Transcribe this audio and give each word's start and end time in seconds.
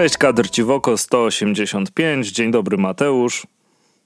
Cześć, 0.00 0.16
kadr 0.16 0.50
Ciwoko 0.50 0.96
185. 0.96 2.30
Dzień 2.30 2.50
dobry, 2.50 2.76
Mateusz. 2.76 3.46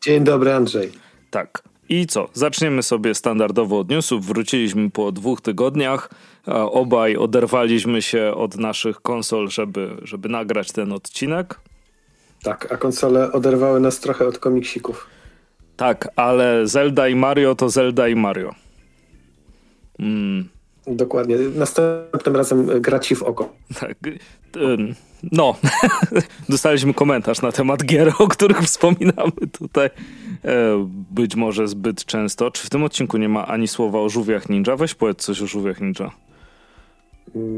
Dzień 0.03 0.25
dobry, 0.25 0.53
Andrzej. 0.53 0.93
Tak. 1.31 1.63
I 1.89 2.07
co? 2.07 2.29
Zaczniemy 2.33 2.83
sobie 2.83 3.15
standardowo 3.15 3.79
od 3.79 3.89
newsów. 3.89 4.27
Wróciliśmy 4.27 4.91
po 4.91 5.13
dwóch 5.13 5.41
tygodniach. 5.41 6.11
Obaj 6.71 7.17
oderwaliśmy 7.17 8.03
się 8.03 8.33
od 8.37 8.57
naszych 8.57 9.01
konsol, 9.01 9.49
żeby, 9.49 9.91
żeby 10.03 10.29
nagrać 10.29 10.73
ten 10.73 10.93
odcinek. 10.93 11.61
Tak, 12.43 12.73
a 12.73 12.77
konsole 12.77 13.33
oderwały 13.33 13.81
nas 13.81 14.01
trochę 14.01 14.27
od 14.27 14.39
komiksików. 14.39 15.07
Tak, 15.77 16.09
ale 16.17 16.67
Zelda 16.67 17.09
i 17.09 17.15
Mario 17.15 17.55
to 17.55 17.69
Zelda 17.69 18.09
i 18.09 18.15
Mario. 18.15 18.55
Mm. 19.99 20.49
Dokładnie. 20.87 21.37
Następnym 21.39 22.37
razem 22.37 22.81
gra 22.81 22.99
ci 22.99 23.17
w 23.17 23.23
oko. 23.23 23.53
Tak. 23.81 23.97
No, 25.33 25.57
dostaliśmy 26.49 26.95
komentarz 26.95 27.43
na 27.43 27.53
temat 27.53 27.85
gier, 27.85 28.13
o 28.19 28.29
których 28.29 28.59
wspominamy 28.63 29.33
tutaj. 29.59 29.91
E, 30.45 30.89
być 31.11 31.37
może 31.37 31.69
zbyt 31.69 32.05
często. 32.05 32.51
Czy 32.51 32.67
w 32.67 32.71
tym 32.71 32.85
odcinku 32.85 33.17
nie 33.17 33.29
ma 33.29 33.47
ani 33.47 33.69
słowa 33.69 33.99
o 33.99 34.09
żółwiach 34.09 34.49
ninja? 34.49 34.77
Weź 34.77 34.95
powiedz 34.95 35.19
coś 35.25 35.43
o 35.43 35.47
żółwiach 35.47 35.81
ninja. 35.81 36.11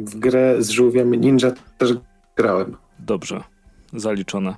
W 0.05 0.19
grę 0.19 0.63
z 0.63 0.71
żółwiem 0.71 1.15
ninja 1.15 1.53
też 1.79 1.95
grałem. 2.37 2.77
Dobrze, 2.99 3.43
zaliczone. 3.93 4.55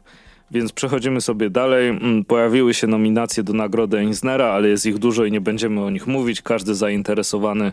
Więc 0.51 0.73
przechodzimy 0.73 1.21
sobie 1.21 1.51
dalej. 1.51 1.89
Mm, 1.89 2.25
pojawiły 2.25 2.75
się 2.75 2.87
nominacje 2.87 3.43
do 3.43 3.53
nagrody 3.53 3.99
Eisnera, 3.99 4.47
ale 4.47 4.69
jest 4.69 4.87
ich 4.87 4.99
dużo 4.99 5.25
i 5.25 5.33
nie 5.33 5.41
będziemy 5.41 5.85
o 5.85 5.91
nich 5.91 6.07
mówić. 6.07 6.43
Każdy 6.43 6.75
zainteresowany 6.75 7.73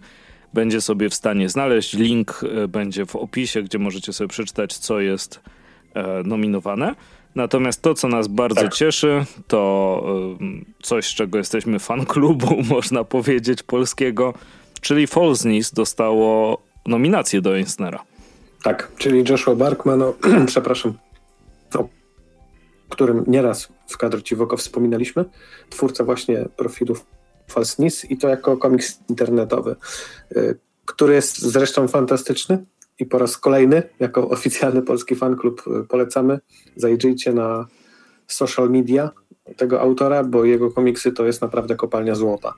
będzie 0.56 0.82
sobie 0.82 1.10
w 1.10 1.14
stanie 1.14 1.50
znaleźć. 1.50 1.94
Link 1.94 2.42
e, 2.44 2.68
będzie 2.68 3.06
w 3.06 3.16
opisie, 3.16 3.64
gdzie 3.64 3.80
możecie 3.80 4.14
sobie 4.14 4.28
przeczytać, 4.28 4.78
co 4.78 5.00
jest 5.00 5.40
e, 5.94 6.24
nominowane. 6.24 6.96
Natomiast 7.36 7.82
to, 7.82 7.94
co 7.94 8.08
nas 8.08 8.28
bardzo 8.28 8.62
tak. 8.62 8.74
cieszy, 8.74 9.26
to 9.48 10.04
e, 10.42 10.84
coś, 10.84 11.06
z 11.06 11.16
czego 11.16 11.38
jesteśmy 11.38 11.80
fan 11.80 12.06
klubu, 12.06 12.62
można 12.76 13.04
powiedzieć, 13.04 13.64
polskiego, 13.64 14.34
czyli 14.82 15.08
Falsnis 15.08 15.72
dostało 15.72 16.62
nominację 16.86 17.42
do 17.42 17.58
Eisnera. 17.58 18.04
Tak, 18.64 18.92
czyli 18.98 19.24
Joshua 19.30 19.56
Barkman, 19.56 20.00
no, 20.00 20.14
przepraszam, 20.52 20.94
o 21.76 21.88
którym 22.90 23.24
nieraz 23.28 23.68
w 23.88 23.98
kadrze 23.98 24.24
Ciwoko 24.24 24.58
wspominaliśmy, 24.58 25.26
twórca 25.70 26.04
właśnie 26.04 26.46
profilów 26.58 27.06
False 27.48 27.84
News 27.84 28.12
i 28.12 28.18
to 28.18 28.28
jako 28.28 28.58
komiks 28.58 29.00
internetowy, 29.10 29.76
y, 30.38 30.58
który 30.86 31.14
jest 31.14 31.40
zresztą 31.40 31.88
fantastyczny 31.88 32.66
i 33.00 33.06
po 33.06 33.18
raz 33.18 33.38
kolejny 33.38 33.84
jako 34.00 34.30
oficjalny 34.30 34.82
polski 34.82 35.16
fanklub 35.16 35.64
y, 35.68 35.88
polecamy. 35.88 36.40
Zajrzyjcie 36.76 37.34
na 37.34 37.68
social 38.28 38.70
media 38.70 39.12
tego 39.58 39.82
autora, 39.82 40.24
bo 40.24 40.46
jego 40.46 40.72
komiksy 40.72 41.12
to 41.12 41.26
jest 41.26 41.42
naprawdę 41.42 41.76
kopalnia 41.76 42.16
złota. 42.16 42.54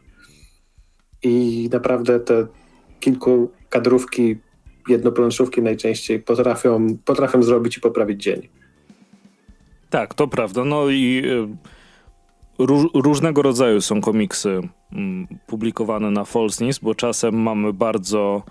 I 1.24 1.70
naprawdę 1.72 2.20
te 2.20 2.48
kilku 3.00 3.52
kadrówki, 3.70 4.38
jednoplanszówki 4.88 5.62
najczęściej 5.62 6.20
potrafią, 6.20 6.98
potrafią 7.06 7.44
zrobić 7.44 7.78
i 7.78 7.82
poprawić 7.82 8.24
dzień. 8.24 8.48
Tak, 9.90 10.14
to 10.14 10.28
prawda. 10.28 10.66
No 10.66 10.90
i 10.90 11.22
y, 11.26 11.77
Róż, 12.60 12.86
różnego 12.94 13.42
rodzaju 13.42 13.82
są 13.82 14.02
komiksy 14.02 14.62
mm, 14.94 15.28
publikowane 15.48 16.12
na 16.12 16.26
Falsnis, 16.26 16.80
bo 16.80 16.96
czasem 16.96 17.36
mamy 17.42 17.74
bardzo 17.74 18.44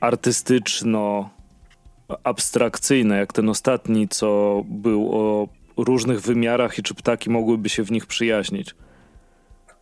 artystyczno 0.00 1.30
abstrakcyjne, 2.24 3.18
jak 3.18 3.32
ten 3.32 3.48
ostatni, 3.48 4.08
co 4.08 4.62
był 4.68 5.10
o 5.12 5.48
różnych 5.76 6.20
wymiarach 6.20 6.78
i 6.78 6.82
czy 6.82 6.94
ptaki 6.94 7.30
mogłyby 7.30 7.68
się 7.68 7.82
w 7.82 7.90
nich 7.90 8.06
przyjaźnić. 8.06 8.74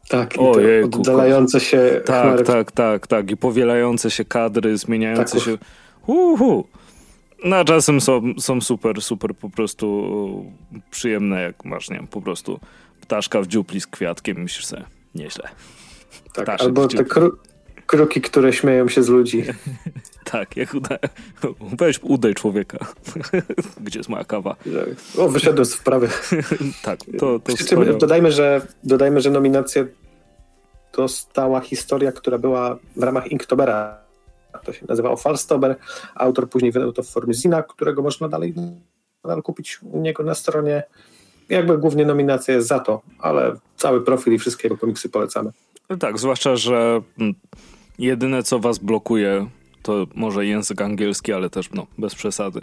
Tak, 0.09 0.37
i 0.37 0.39
Ojejku, 0.39 1.01
oddalające 1.01 1.61
się 1.61 2.01
Tak, 2.07 2.23
chmary. 2.23 2.45
tak, 2.45 2.73
tak, 2.73 3.07
tak. 3.07 3.31
I 3.31 3.37
powielające 3.37 4.11
się 4.11 4.25
kadry, 4.25 4.77
zmieniające 4.79 5.37
tak, 5.37 5.45
się... 5.45 5.59
Uhu. 6.07 6.65
No, 7.45 7.65
czasem 7.65 8.01
są, 8.01 8.23
są 8.39 8.61
super, 8.61 9.03
super 9.03 9.35
po 9.35 9.51
prostu 9.51 10.47
przyjemne, 10.91 11.43
jak 11.43 11.65
masz, 11.65 11.91
nie 11.91 11.97
wiem, 11.97 12.07
po 12.07 12.21
prostu 12.21 12.61
ptaszka 13.05 13.43
w 13.43 13.47
dziupli 13.47 13.81
z 13.81 13.87
kwiatkiem, 13.87 14.43
myślisz 14.43 14.67
sobie, 14.67 14.85
nieźle. 15.15 15.49
Tak, 16.33 16.45
Ptaszek 16.45 16.67
albo 16.67 16.89
te 16.89 17.05
kru 17.05 17.39
kruki, 17.87 18.21
które 18.21 18.53
śmieją 18.53 18.89
się 18.89 19.03
z 19.03 19.09
ludzi. 19.09 19.45
tak, 20.33 20.57
jak 20.57 20.75
uda... 20.75 20.99
Weź 21.61 22.01
udaj 22.03 22.35
człowieka. 22.35 22.79
Gdzie 23.85 23.99
jest 23.99 24.09
moja 24.09 24.25
kawa? 24.25 24.57
O, 25.19 25.29
wyszedłem 25.29 25.65
z 25.65 25.75
wprawy. 25.75 26.09
tak, 26.85 27.01
to, 27.19 27.39
to 27.39 27.57
czym, 27.57 27.99
dodajmy, 27.99 28.33
że, 28.33 28.67
dodajmy, 28.85 29.21
że 29.21 29.31
nominację 29.31 29.87
dostała 30.97 31.61
historia, 31.61 32.13
która 32.13 32.39
była 32.39 32.79
w 32.97 33.03
ramach 33.03 33.27
Inktobera. 33.27 33.99
To 34.65 34.73
się 34.73 34.87
nazywało 34.89 35.17
Falstober. 35.17 35.77
Autor 36.15 36.49
później 36.49 36.73
wydał 36.73 36.93
to 36.93 37.03
w 37.03 37.09
formie 37.09 37.35
zina, 37.35 37.63
którego 37.63 38.03
można 38.03 38.29
dalej 38.29 38.55
nadal 39.25 39.43
kupić 39.43 39.79
u 39.83 40.01
niego 40.01 40.23
na 40.23 40.35
stronie 40.35 40.83
jakby 41.49 41.79
głównie 41.79 42.05
nominacja 42.05 42.55
jest 42.55 42.69
za 42.69 42.79
to, 42.79 43.03
ale 43.19 43.57
cały 43.77 44.05
profil 44.05 44.33
i 44.33 44.39
wszystkie 44.39 44.69
jego 44.69 44.79
komiksy 44.79 45.09
polecamy. 45.09 45.51
No 45.91 45.97
tak, 45.97 46.19
zwłaszcza, 46.19 46.57
że 46.57 47.01
mm, 47.19 47.35
jedyne 47.99 48.43
co 48.43 48.59
was 48.59 48.79
blokuje 48.79 49.47
to 49.85 50.07
może 50.15 50.47
język 50.47 50.83
angielski, 50.83 51.33
ale 51.33 51.51
też 51.51 51.71
no, 51.71 51.87
bez 51.99 52.15
przesady. 52.15 52.61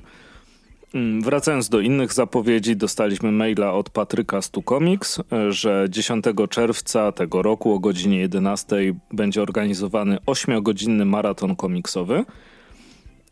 Mm, 0.94 1.22
wracając 1.22 1.70
do 1.70 1.80
innych 1.80 2.14
zapowiedzi, 2.14 2.76
dostaliśmy 2.76 3.32
maila 3.32 3.74
od 3.74 3.90
Patryka 3.90 4.42
z 4.42 4.52
Comics, 4.70 5.20
że 5.50 5.86
10 5.90 6.26
czerwca 6.50 7.12
tego 7.12 7.42
roku 7.42 7.74
o 7.74 7.80
godzinie 7.80 8.20
11 8.20 8.76
będzie 9.12 9.42
organizowany 9.42 10.18
8-godzinny 10.26 11.06
maraton 11.06 11.56
komiksowy. 11.56 12.26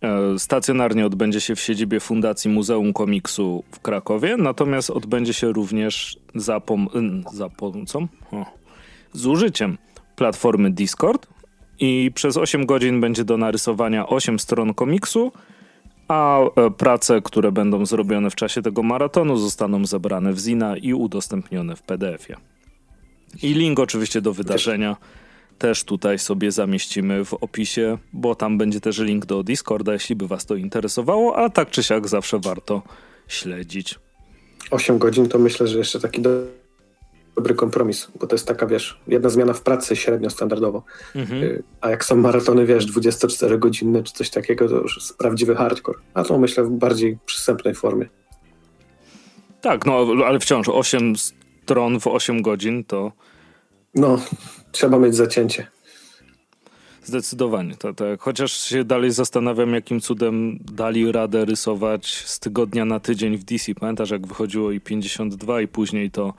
E, 0.01 0.39
stacjonarnie 0.39 1.05
odbędzie 1.05 1.41
się 1.41 1.55
w 1.55 1.59
siedzibie 1.59 1.99
Fundacji 1.99 2.51
Muzeum 2.51 2.93
Komiksu 2.93 3.63
w 3.71 3.79
Krakowie, 3.79 4.37
natomiast 4.37 4.89
odbędzie 4.89 5.33
się 5.33 5.51
również 5.51 6.17
za, 6.35 6.57
pom- 6.57 7.23
za 7.33 7.49
pomocą, 7.49 8.07
o, 8.31 8.45
z 9.13 9.25
użyciem 9.25 9.77
platformy 10.15 10.71
Discord 10.71 11.27
i 11.79 12.11
przez 12.15 12.37
8 12.37 12.65
godzin 12.65 13.01
będzie 13.01 13.23
do 13.23 13.37
narysowania 13.37 14.07
8 14.07 14.39
stron 14.39 14.73
komiksu, 14.73 15.31
a 16.07 16.39
e, 16.39 16.71
prace, 16.71 17.21
które 17.21 17.51
będą 17.51 17.85
zrobione 17.85 18.29
w 18.29 18.35
czasie 18.35 18.61
tego 18.61 18.83
maratonu 18.83 19.37
zostaną 19.37 19.85
zebrane 19.85 20.33
w 20.33 20.39
Zina 20.39 20.77
i 20.77 20.93
udostępnione 20.93 21.75
w 21.75 21.81
PDF-ie. 21.81 22.37
I 23.43 23.53
link 23.53 23.79
oczywiście 23.79 24.21
do 24.21 24.33
wydarzenia 24.33 24.97
też 25.59 25.83
tutaj 25.83 26.19
sobie 26.19 26.51
zamieścimy 26.51 27.25
w 27.25 27.33
opisie, 27.33 27.97
bo 28.13 28.35
tam 28.35 28.57
będzie 28.57 28.81
też 28.81 28.99
link 28.99 29.25
do 29.25 29.43
Discorda, 29.43 29.93
jeśli 29.93 30.15
by 30.15 30.27
was 30.27 30.45
to 30.45 30.55
interesowało, 30.55 31.37
a 31.37 31.49
tak 31.49 31.69
czy 31.69 31.83
siak 31.83 32.07
zawsze 32.07 32.39
warto 32.39 32.81
śledzić. 33.27 33.99
8 34.71 34.97
godzin 34.97 35.29
to 35.29 35.39
myślę, 35.39 35.67
że 35.67 35.77
jeszcze 35.77 35.99
taki 35.99 36.21
do... 36.21 36.29
dobry 37.35 37.55
kompromis, 37.55 38.07
bo 38.19 38.27
to 38.27 38.35
jest 38.35 38.47
taka, 38.47 38.67
wiesz, 38.67 38.99
jedna 39.07 39.29
zmiana 39.29 39.53
w 39.53 39.61
pracy 39.61 39.95
średnio 39.95 40.29
standardowo. 40.29 40.83
Mhm. 41.15 41.43
Y, 41.43 41.63
a 41.81 41.89
jak 41.89 42.05
są 42.05 42.15
maratony, 42.15 42.65
wiesz, 42.65 42.87
24-godzinne 42.87 44.03
czy 44.03 44.13
coś 44.13 44.29
takiego, 44.29 44.69
to 44.69 44.75
już 44.75 44.97
jest 44.97 45.17
prawdziwy 45.17 45.55
hardcore. 45.55 45.99
A 46.13 46.23
to 46.23 46.37
myślę 46.37 46.63
w 46.63 46.69
bardziej 46.69 47.17
przystępnej 47.25 47.75
formie. 47.75 48.05
Tak, 49.61 49.85
no 49.85 50.05
ale 50.25 50.39
wciąż 50.39 50.69
8 50.69 51.13
stron 51.15 51.99
w 51.99 52.07
8 52.07 52.41
godzin 52.41 52.83
to 52.83 53.11
no, 53.95 54.19
trzeba 54.71 54.99
mieć 54.99 55.15
zacięcie. 55.15 55.67
Zdecydowanie, 57.03 57.75
to, 57.75 57.93
tak. 57.93 58.21
Chociaż 58.21 58.51
się 58.51 58.83
dalej 58.83 59.11
zastanawiam, 59.11 59.73
jakim 59.73 60.01
cudem 60.01 60.59
dali 60.71 61.11
radę 61.11 61.45
rysować 61.45 62.15
z 62.25 62.39
tygodnia 62.39 62.85
na 62.85 62.99
tydzień 62.99 63.37
w 63.37 63.43
DC. 63.43 63.75
Pamiętasz, 63.75 64.09
jak 64.09 64.27
wychodziło 64.27 64.71
i 64.71 64.79
52 64.79 65.61
i 65.61 65.67
później 65.67 66.11
to... 66.11 66.33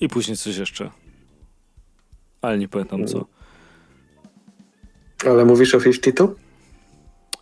I 0.00 0.08
później 0.08 0.36
coś 0.36 0.56
jeszcze. 0.56 0.90
Ale 2.42 2.58
nie 2.58 2.68
pamiętam 2.68 3.06
co. 3.06 3.26
Ale 5.26 5.44
mówisz 5.44 5.74
o 5.74 5.80
52? 5.80 6.49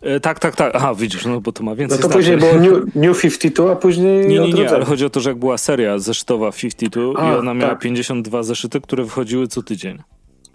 E, 0.01 0.19
tak, 0.19 0.39
tak, 0.39 0.55
tak. 0.55 0.75
Aha, 0.75 0.95
widzisz, 0.95 1.25
no 1.25 1.41
bo 1.41 1.51
to 1.51 1.63
ma 1.63 1.75
więcej 1.75 1.99
No 2.01 2.07
to 2.07 2.13
później 2.13 2.37
było 2.37 2.53
New, 2.53 2.73
New 2.95 3.21
52, 3.21 3.71
a 3.71 3.75
później 3.75 4.27
Nie, 4.27 4.39
nie, 4.39 4.53
nie, 4.53 4.69
ale 4.69 4.85
chodzi 4.85 5.05
o 5.05 5.09
to, 5.09 5.19
że 5.19 5.29
jak 5.29 5.39
była 5.39 5.57
seria 5.57 5.99
zeszytowa 5.99 6.51
52 6.51 7.21
a, 7.21 7.33
i 7.33 7.37
ona 7.37 7.53
miała 7.53 7.71
tak. 7.71 7.79
52 7.79 8.43
zeszyty, 8.43 8.81
które 8.81 9.03
wychodziły 9.03 9.47
co 9.47 9.63
tydzień. 9.63 9.97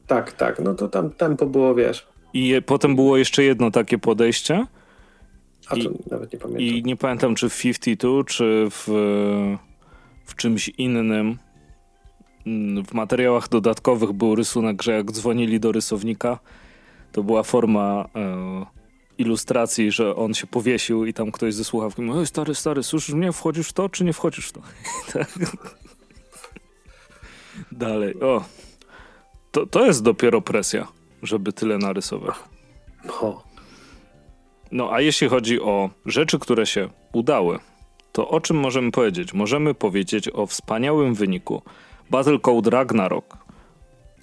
Tak, 0.07 0.33
tak, 0.33 0.59
no 0.59 0.75
to 0.75 0.89
tam 0.89 1.11
tempo 1.11 1.47
było, 1.47 1.75
wiesz. 1.75 2.07
I 2.35 2.49
je, 2.49 2.63
potem 2.63 2.95
było 2.95 3.17
jeszcze 3.17 3.45
jedno 3.45 3.71
takie 3.71 3.99
podejście. 3.99 4.67
A 5.67 5.75
to 5.75 5.81
I, 5.81 5.91
nawet 6.11 6.33
nie 6.33 6.39
pamiętam. 6.39 6.67
I 6.67 6.83
nie 6.83 6.97
pamiętam, 6.97 7.35
czy 7.35 7.49
w 7.49 7.61
52, 7.61 8.25
czy 8.25 8.67
w, 8.71 8.89
w 10.25 10.35
czymś 10.37 10.69
innym. 10.69 11.39
Mm, 12.47 12.85
w 12.85 12.95
materiałach 12.95 13.49
dodatkowych 13.49 14.13
był 14.13 14.35
rysunek, 14.35 14.83
że 14.83 14.93
jak 14.93 15.13
dzwonili 15.13 15.61
do 15.61 15.73
rysownika, 15.73 16.39
to 17.13 17.23
była 17.23 17.43
forma... 17.43 18.09
E, 18.17 18.75
ilustracji, 19.19 19.91
że 19.91 20.17
on 20.17 20.35
się 20.35 20.47
powiesił 20.47 21.07
i 21.07 21.15
tam 21.15 21.33
ktoś 21.33 21.55
ze 21.55 21.65
słuchawki 21.65 22.03
mówi, 22.03 22.19
oj 22.19 22.27
stary, 22.27 22.55
stary, 22.55 22.83
słyszysz 22.83 23.15
mnie, 23.15 23.33
wchodzisz 23.33 23.69
w 23.69 23.73
to, 23.73 23.89
czy 23.89 24.05
nie 24.05 24.13
wchodzisz 24.13 24.47
w 24.49 24.53
to? 24.53 24.61
Tak. 25.13 25.29
Dalej, 27.73 28.21
o. 28.21 28.45
To, 29.53 29.67
to 29.67 29.87
jest 29.87 30.03
dopiero 30.03 30.41
presja, 30.41 30.89
żeby 31.23 31.53
tyle 31.53 31.79
narysować. 31.79 32.35
No. 33.05 33.43
No, 34.73 34.93
a 34.93 35.01
jeśli 35.01 35.29
chodzi 35.29 35.61
o 35.61 35.91
rzeczy, 36.07 36.39
które 36.39 36.67
się 36.67 36.89
udały, 37.13 37.59
to 38.13 38.29
o 38.29 38.41
czym 38.41 38.57
możemy 38.57 38.91
powiedzieć? 38.91 39.35
Możemy 39.35 39.75
powiedzieć 39.75 40.29
o 40.29 40.47
wspaniałym 40.47 41.15
wyniku 41.15 41.63
Battle 42.11 42.39
Code 42.39 42.71
Ragnarok, 42.71 43.44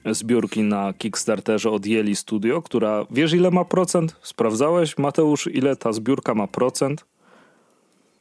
zbiórki 0.05 0.63
na 0.63 0.93
Kickstarterze 0.93 1.69
od 1.69 1.85
Yeli 1.85 2.15
Studio, 2.15 2.61
która 2.61 3.05
wiesz 3.11 3.33
ile 3.33 3.51
ma 3.51 3.65
procent? 3.65 4.15
Sprawdzałeś, 4.21 4.97
Mateusz, 4.97 5.47
ile 5.47 5.75
ta 5.75 5.93
zbiórka 5.93 6.35
ma 6.35 6.47
procent? 6.47 7.05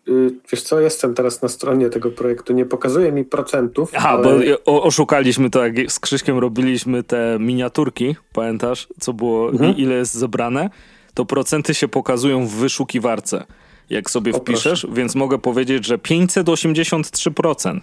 Y, 0.09 0.31
wiesz 0.53 0.62
co, 0.62 0.81
jestem 0.81 1.15
teraz 1.15 1.43
na 1.43 1.49
stronie 1.49 1.91
tego 1.91 2.11
projektu, 2.11 2.53
nie 2.53 2.67
pokazuje 2.67 3.12
mi 3.12 3.25
procentów. 3.25 3.91
Aha, 3.94 4.09
ale... 4.09 4.56
bo 4.67 4.82
oszukaliśmy 4.82 5.50
to, 5.50 5.67
jak 5.67 5.93
z 5.93 6.00
Krzyśkiem 6.00 6.38
robiliśmy 6.38 7.03
te 7.03 7.37
miniaturki, 7.41 8.17
pamiętasz, 8.33 8.88
co 9.00 9.12
było, 9.12 9.50
mhm. 9.50 9.76
ile 9.76 9.94
jest 9.94 10.15
zebrane? 10.15 10.71
To 11.15 11.25
procenty 11.25 11.75
się 11.75 11.88
pokazują 11.88 12.47
w 12.47 12.50
wyszukiwarce, 12.50 13.44
jak 13.91 14.11
sobie 14.11 14.33
o, 14.33 14.38
wpiszesz, 14.38 14.81
proszę. 14.81 14.97
więc 14.97 15.15
mogę 15.15 15.38
powiedzieć, 15.38 15.87
że 15.87 15.99
583%. 15.99 17.81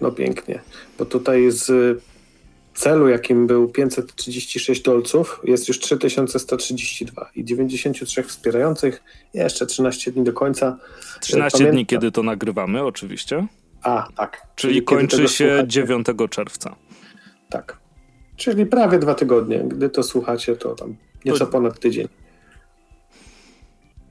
No 0.00 0.10
pięknie, 0.10 0.60
bo 0.98 1.04
tutaj 1.04 1.50
z 1.50 1.98
celu, 2.74 3.08
jakim 3.08 3.46
był 3.46 3.68
536 3.68 4.82
dolców, 4.82 5.40
jest 5.44 5.68
już 5.68 5.78
3132 5.78 7.30
i 7.34 7.44
93 7.44 8.22
wspierających, 8.22 9.02
jeszcze 9.34 9.66
13 9.66 10.12
dni 10.12 10.24
do 10.24 10.32
końca. 10.32 10.78
13 11.20 11.58
Pamięta... 11.58 11.72
dni, 11.72 11.86
kiedy 11.86 12.12
to 12.12 12.22
nagrywamy, 12.22 12.84
oczywiście. 12.84 13.46
A, 13.82 14.08
tak. 14.16 14.46
Czyli, 14.56 14.74
Czyli 14.74 14.84
kończy 14.84 15.28
się 15.28 15.28
słuchacie. 15.28 15.68
9 15.68 16.06
czerwca. 16.30 16.76
Tak. 17.50 17.76
Czyli 18.36 18.66
prawie 18.66 18.98
dwa 18.98 19.14
tygodnie. 19.14 19.58
Gdy 19.58 19.88
to 19.88 20.02
słuchacie, 20.02 20.56
to 20.56 20.74
tam 20.74 20.96
nieco 21.24 21.38
to... 21.38 21.46
ponad 21.46 21.80
tydzień. 21.80 22.08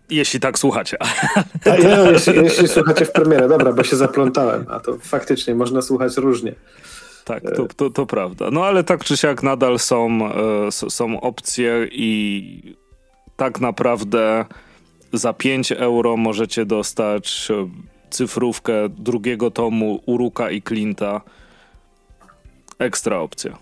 Jeśli 0.09 0.39
tak 0.39 0.59
słuchacie. 0.59 0.97
A, 1.65 1.69
ja, 1.69 2.11
jeśli, 2.11 2.35
jeśli 2.35 2.67
słuchacie 2.67 3.05
w 3.05 3.11
premierę, 3.11 3.47
dobra, 3.47 3.73
bo 3.73 3.83
się 3.83 3.95
zaplątałem, 3.95 4.65
a 4.69 4.79
to 4.79 4.97
faktycznie 4.97 5.55
można 5.55 5.81
słuchać 5.81 6.17
różnie. 6.17 6.55
Tak, 7.25 7.43
to, 7.55 7.67
to, 7.75 7.89
to 7.89 8.05
prawda. 8.05 8.51
No 8.51 8.65
ale 8.65 8.83
tak 8.83 9.03
czy 9.03 9.17
siak 9.17 9.43
nadal 9.43 9.79
są, 9.79 10.29
e, 10.67 10.71
są 10.71 11.21
opcje 11.21 11.87
i 11.91 12.75
tak 13.35 13.59
naprawdę 13.59 14.45
za 15.13 15.33
5 15.33 15.71
euro 15.71 16.17
możecie 16.17 16.65
dostać 16.65 17.47
e, 17.51 17.69
cyfrówkę 18.09 18.89
drugiego 18.89 19.51
tomu 19.51 20.01
Uruka 20.05 20.51
i 20.51 20.61
Clint'a. 20.61 21.21
Ekstra 22.79 23.19
opcja. 23.19 23.57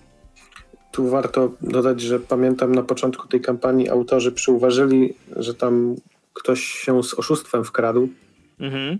Tu 0.91 1.09
warto 1.09 1.51
dodać, 1.61 2.01
że 2.01 2.19
pamiętam 2.19 2.75
na 2.75 2.83
początku 2.83 3.27
tej 3.27 3.41
kampanii 3.41 3.89
autorzy 3.89 4.31
przyuważyli, 4.31 5.13
że 5.35 5.53
tam 5.53 5.95
ktoś 6.33 6.63
się 6.63 7.03
z 7.03 7.13
oszustwem 7.13 7.63
wkradł. 7.63 8.09
Mhm. 8.59 8.99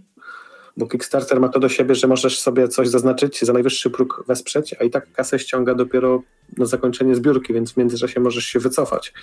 Bo 0.80 0.88
Kickstarter 0.88 1.40
ma 1.40 1.50
to 1.50 1.60
do 1.60 1.70
siebie, 1.70 1.96
że 1.96 2.08
możesz 2.08 2.40
sobie 2.40 2.68
coś 2.68 2.88
zaznaczyć, 2.88 3.42
za 3.42 3.54
najwyższy 3.54 3.90
próg 3.90 4.24
wesprzeć, 4.28 4.76
a 4.80 4.84
i 4.84 4.90
tak 4.90 5.12
kasę 5.12 5.40
ściąga 5.40 5.76
dopiero 5.76 6.22
na 6.58 6.66
zakończenie 6.66 7.16
zbiórki, 7.16 7.54
więc 7.54 7.72
w 7.72 7.78
międzyczasie 7.78 8.20
możesz 8.20 8.46
się 8.46 8.60
wycofać, 8.60 9.14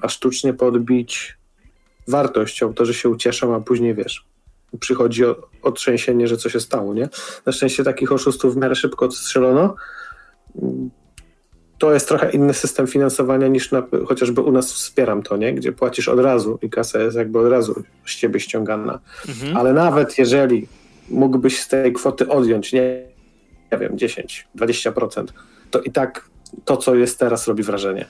a 0.00 0.08
sztucznie 0.08 0.54
podbić 0.54 1.38
wartość. 2.08 2.62
Autorzy 2.62 2.94
się 2.94 3.08
ucieszą, 3.08 3.54
a 3.54 3.60
później 3.60 3.94
wiesz, 3.94 4.26
przychodzi 4.80 5.22
otrzęsienie, 5.62 6.28
że 6.28 6.36
co 6.36 6.48
się 6.48 6.60
stało, 6.60 6.94
nie? 6.94 7.08
Na 7.46 7.52
szczęście 7.52 7.84
takich 7.84 8.12
oszustów 8.12 8.54
w 8.54 8.56
miarę 8.56 8.74
szybko 8.74 9.04
odstrzelono. 9.04 9.74
To 11.78 11.92
jest 11.92 12.08
trochę 12.08 12.30
inny 12.30 12.54
system 12.54 12.86
finansowania 12.86 13.48
niż 13.48 13.72
na, 13.72 13.82
chociażby 14.06 14.40
u 14.40 14.52
nas 14.52 14.72
wspieram 14.72 15.22
to, 15.22 15.36
nie? 15.36 15.54
Gdzie 15.54 15.72
płacisz 15.72 16.08
od 16.08 16.20
razu 16.20 16.58
i 16.62 16.70
kasa 16.70 16.98
jest 16.98 17.16
jakby 17.16 17.38
od 17.38 17.48
razu 17.48 17.82
z 18.06 18.16
ciebie 18.16 18.40
ściągana. 18.40 19.00
Mhm. 19.28 19.56
Ale 19.56 19.72
nawet 19.72 20.18
jeżeli 20.18 20.68
mógłbyś 21.10 21.60
z 21.60 21.68
tej 21.68 21.92
kwoty 21.92 22.28
odjąć, 22.28 22.72
nie, 22.72 23.02
nie 23.72 23.78
wiem, 23.78 23.98
10, 23.98 24.48
20%, 24.56 25.24
to 25.70 25.80
i 25.80 25.90
tak 25.90 26.30
to, 26.64 26.76
co 26.76 26.94
jest 26.94 27.18
teraz, 27.18 27.48
robi 27.48 27.62
wrażenie. 27.62 28.04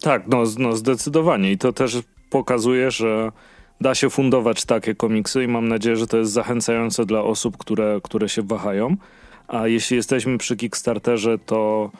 Tak, 0.00 0.26
no, 0.26 0.44
no 0.58 0.76
zdecydowanie. 0.76 1.52
I 1.52 1.58
to 1.58 1.72
też 1.72 1.98
pokazuje, 2.30 2.90
że 2.90 3.32
da 3.80 3.94
się 3.94 4.10
fundować 4.10 4.64
takie 4.64 4.94
komiksy 4.94 5.44
i 5.44 5.48
mam 5.48 5.68
nadzieję, 5.68 5.96
że 5.96 6.06
to 6.06 6.16
jest 6.16 6.32
zachęcające 6.32 7.06
dla 7.06 7.22
osób, 7.22 7.56
które, 7.56 8.00
które 8.02 8.28
się 8.28 8.42
wahają. 8.42 8.96
A 9.48 9.68
jeśli 9.68 9.96
jesteśmy 9.96 10.38
przy 10.38 10.56
Kickstarterze, 10.56 11.38
to 11.38 11.90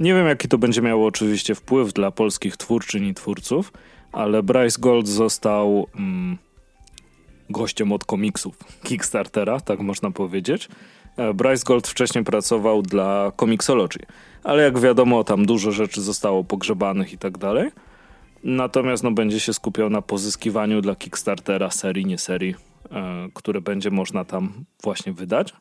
nie 0.00 0.14
wiem, 0.14 0.26
jaki 0.26 0.48
to 0.48 0.58
będzie 0.58 0.82
miało 0.82 1.06
oczywiście 1.06 1.54
wpływ 1.54 1.92
dla 1.92 2.10
polskich 2.10 2.56
twórczyń 2.56 3.04
i 3.04 3.14
twórców, 3.14 3.72
ale 4.12 4.42
Bryce 4.42 4.80
Gold 4.80 5.08
został 5.08 5.86
mm, 5.96 6.38
gościem 7.52 7.92
od 7.92 8.04
komiksów 8.04 8.58
Kickstartera, 8.82 9.60
tak 9.60 9.80
można 9.80 10.10
powiedzieć. 10.10 10.68
E, 11.16 11.34
Bryce 11.34 11.64
Gold 11.66 11.88
wcześniej 11.88 12.24
pracował 12.24 12.82
dla 12.82 13.32
Comixology, 13.40 13.98
ale 14.44 14.62
jak 14.62 14.78
wiadomo, 14.78 15.24
tam 15.24 15.46
dużo 15.46 15.72
rzeczy 15.72 16.02
zostało 16.02 16.44
pogrzebanych 16.44 17.12
i 17.12 17.18
tak 17.18 17.38
dalej. 17.38 17.70
Natomiast 18.44 19.02
no, 19.02 19.10
będzie 19.10 19.40
się 19.40 19.52
skupiał 19.52 19.90
na 19.90 20.02
pozyskiwaniu 20.02 20.80
dla 20.80 20.96
Kickstartera 20.96 21.70
serii, 21.70 22.06
nie 22.06 22.18
serii, 22.18 22.54
e, 22.90 23.28
które 23.34 23.60
będzie 23.60 23.90
można 23.90 24.24
tam 24.24 24.52
właśnie 24.82 25.12
wydać. 25.12 25.54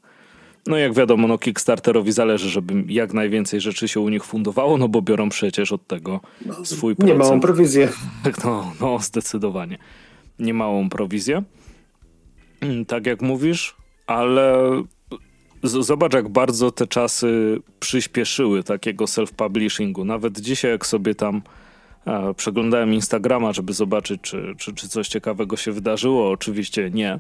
No 0.68 0.78
jak 0.78 0.94
wiadomo, 0.94 1.28
no 1.28 1.38
Kickstarterowi 1.38 2.12
zależy, 2.12 2.50
żeby 2.50 2.84
jak 2.88 3.14
najwięcej 3.14 3.62
rzeczy 3.62 3.88
się 3.88 4.00
u 4.00 4.10
nich 4.10 4.26
fundowało, 4.26 4.78
no 4.78 4.88
bo 4.88 5.02
biorą 5.02 5.30
przecież 5.30 5.72
od 5.72 5.88
tego 5.88 6.20
swój 6.64 6.96
procent. 6.96 7.20
Nie 7.20 7.26
małą 7.26 7.40
prowizję. 7.40 7.90
No, 8.46 8.74
no 8.82 9.00
zdecydowanie. 9.00 9.78
Nie 10.40 10.54
małą 10.54 10.90
prowizję. 10.90 11.44
Tak 12.88 13.06
jak 13.06 13.22
mówisz, 13.22 13.76
ale 14.08 14.72
zobacz, 15.64 16.14
jak 16.14 16.30
bardzo 16.30 16.72
te 16.72 16.88
czasy 16.88 17.60
przyspieszyły 17.80 18.64
takiego 18.64 19.06
self-publishingu. 19.06 20.06
Nawet 20.06 20.40
dzisiaj, 20.40 20.72
jak 20.72 20.86
sobie 20.86 21.16
tam 21.16 21.42
e, 22.08 22.34
przeglądałem 22.34 22.94
Instagrama, 22.94 23.54
żeby 23.54 23.74
zobaczyć, 23.74 24.22
czy, 24.22 24.56
czy, 24.58 24.74
czy 24.74 24.90
coś 24.90 25.08
ciekawego 25.08 25.58
się 25.58 25.72
wydarzyło, 25.72 26.32
oczywiście 26.32 26.90
nie. 26.90 27.20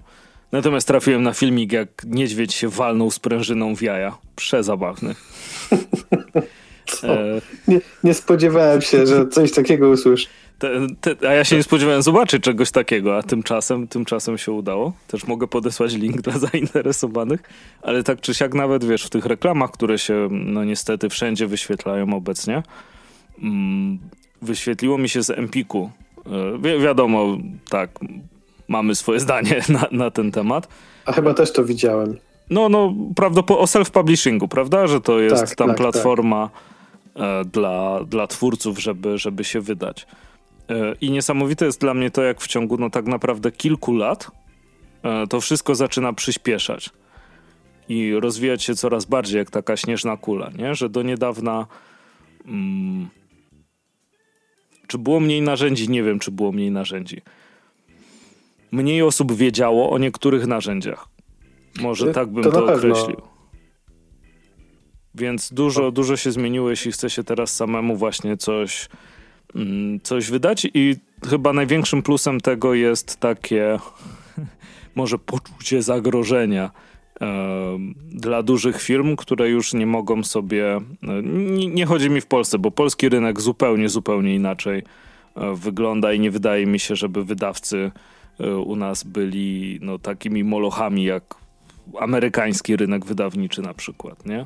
Natomiast 0.51 0.88
trafiłem 0.88 1.24
na 1.24 1.33
filmik, 1.33 1.71
jak 1.71 2.03
niedźwiedź 2.05 2.53
się 2.53 2.69
walnął 2.69 3.12
z 3.12 3.19
prężyną 3.19 3.75
w 3.75 3.81
jaja. 3.81 4.17
Przezabawny. 4.36 5.15
E... 7.03 7.41
Nie, 7.67 7.81
nie 8.03 8.13
spodziewałem 8.13 8.81
się, 8.81 9.07
że 9.07 9.27
coś 9.27 9.51
takiego 9.51 9.89
usłyszę. 9.89 10.27
Te, 10.62 10.88
te, 11.01 11.30
a 11.30 11.34
ja 11.34 11.44
się 11.44 11.56
nie 11.56 11.63
spodziewałem 11.63 12.01
zobaczyć 12.01 12.44
czegoś 12.44 12.72
takiego, 12.72 13.18
a 13.18 13.24
tymczasem, 13.24 13.88
tymczasem 13.88 14.38
się 14.38 14.51
udało. 14.51 14.94
Też 15.08 15.27
mogę 15.27 15.48
podesłać 15.48 15.94
link 15.94 16.22
dla 16.22 16.38
zainteresowanych, 16.51 17.44
ale 17.82 18.03
tak 18.03 18.22
czy 18.22 18.34
siak 18.34 18.53
nawet, 18.53 18.86
wiesz, 18.86 19.03
w 19.03 19.10
tych 19.10 19.25
reklamach, 19.25 19.72
które 19.72 20.00
się 20.00 20.27
no 20.32 20.63
niestety 20.63 21.10
wszędzie 21.10 21.48
wyświetlają 21.48 22.13
obecnie, 22.13 22.63
mm, 23.44 24.00
wyświetliło 24.41 24.98
mi 24.98 25.10
się 25.10 25.24
z 25.24 25.30
Empiku. 25.30 25.91
E, 26.25 26.58
wi 26.58 26.84
wiadomo, 26.84 27.38
tak, 27.70 28.00
mamy 28.68 28.96
swoje 28.96 29.20
zdanie 29.25 29.62
na, 29.70 29.88
na 29.91 30.12
ten 30.12 30.32
temat. 30.32 30.68
A 31.06 31.12
chyba 31.12 31.34
też 31.34 31.51
to 31.53 31.65
widziałem. 31.65 32.18
No, 32.50 32.70
no, 32.70 32.94
prawdopodobnie 33.15 33.63
o 33.63 33.65
self-publishingu, 33.65 34.48
prawda? 34.48 34.88
Że 34.88 35.01
to 35.01 35.20
jest 35.20 35.46
tak, 35.46 35.56
tam 35.56 35.68
tak, 35.68 35.77
platforma 35.77 36.50
tak. 36.50 37.48
Dla, 37.48 38.03
dla 38.03 38.27
twórców, 38.27 38.80
żeby, 38.80 39.18
żeby 39.18 39.44
się 39.44 39.62
wydać. 39.62 40.08
E, 40.70 40.96
I 41.01 41.12
niesamowite 41.12 41.65
jest 41.65 41.82
dla 41.82 41.94
mnie 41.94 42.12
to, 42.12 42.24
jak 42.24 42.41
w 42.41 42.48
ciągu 42.48 42.77
no 42.77 42.89
tak 42.89 43.06
naprawdę 43.06 43.51
kilku 43.51 43.94
lat 43.94 44.32
e, 45.03 45.27
to 45.27 45.41
wszystko 45.41 45.75
zaczyna 45.75 46.13
przyspieszać 46.13 46.89
i 47.89 48.13
rozwijać 48.13 48.63
się 48.63 48.75
coraz 48.75 49.06
bardziej 49.06 49.38
jak 49.38 49.51
taka 49.51 49.77
śnieżna 49.77 50.18
kula, 50.18 50.50
nie? 50.58 50.75
Że 50.75 50.89
do 50.89 51.03
niedawna 51.03 51.68
mm, 52.46 53.10
czy 54.88 54.98
było 54.98 55.20
mniej 55.20 55.41
narzędzi? 55.41 55.89
Nie 55.89 56.03
wiem, 56.03 56.20
czy 56.20 56.32
było 56.32 56.51
mniej 56.51 56.72
narzędzi. 56.72 57.22
Mniej 58.72 59.01
osób 59.01 59.34
wiedziało 59.34 59.89
o 59.89 59.98
niektórych 59.98 60.48
narzędziach. 60.48 61.08
Może 61.82 62.13
tak 62.13 62.30
bym 62.30 62.44
to, 62.44 62.51
to 62.51 62.74
określił. 62.74 63.22
Więc 65.15 65.53
dużo, 65.53 65.91
dużo 65.91 66.18
się 66.18 66.32
zmieniło, 66.32 66.70
jeśli 66.70 66.91
chce 66.91 67.10
się 67.10 67.24
teraz 67.24 67.56
samemu 67.56 67.96
właśnie 67.96 68.38
coś 68.38 68.89
coś 70.03 70.31
wydać 70.31 70.67
i 70.74 70.96
chyba 71.29 71.53
największym 71.53 72.01
plusem 72.01 72.41
tego 72.41 72.74
jest 72.74 73.20
takie 73.20 73.79
może 74.96 75.17
poczucie 75.20 75.81
zagrożenia 75.81 76.72
dla 78.12 78.43
dużych 78.43 78.81
firm, 78.81 79.15
które 79.15 79.50
już 79.50 79.74
nie 79.74 79.86
mogą 79.86 80.24
sobie. 80.24 80.79
Nie, 81.24 81.67
nie, 81.67 81.86
chodzi 81.86 82.10
mi 82.10 82.22
w 82.22 82.25
Polsce, 82.25 82.60
bo 82.60 82.72
polski 82.72 83.10
rynek 83.10 83.41
zupełnie, 83.41 83.89
zupełnie 83.89 84.36
inaczej 84.36 84.84
e, 85.36 85.55
wygląda 85.55 86.13
i 86.13 86.20
nie 86.20 86.31
wydaje 86.31 86.65
mi 86.65 86.79
się, 86.79 86.96
żeby 86.96 87.24
wydawcy 87.24 87.91
e, 88.39 88.55
u 88.55 88.75
nas 88.75 89.03
byli 89.03 89.79
no, 89.81 90.00
takimi 90.00 90.43
molochami 90.43 91.03
jak 91.03 91.36
amerykański 92.00 92.75
rynek 92.75 93.05
wydawniczy 93.05 93.62
na 93.62 93.74
przykład, 93.74 94.25
nie? 94.25 94.46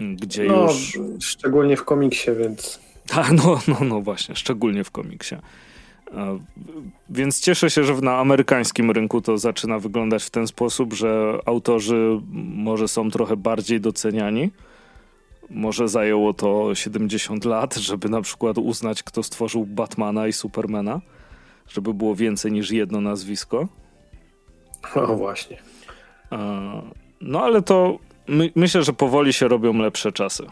Gdzie 0.00 0.44
no, 0.44 0.62
już... 0.62 0.98
Szczególnie 1.20 1.76
w 1.76 1.84
komiksie, 1.84 2.30
więc... 2.38 2.80
Tak, 3.06 3.32
no, 3.32 3.60
no, 3.68 3.76
no 3.84 4.00
właśnie, 4.00 4.36
szczególnie 4.36 4.84
w 4.84 4.90
komiksie. 4.90 5.36
Więc 7.10 7.40
cieszę 7.40 7.70
się, 7.70 7.84
że 7.84 7.94
na 7.94 8.18
amerykańskim 8.18 8.90
rynku 8.90 9.20
to 9.20 9.38
zaczyna 9.38 9.78
wyglądać 9.78 10.24
w 10.24 10.30
ten 10.30 10.46
sposób, 10.46 10.92
że 10.92 11.38
autorzy 11.46 12.20
może 12.54 12.88
są 12.88 13.10
trochę 13.10 13.36
bardziej 13.36 13.80
doceniani. 13.80 14.50
Może 15.50 15.88
zajęło 15.88 16.34
to 16.34 16.74
70 16.74 17.44
lat, 17.44 17.74
żeby 17.74 18.08
na 18.08 18.20
przykład 18.20 18.58
uznać, 18.58 19.02
kto 19.02 19.22
stworzył 19.22 19.66
Batmana 19.66 20.26
i 20.28 20.32
Supermana, 20.32 21.00
żeby 21.68 21.94
było 21.94 22.14
więcej 22.14 22.52
niż 22.52 22.70
jedno 22.70 23.00
nazwisko. 23.00 23.68
No 24.96 25.06
właśnie. 25.06 25.56
No 27.20 27.42
ale 27.42 27.62
to 27.62 27.98
my, 28.28 28.52
myślę, 28.54 28.82
że 28.82 28.92
powoli 28.92 29.32
się 29.32 29.48
robią 29.48 29.78
lepsze 29.78 30.12
czasy. 30.12 30.46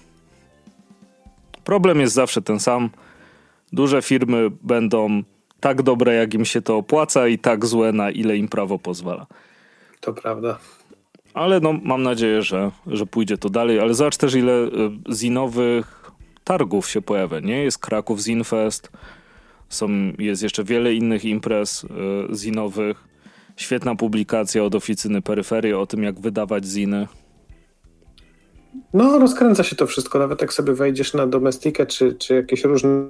Problem 1.65 2.01
jest 2.01 2.15
zawsze 2.15 2.43
ten 2.43 2.61
sam. 2.61 2.91
Duże 3.73 4.03
firmy 4.03 4.51
będą 4.63 5.23
tak 5.61 5.83
dobre, 5.83 6.15
jak 6.15 6.35
im 6.35 6.45
się 6.45 6.63
to 6.63 6.77
opłaca, 6.77 7.29
i 7.29 7.39
tak 7.39 7.67
złe, 7.67 7.93
na 7.93 8.11
ile 8.11 8.37
im 8.37 8.49
prawo 8.49 8.79
pozwala. 8.79 9.27
To 10.01 10.13
prawda. 10.13 10.59
Ale 11.35 11.61
no, 11.61 11.73
mam 11.83 12.03
nadzieję, 12.03 12.43
że, 12.43 12.71
że 12.87 13.07
pójdzie 13.07 13.39
to 13.39 13.49
dalej. 13.49 13.81
Ale 13.81 13.95
zobacz 13.95 14.17
też, 14.17 14.35
ile 14.35 14.53
y, 14.53 14.71
zinowych 15.15 16.11
targów 16.45 16.89
się 16.89 17.03
pojawia. 17.03 17.41
Nie 17.41 17.63
jest 17.63 17.79
Kraków 17.79 18.21
Zinfest, 18.21 18.91
są, 19.69 19.89
jest 20.19 20.43
jeszcze 20.43 20.65
wiele 20.65 20.95
innych 20.95 21.25
imprez 21.25 21.85
y, 21.85 21.89
zinowych. 22.37 23.05
Świetna 23.57 23.95
publikacja 23.95 24.65
od 24.65 24.75
oficyny 24.75 25.23
Peryferii 25.23 25.73
o 25.73 25.87
tym, 25.87 26.03
jak 26.03 26.21
wydawać 26.21 26.65
ziny. 26.65 27.09
No, 28.95 29.19
rozkręca 29.19 29.63
się 29.63 29.77
to 29.77 29.87
wszystko. 29.87 30.19
Nawet 30.19 30.41
jak 30.41 30.53
sobie 30.53 30.73
wejdziesz 30.75 31.15
na 31.15 31.27
Domestikę 31.27 31.87
czy, 31.87 32.15
czy 32.15 32.35
jakieś 32.35 32.65
różne 32.65 33.09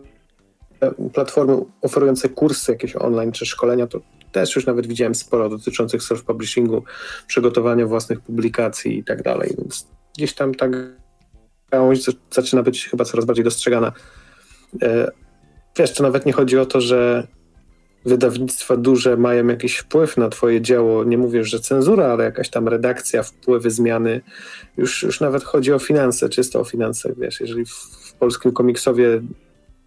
platformy 1.13 1.57
oferujące 1.83 2.29
kursy 2.29 2.73
jakieś 2.73 2.97
online 2.97 3.33
czy 3.33 3.47
szkolenia, 3.47 3.87
to 3.87 4.01
też 4.33 4.57
już 4.57 4.67
nawet 4.67 4.87
widziałem 4.87 5.15
sporo 5.15 5.49
dotyczących 5.49 6.03
self-publishingu, 6.03 6.83
przygotowania 7.27 7.87
własnych 7.87 8.21
publikacji 8.21 8.99
i 8.99 9.05
tak 9.05 9.23
dalej, 9.23 9.55
więc 9.59 9.87
gdzieś 10.17 10.35
tam 10.35 10.55
ta 10.55 10.67
gałąź 11.71 12.05
zaczyna 12.31 12.63
być 12.63 12.89
chyba 12.89 13.05
coraz 13.05 13.25
bardziej 13.25 13.45
dostrzegana. 13.45 13.93
E, 14.83 15.11
wiesz, 15.79 15.95
to 15.95 16.03
nawet 16.03 16.27
nie 16.27 16.33
chodzi 16.33 16.59
o 16.59 16.67
to, 16.67 16.81
że 16.81 17.27
wydawnictwa 18.05 18.77
duże 18.77 19.17
mają 19.17 19.47
jakiś 19.47 19.77
wpływ 19.77 20.17
na 20.17 20.29
twoje 20.29 20.61
dzieło, 20.61 21.05
nie 21.05 21.19
mówię, 21.19 21.45
że 21.45 21.61
cenzura, 21.61 22.07
ale 22.07 22.25
jakaś 22.25 22.51
tam 22.51 22.69
redakcja, 22.69 23.23
wpływy, 23.23 23.71
zmiany, 23.71 24.21
już, 24.77 25.03
już 25.03 25.21
nawet 25.21 25.45
chodzi 25.45 25.73
o 25.73 25.79
finanse, 25.79 26.29
czysto 26.29 26.61
o 26.61 26.65
finanse, 26.65 27.13
wiesz, 27.19 27.41
jeżeli 27.41 27.65
w, 27.65 27.73
w 28.09 28.13
polskim 28.13 28.53
komiksowie 28.53 29.23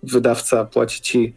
wydawca 0.04 0.66
płaci 0.66 1.02
ci 1.02 1.34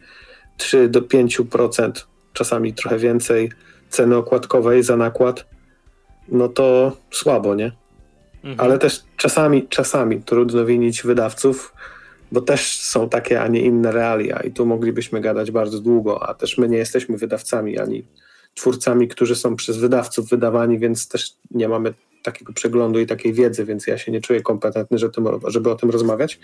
3 0.57 0.89
do 0.89 1.01
5%, 1.01 1.91
czasami 2.33 2.73
trochę 2.73 2.97
więcej 2.97 3.51
ceny 3.89 4.15
okładkowej 4.15 4.83
za 4.83 4.97
nakład, 4.97 5.45
no 6.27 6.49
to 6.49 6.97
słabo, 7.11 7.55
nie? 7.55 7.71
Mhm. 8.43 8.59
Ale 8.59 8.79
też 8.79 9.03
czasami, 9.17 9.67
czasami 9.67 10.21
trudno 10.21 10.65
winić 10.65 11.03
wydawców, 11.03 11.73
bo 12.31 12.41
też 12.41 12.81
są 12.81 13.09
takie, 13.09 13.41
a 13.41 13.47
nie 13.47 13.61
inne 13.61 13.91
realia 13.91 14.39
i 14.39 14.51
tu 14.51 14.65
moglibyśmy 14.65 15.21
gadać 15.21 15.51
bardzo 15.51 15.79
długo, 15.79 16.29
a 16.29 16.33
też 16.33 16.57
my 16.57 16.69
nie 16.69 16.77
jesteśmy 16.77 17.17
wydawcami 17.17 17.79
ani 17.79 18.03
twórcami, 18.55 19.07
którzy 19.07 19.35
są 19.35 19.55
przez 19.55 19.77
wydawców 19.77 20.29
wydawani, 20.29 20.79
więc 20.79 21.07
też 21.07 21.33
nie 21.51 21.69
mamy 21.69 21.93
takiego 22.23 22.53
przeglądu 22.53 22.99
i 22.99 23.05
takiej 23.05 23.33
wiedzy, 23.33 23.65
więc 23.65 23.87
ja 23.87 23.97
się 23.97 24.11
nie 24.11 24.21
czuję 24.21 24.41
kompetentny, 24.41 24.97
żeby 25.47 25.71
o 25.71 25.75
tym 25.75 25.89
rozmawiać. 25.89 26.39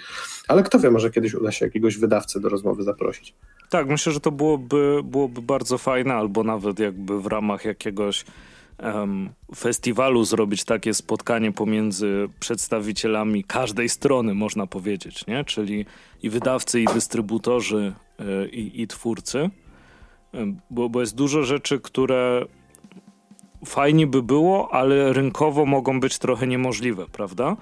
Ale 0.48 0.64
kto 0.64 0.80
wie, 0.80 0.92
może 0.92 1.12
kiedyś 1.12 1.34
uda 1.34 1.52
się 1.52 1.66
jakiegoś 1.66 1.98
wydawcę 1.98 2.40
do 2.40 2.50
rozmowy 2.50 2.84
zaprosić. 2.84 3.34
Tak, 3.70 3.88
myślę, 3.88 4.12
że 4.12 4.20
to 4.20 4.32
byłoby, 4.32 5.02
byłoby 5.04 5.42
bardzo 5.42 5.78
fajne, 5.78 6.14
albo 6.14 6.44
nawet 6.44 6.80
jakby 6.80 7.22
w 7.22 7.26
ramach 7.26 7.66
jakiegoś 7.66 8.26
festiwalu 9.56 10.24
zrobić 10.24 10.64
takie 10.64 10.94
spotkanie 10.94 11.52
pomiędzy 11.52 12.30
przedstawicielami 12.40 13.44
każdej 13.44 13.90
strony, 13.90 14.34
można 14.34 14.68
powiedzieć, 14.68 15.28
nie? 15.28 15.44
Czyli 15.44 15.86
i 16.24 16.30
wydawcy, 16.30 16.82
i 16.82 16.86
dystrybutorzy, 16.86 17.94
yy, 18.20 18.50
i, 18.50 18.82
i 18.82 18.88
twórcy. 18.88 19.50
Bo, 20.70 20.90
bo 20.90 21.02
jest 21.02 21.16
dużo 21.16 21.44
rzeczy, 21.44 21.80
które 21.80 22.46
fajnie 23.66 24.08
by 24.08 24.24
było, 24.24 24.74
ale 24.74 25.14
rynkowo 25.14 25.66
mogą 25.66 26.00
być 26.00 26.18
trochę 26.20 26.48
niemożliwe, 26.48 27.06
prawda? 27.12 27.58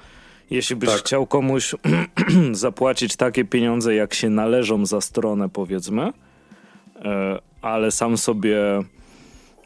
Jeśli 0.50 0.76
byś 0.76 0.90
tak. 0.90 1.00
chciał 1.00 1.28
komuś 1.28 1.76
zapłacić 2.52 3.16
takie 3.16 3.46
pieniądze, 3.46 3.96
jak 3.96 4.14
się 4.14 4.30
należą 4.30 4.86
za 4.86 5.02
stronę, 5.02 5.50
powiedzmy, 5.50 6.14
e, 6.96 7.40
ale 7.62 7.92
sam 7.92 8.18
sobie 8.18 8.58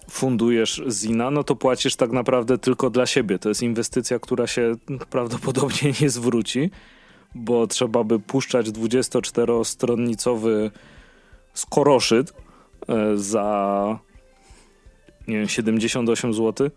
fundujesz 0.10 0.82
Zina, 0.90 1.32
no 1.32 1.44
to 1.44 1.56
płacisz 1.56 1.96
tak 1.96 2.12
naprawdę 2.12 2.58
tylko 2.58 2.90
dla 2.90 3.06
siebie. 3.06 3.40
To 3.40 3.50
jest 3.50 3.64
inwestycja, 3.64 4.20
która 4.20 4.48
się 4.48 4.76
prawdopodobnie 5.10 5.94
nie 6.02 6.10
zwróci, 6.10 6.72
bo 7.36 7.68
trzeba 7.68 8.04
by 8.04 8.20
puszczać 8.20 8.68
24-stronnicowy 8.68 10.72
skoroszyt 11.54 12.34
e, 12.88 13.18
za 13.18 14.00
nie 15.28 15.38
wiem, 15.38 15.48
78 15.48 16.34
zł. 16.34 16.70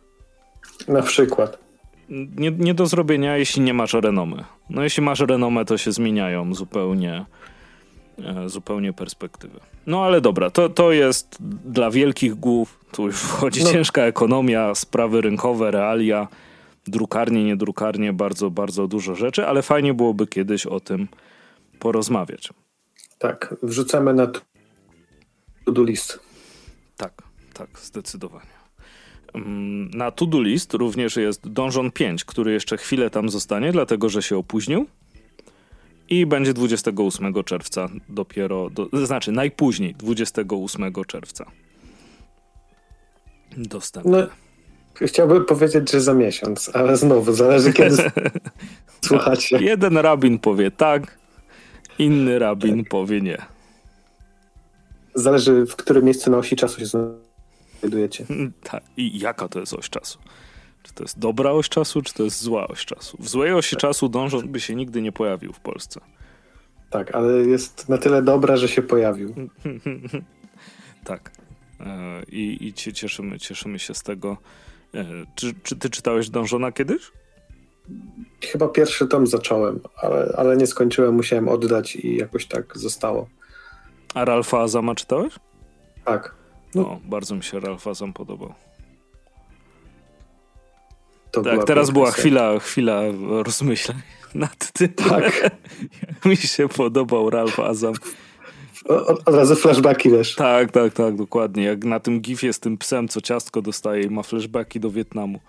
Na 0.89 1.03
przykład. 1.03 1.59
Nie, 2.37 2.51
nie 2.51 2.75
do 2.75 2.87
zrobienia, 2.87 3.37
jeśli 3.37 3.63
nie 3.63 3.75
masz 3.75 3.93
renomy. 3.93 4.45
No 4.71 4.83
jeśli 4.83 5.03
masz 5.03 5.21
renomę, 5.21 5.65
to 5.65 5.79
się 5.79 5.93
zmieniają 5.93 6.55
zupełnie 6.55 7.25
e, 8.19 8.49
zupełnie 8.49 8.93
perspektywy. 8.93 9.61
No 9.87 10.05
ale 10.05 10.21
dobra, 10.21 10.51
to, 10.51 10.69
to 10.69 10.93
jest 10.93 11.37
dla 11.65 11.91
wielkich 11.91 12.35
głów, 12.35 12.80
tu 12.93 13.07
już 13.07 13.21
wchodzi 13.21 13.65
no. 13.65 13.73
ciężka 13.73 14.03
ekonomia, 14.03 14.75
sprawy 14.75 15.21
rynkowe, 15.21 15.71
realia, 15.71 16.29
drukarnie, 16.87 17.45
niedrukarnie, 17.45 18.13
bardzo, 18.13 18.51
bardzo 18.51 18.89
dużo 18.89 19.15
rzeczy, 19.15 19.47
ale 19.47 19.63
fajnie 19.63 19.95
byłoby 19.95 20.27
kiedyś 20.27 20.67
o 20.67 20.81
tym 20.81 21.09
porozmawiać. 21.79 22.49
Tak, 23.19 23.55
wrzucamy 23.63 24.15
na 24.15 24.27
to-do 24.27 25.85
list. 25.85 26.21
Tak 26.97 27.31
tak, 27.61 27.79
zdecydowanie. 27.79 28.61
Mm, 29.35 29.91
na 29.91 30.11
to-do 30.11 30.43
list 30.43 30.75
również 30.75 31.17
jest 31.17 31.49
Dążon 31.49 31.91
5, 31.91 32.25
który 32.25 32.53
jeszcze 32.53 32.77
chwilę 32.77 33.11
tam 33.11 33.29
zostanie, 33.29 33.73
dlatego 33.73 34.09
że 34.09 34.23
się 34.23 34.37
opóźnił. 34.37 34.87
I 36.09 36.27
będzie 36.27 36.55
28 36.55 37.45
czerwca 37.45 37.89
dopiero, 38.09 38.71
do, 38.71 39.07
znaczy 39.07 39.33
najpóźniej 39.33 39.95
28 39.95 40.93
czerwca. 41.07 41.51
Dostępny. 43.57 44.11
No, 44.11 44.27
chciałbym 45.07 45.45
powiedzieć, 45.45 45.91
że 45.91 46.01
za 46.01 46.15
miesiąc, 46.15 46.71
ale 46.75 46.97
znowu 46.97 47.33
zależy 47.33 47.73
kiedy 47.73 48.11
słuchacie. 49.07 49.59
Jeden 49.59 49.97
rabin 49.97 50.39
powie 50.39 50.71
tak, 50.71 51.19
inny 51.99 52.39
rabin 52.39 52.85
powie 52.85 53.21
nie. 53.21 53.39
Zależy 55.15 55.67
w 55.67 55.77
którym 55.77 56.05
miejscu 56.05 56.31
na 56.31 56.37
osi 56.39 56.57
czasu 56.57 56.81
się 56.81 56.87
znajdujecie. 57.81 58.27
Tak. 58.63 58.83
I 58.97 59.19
jaka 59.19 59.49
to 59.49 59.61
jest 59.61 59.75
oś 59.75 59.91
czasu? 59.91 60.19
Czy 60.83 60.95
to 60.95 61.05
jest 61.05 61.19
dobra 61.19 61.51
oś 61.51 61.69
czasu, 61.69 62.03
czy 62.03 62.15
to 62.15 62.23
jest 62.23 62.43
zła 62.43 62.69
oś 62.69 62.85
czasu? 62.85 63.17
W 63.21 63.29
złej 63.29 63.53
osi 63.53 63.77
tak. 63.77 63.81
czasu 63.81 64.09
dążąc 64.09 64.45
by 64.45 64.61
się 64.61 64.75
nigdy 64.75 65.03
nie 65.03 65.13
pojawił 65.13 65.53
w 65.53 65.61
Polsce. 65.61 66.01
Tak, 66.91 67.15
ale 67.15 67.33
jest 67.33 67.89
na 67.89 67.99
tyle 67.99 68.23
dobra, 68.23 68.57
że 68.57 68.69
się 68.69 68.83
pojawił. 68.83 69.35
tak. 71.05 71.31
E, 71.81 72.23
I, 72.29 72.67
i 72.67 72.73
cieszymy, 72.73 73.39
cieszymy 73.39 73.79
się 73.79 73.95
z 73.95 74.03
tego. 74.03 74.37
E, 74.95 75.05
czy, 75.35 75.55
czy 75.63 75.77
ty 75.77 75.91
czytałeś 75.91 76.31
Dążona 76.31 76.73
kiedyś? 76.73 77.13
Chyba 78.41 78.69
pierwszy 78.69 79.07
tom 79.07 79.27
zacząłem, 79.27 79.81
ale, 79.97 80.35
ale 80.37 80.57
nie 80.57 80.67
skończyłem, 80.67 81.15
musiałem 81.15 81.49
oddać 81.49 81.97
i 81.97 82.17
jakoś 82.17 82.47
tak 82.47 82.79
zostało. 82.79 83.29
A 84.15 84.25
Ralfa 84.25 84.61
Azama 84.61 84.95
czytałeś? 84.95 85.35
Tak. 86.05 86.35
No, 86.75 87.01
bardzo 87.05 87.35
mi 87.35 87.43
się 87.43 87.61
Ralph 87.61 87.87
Azam 87.87 88.13
podobał. 88.13 88.55
To 91.31 91.43
tak, 91.43 91.65
teraz 91.65 91.91
była 91.91 92.11
chwila, 92.11 92.59
chwila 92.59 93.03
rozmyślań 93.29 94.01
nad 94.35 94.73
tym, 94.73 94.89
tak. 94.89 95.43
jak 95.43 96.25
mi 96.25 96.37
się 96.37 96.69
podobał 96.69 97.31
Ralph 97.31 97.61
Azam. 97.61 97.95
Od, 98.89 99.35
razu 99.35 99.57
flashbacki, 99.57 100.11
wiesz. 100.11 100.35
Tak, 100.35 100.73
tak, 100.73 100.93
tak, 100.93 101.17
dokładnie. 101.17 101.65
Jak 101.65 101.85
na 101.85 102.01
tym 102.01 102.21
gifie 102.21 102.53
z 102.53 102.61
tym 102.61 102.79
psem, 102.79 103.09
co 103.09 103.21
ciastko 103.21 103.63
dostaje 103.63 104.03
i 104.03 104.11
ma 104.11 104.23
flashbacki 104.23 104.81
do 104.81 104.91
Wietnamu. 104.91 105.41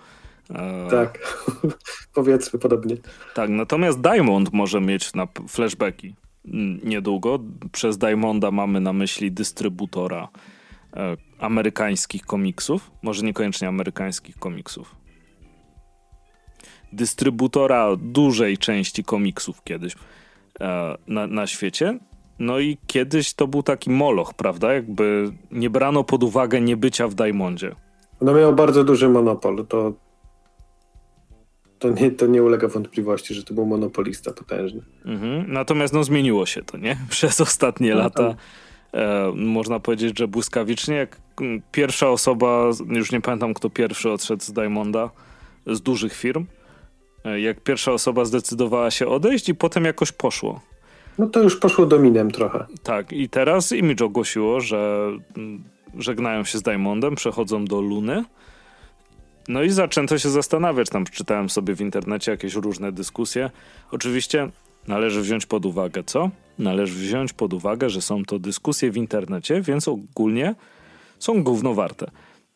E, 0.50 0.88
tak, 0.90 1.20
powiedzmy 2.16 2.60
podobnie. 2.60 2.96
Tak, 3.34 3.50
natomiast 3.50 4.02
Diamond 4.02 4.54
może 4.54 4.82
mieć 4.82 5.14
na 5.14 5.28
flashbacki. 5.48 6.16
niedługo. 6.84 7.40
Przez 7.72 7.98
Diamonda 7.98 8.52
mamy 8.52 8.80
na 8.80 8.94
myśli 8.94 9.32
dystrybutora 9.32 10.28
e, 10.94 11.18
amerykańskich 11.40 12.26
komiksów, 12.26 12.92
może 13.02 13.26
niekoniecznie 13.26 13.68
amerykańskich 13.68 14.38
komiksów. 14.40 14.96
Dystrybutora 16.94 17.96
dużej 17.96 18.58
części 18.58 19.04
komiksów 19.04 19.64
kiedyś 19.64 19.96
e, 20.62 20.96
na, 21.08 21.28
na 21.28 21.48
świecie. 21.48 22.00
No 22.40 22.60
i 22.60 22.78
kiedyś 22.88 23.34
to 23.34 23.48
był 23.48 23.64
taki 23.64 23.90
moloch, 23.90 24.34
prawda? 24.34 24.74
Jakby 24.74 25.32
nie 25.52 25.70
brano 25.70 26.04
pod 26.04 26.24
uwagę 26.24 26.62
niebycia 26.62 27.08
w 27.08 27.16
Diamondzie. 27.16 27.76
No 28.22 28.34
miał 28.34 28.56
bardzo 28.56 28.84
duży 28.84 29.10
monopol. 29.10 29.66
To, 29.68 29.94
to, 31.80 31.90
nie, 31.90 32.12
to 32.12 32.28
nie 32.28 32.44
ulega 32.44 32.68
wątpliwości, 32.68 33.34
że 33.34 33.44
to 33.44 33.54
był 33.54 33.66
monopolista 33.66 34.34
potężny. 34.34 34.82
Mhm. 35.06 35.54
Natomiast 35.54 35.94
no 35.94 36.04
zmieniło 36.04 36.46
się 36.46 36.64
to, 36.64 36.78
nie? 36.78 36.98
Przez 37.10 37.42
ostatnie 37.42 37.90
no, 37.90 37.98
lata. 37.98 38.36
E, 38.94 39.32
można 39.36 39.80
powiedzieć, 39.80 40.20
że 40.20 40.28
błyskawicznie, 40.28 40.96
jak 40.96 41.22
pierwsza 41.72 42.10
osoba, 42.10 42.70
już 42.88 43.12
nie 43.12 43.22
pamiętam 43.22 43.54
kto 43.54 43.70
pierwszy 43.70 44.12
odszedł 44.12 44.44
z 44.44 44.52
Diamonda, 44.52 45.10
z 45.68 45.82
dużych 45.82 46.14
firm, 46.14 46.46
e, 47.26 47.40
jak 47.40 47.64
pierwsza 47.64 47.92
osoba 47.92 48.26
zdecydowała 48.26 48.92
się 48.92 49.08
odejść 49.08 49.50
i 49.50 49.56
potem 49.56 49.86
jakoś 49.86 50.12
poszło. 50.12 50.60
No 51.22 51.28
to 51.28 51.44
już 51.44 51.56
poszło 51.56 51.86
dominem 51.86 52.32
trochę. 52.32 52.66
Tak, 52.84 53.14
i 53.14 53.30
teraz 53.30 53.72
Image 53.72 54.06
ogłosiło, 54.06 54.62
że 54.62 55.12
żegnają 55.98 56.44
się 56.44 56.58
z 56.58 56.62
Diamondem, 56.62 57.16
przechodzą 57.16 57.66
do 57.66 57.82
Luny. 57.82 58.24
No 59.48 59.64
i 59.64 59.70
zaczęto 59.70 60.18
się 60.18 60.30
zastanawiać, 60.30 60.90
tam 60.90 61.06
czytałem 61.06 61.50
sobie 61.50 61.76
w 61.76 61.82
internecie 61.82 62.32
jakieś 62.32 62.56
różne 62.56 62.92
dyskusje. 62.92 63.50
Oczywiście 63.92 64.50
należy 64.88 65.22
wziąć 65.22 65.46
pod 65.46 65.66
uwagę 65.66 66.04
co? 66.04 66.30
Należy 66.60 66.94
wziąć 66.94 67.34
pod 67.34 67.54
uwagę, 67.54 67.90
że 67.90 68.02
są 68.02 68.26
to 68.26 68.40
dyskusje 68.40 68.92
w 68.92 68.98
internecie, 68.98 69.62
więc 69.62 69.88
ogólnie 69.88 70.56
są 71.20 71.44
gówno 71.44 71.74
warte. 71.74 72.12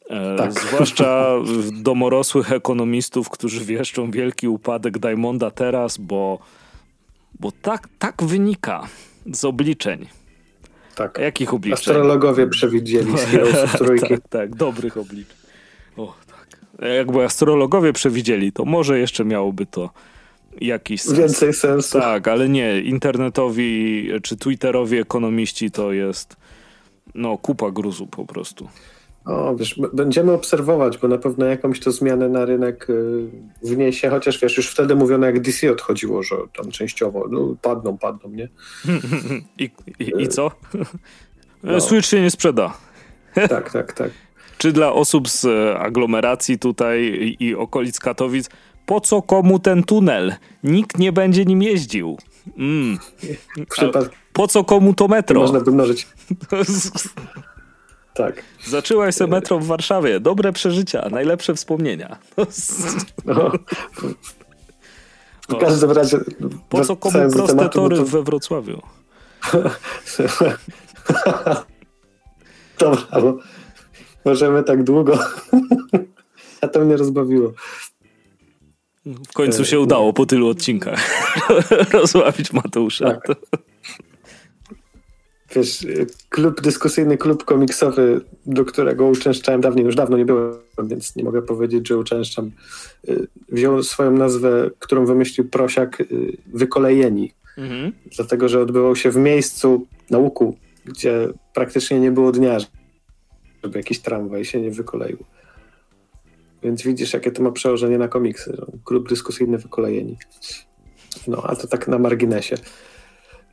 E, 0.10 0.36
tak. 0.38 0.53
Zwłaszcza 0.53 1.31
domorosłych 1.89 2.51
ekonomistów, 2.51 3.29
którzy 3.29 3.65
wieszczą 3.65 4.12
wielki 4.12 4.48
upadek 4.48 4.98
Diamonda 4.98 5.51
teraz, 5.51 5.98
bo, 5.98 6.39
bo 7.39 7.51
tak, 7.62 7.88
tak 8.00 8.24
wynika 8.24 8.88
z 9.34 9.46
obliczeń. 9.46 10.08
Tak. 10.96 11.18
Jakich 11.18 11.54
obliczeń? 11.54 11.74
Astrologowie 11.80 12.48
przewidzieli 12.48 13.18
z 13.18 13.22
Heroesów 13.22 13.72
Trójki. 13.80 14.08
tak, 14.10 14.27
tak, 14.30 14.56
dobrych 14.56 14.98
obliczeń. 14.98 15.36
O, 15.98 16.13
tak. 16.27 16.60
Jakby 16.98 17.24
astrologowie 17.24 17.94
przewidzieli, 17.94 18.51
to 18.51 18.65
może 18.65 19.00
jeszcze 19.00 19.25
miałoby 19.25 19.65
to 19.65 19.89
jakiś 20.62 21.01
sens. 21.01 21.18
Więcej 21.20 21.54
sensu. 21.54 22.00
Tak, 22.00 22.27
ale 22.27 22.50
nie. 22.50 22.82
Internetowi 22.82 24.10
czy 24.24 24.38
Twitterowi 24.38 24.98
ekonomiści 24.98 25.72
to 25.72 25.92
jest 25.94 26.36
no 27.15 27.38
kupa 27.38 27.72
gruzu 27.72 28.08
po 28.08 28.25
prostu. 28.25 28.70
O, 29.25 29.55
wiesz, 29.55 29.79
będziemy 29.94 30.32
obserwować, 30.32 30.98
bo 30.98 31.08
na 31.08 31.17
pewno 31.17 31.46
jakąś 31.46 31.79
to 31.79 31.91
zmianę 31.91 32.29
na 32.29 32.46
rynek 32.46 32.89
y, 32.89 33.27
wniesie, 33.63 34.10
chociaż 34.10 34.41
wiesz, 34.41 34.58
już 34.58 34.70
wtedy 34.70 34.96
mówiono 34.96 35.25
jak 35.25 35.39
DC 35.39 35.72
odchodziło, 35.72 36.24
że 36.24 36.36
tam 36.58 36.72
częściowo 36.72 37.27
no, 37.29 37.55
padną, 37.62 37.98
padną, 37.98 38.29
nie? 38.29 38.50
I, 39.60 39.70
i, 40.00 40.11
i 40.24 40.27
co? 40.27 40.51
No. 41.64 41.81
Switch 41.81 42.07
się 42.07 42.22
nie 42.22 42.31
sprzeda. 42.31 42.77
tak, 43.50 43.72
tak, 43.72 43.94
tak. 43.94 44.11
Czy 44.57 44.72
dla 44.72 44.94
osób 44.94 45.29
z 45.29 45.46
e, 45.46 45.79
aglomeracji 45.79 46.59
tutaj 46.59 47.35
i, 47.40 47.55
okolic 47.55 48.00
Katowic, 48.00 48.50
po 48.85 49.01
co 49.01 49.22
komu 49.22 49.59
ten 49.59 49.83
tunel? 49.83 50.33
Nikt 50.64 51.00
nie 51.00 51.11
będzie 51.11 51.46
nim 51.46 51.61
jeździł. 51.61 52.18
Mm. 52.57 52.98
Po 54.33 54.48
co 54.48 54.64
komu 54.64 54.94
to 54.94 55.07
metro? 55.07 55.42
Można 55.42 55.59
wymnożyć. 55.59 56.07
Tak. 58.16 58.44
Zaczęłaś 58.68 59.16
se 59.16 59.28
metro 59.28 59.60
w 59.60 59.66
Warszawie. 59.66 60.20
Dobre 60.20 60.54
przeżycia, 60.54 61.10
najlepsze 61.12 61.56
wspomnienia. 61.56 62.18
No. 63.25 63.51
W 65.50 65.58
każdym 65.58 65.92
razie... 65.92 66.18
Po 66.70 66.86
co 66.86 66.96
komu 66.96 67.20
proste 67.20 67.48
tematu, 67.48 67.70
tory 67.70 67.98
to... 67.98 68.06
we 68.06 68.24
Wrocławiu? 68.24 68.82
Dobra, 72.80 73.22
bo 73.22 73.38
możemy 74.25 74.64
tak 74.64 74.84
długo. 74.84 75.20
A 76.62 76.68
to 76.68 76.80
mnie 76.80 76.98
rozbawiło. 76.98 77.54
W 79.06 79.34
końcu 79.34 79.66
się 79.66 79.80
udało 79.80 80.14
po 80.14 80.25
tylu 80.25 80.50
odcinkach 80.50 81.30
rozławić 81.92 82.54
Mateusza. 82.54 83.06
Tak 83.06 83.38
wiesz, 85.55 85.87
klub 86.29 86.61
dyskusyjny, 86.61 87.18
klub 87.18 87.44
komiksowy, 87.44 88.22
do 88.46 88.65
którego 88.65 89.07
uczęszczałem 89.07 89.61
dawniej, 89.61 89.85
już 89.85 89.96
dawno 89.96 90.18
nie 90.18 90.25
byłem, 90.25 90.53
więc 90.83 91.15
nie 91.15 91.24
mogę 91.24 91.41
powiedzieć, 91.41 91.87
że 91.87 91.98
uczęszczam, 91.98 92.51
y, 93.09 93.27
wziął 93.50 93.83
swoją 93.83 94.11
nazwę, 94.11 94.70
którą 94.79 95.05
wymyślił 95.05 95.50
Prosiak, 95.50 96.01
y, 96.01 96.37
Wykolejeni. 96.53 97.33
Mhm. 97.57 97.91
Dlatego, 98.15 98.50
że 98.50 98.61
odbywał 98.61 98.96
się 98.96 99.11
w 99.11 99.15
miejscu 99.15 99.87
na 100.09 100.18
łuku, 100.18 100.57
gdzie 100.85 101.27
praktycznie 101.53 102.00
nie 102.00 102.11
było 102.11 102.31
dnia, 102.31 102.57
żeby 103.63 103.79
jakiś 103.79 104.00
tramwaj 104.00 104.46
się 104.46 104.61
nie 104.61 104.72
wykoleił. 104.72 105.18
Więc 106.63 106.81
widzisz, 106.81 107.13
jakie 107.13 107.31
to 107.31 107.44
ma 107.44 107.51
przełożenie 107.51 107.98
na 107.98 108.07
komiksy. 108.07 108.57
Klub 108.83 109.09
dyskusyjny 109.09 109.57
Wykolejeni. 109.57 110.18
No, 111.27 111.44
a 111.44 111.55
to 111.55 111.68
tak 111.68 111.87
na 111.87 112.00
marginesie. 112.00 112.55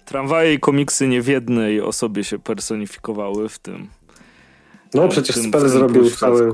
Tramwaje 0.05 0.55
i 0.55 0.61
komiksy 0.61 1.09
nie 1.09 1.23
w 1.23 1.27
jednej 1.27 1.81
osobie 1.81 2.25
się 2.25 2.39
personifikowały 2.39 3.49
w 3.49 3.59
tym. 3.59 3.89
No 4.95 5.09
przecież 5.09 5.37
tym, 5.37 5.45
Spell 5.45 5.69
zrobił 5.69 6.11
cały, 6.11 6.53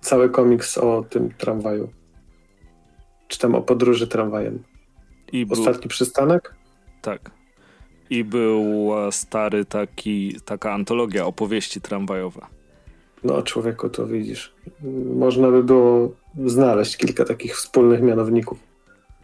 cały 0.00 0.30
komiks 0.30 0.78
o 0.78 1.04
tym 1.10 1.30
tramwaju. 1.38 1.88
Czy 3.28 3.38
tam 3.38 3.54
o 3.54 3.62
podróży 3.62 4.06
tramwajem. 4.06 4.62
I 5.32 5.46
Ostatni 5.50 5.80
był, 5.80 5.88
przystanek? 5.88 6.54
Tak. 7.02 7.30
I 8.10 8.24
był 8.24 8.90
stary 9.10 9.64
taki, 9.64 10.36
taka 10.44 10.72
antologia 10.72 11.26
opowieści 11.26 11.80
tramwajowe. 11.80 12.46
No 13.24 13.42
człowieku, 13.42 13.88
to 13.88 14.06
widzisz. 14.06 14.54
Można 15.16 15.50
by 15.50 15.62
było 15.62 16.12
znaleźć 16.44 16.96
kilka 16.96 17.24
takich 17.24 17.56
wspólnych 17.56 18.02
mianowników. 18.02 18.71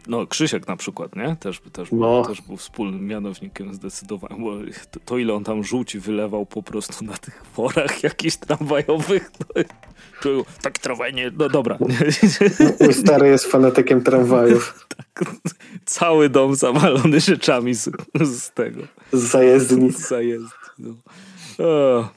No, 0.09 0.27
Krzysiek 0.27 0.67
na 0.67 0.75
przykład, 0.75 1.15
nie? 1.15 1.35
Też, 1.39 1.61
też, 1.71 1.91
no. 1.91 2.25
też 2.25 2.41
był 2.41 2.57
wspólnym 2.57 3.07
mianownikiem 3.07 3.73
zdecydowanie, 3.73 4.41
bo 4.41 4.51
to, 4.91 4.99
to, 5.05 5.17
ile 5.17 5.33
on 5.33 5.43
tam 5.43 5.63
żółci 5.63 5.99
wylewał 5.99 6.45
po 6.45 6.63
prostu 6.63 7.05
na 7.05 7.17
tych 7.17 7.43
forach 7.53 8.03
jakichś 8.03 8.35
tramwajowych, 8.35 9.31
no, 9.39 9.63
to, 10.21 10.29
tak 10.61 10.79
tramwaj 10.79 11.13
nie, 11.13 11.31
no 11.37 11.49
dobra. 11.49 11.77
Mój 12.79 12.93
stary 12.93 13.27
jest 13.27 13.45
fanatykiem 13.45 14.03
tramwajów. 14.03 14.85
tak, 14.97 15.25
cały 15.85 16.29
dom 16.29 16.55
zawalony 16.55 17.19
rzeczami 17.19 17.73
z, 17.73 17.89
z 18.21 18.51
tego. 18.51 18.81
Z 19.11 19.23
zajezdni. 19.23 19.91
Z 19.91 20.07
zajezdni, 20.07 20.49
no. 20.79 20.95
o, 21.65 22.09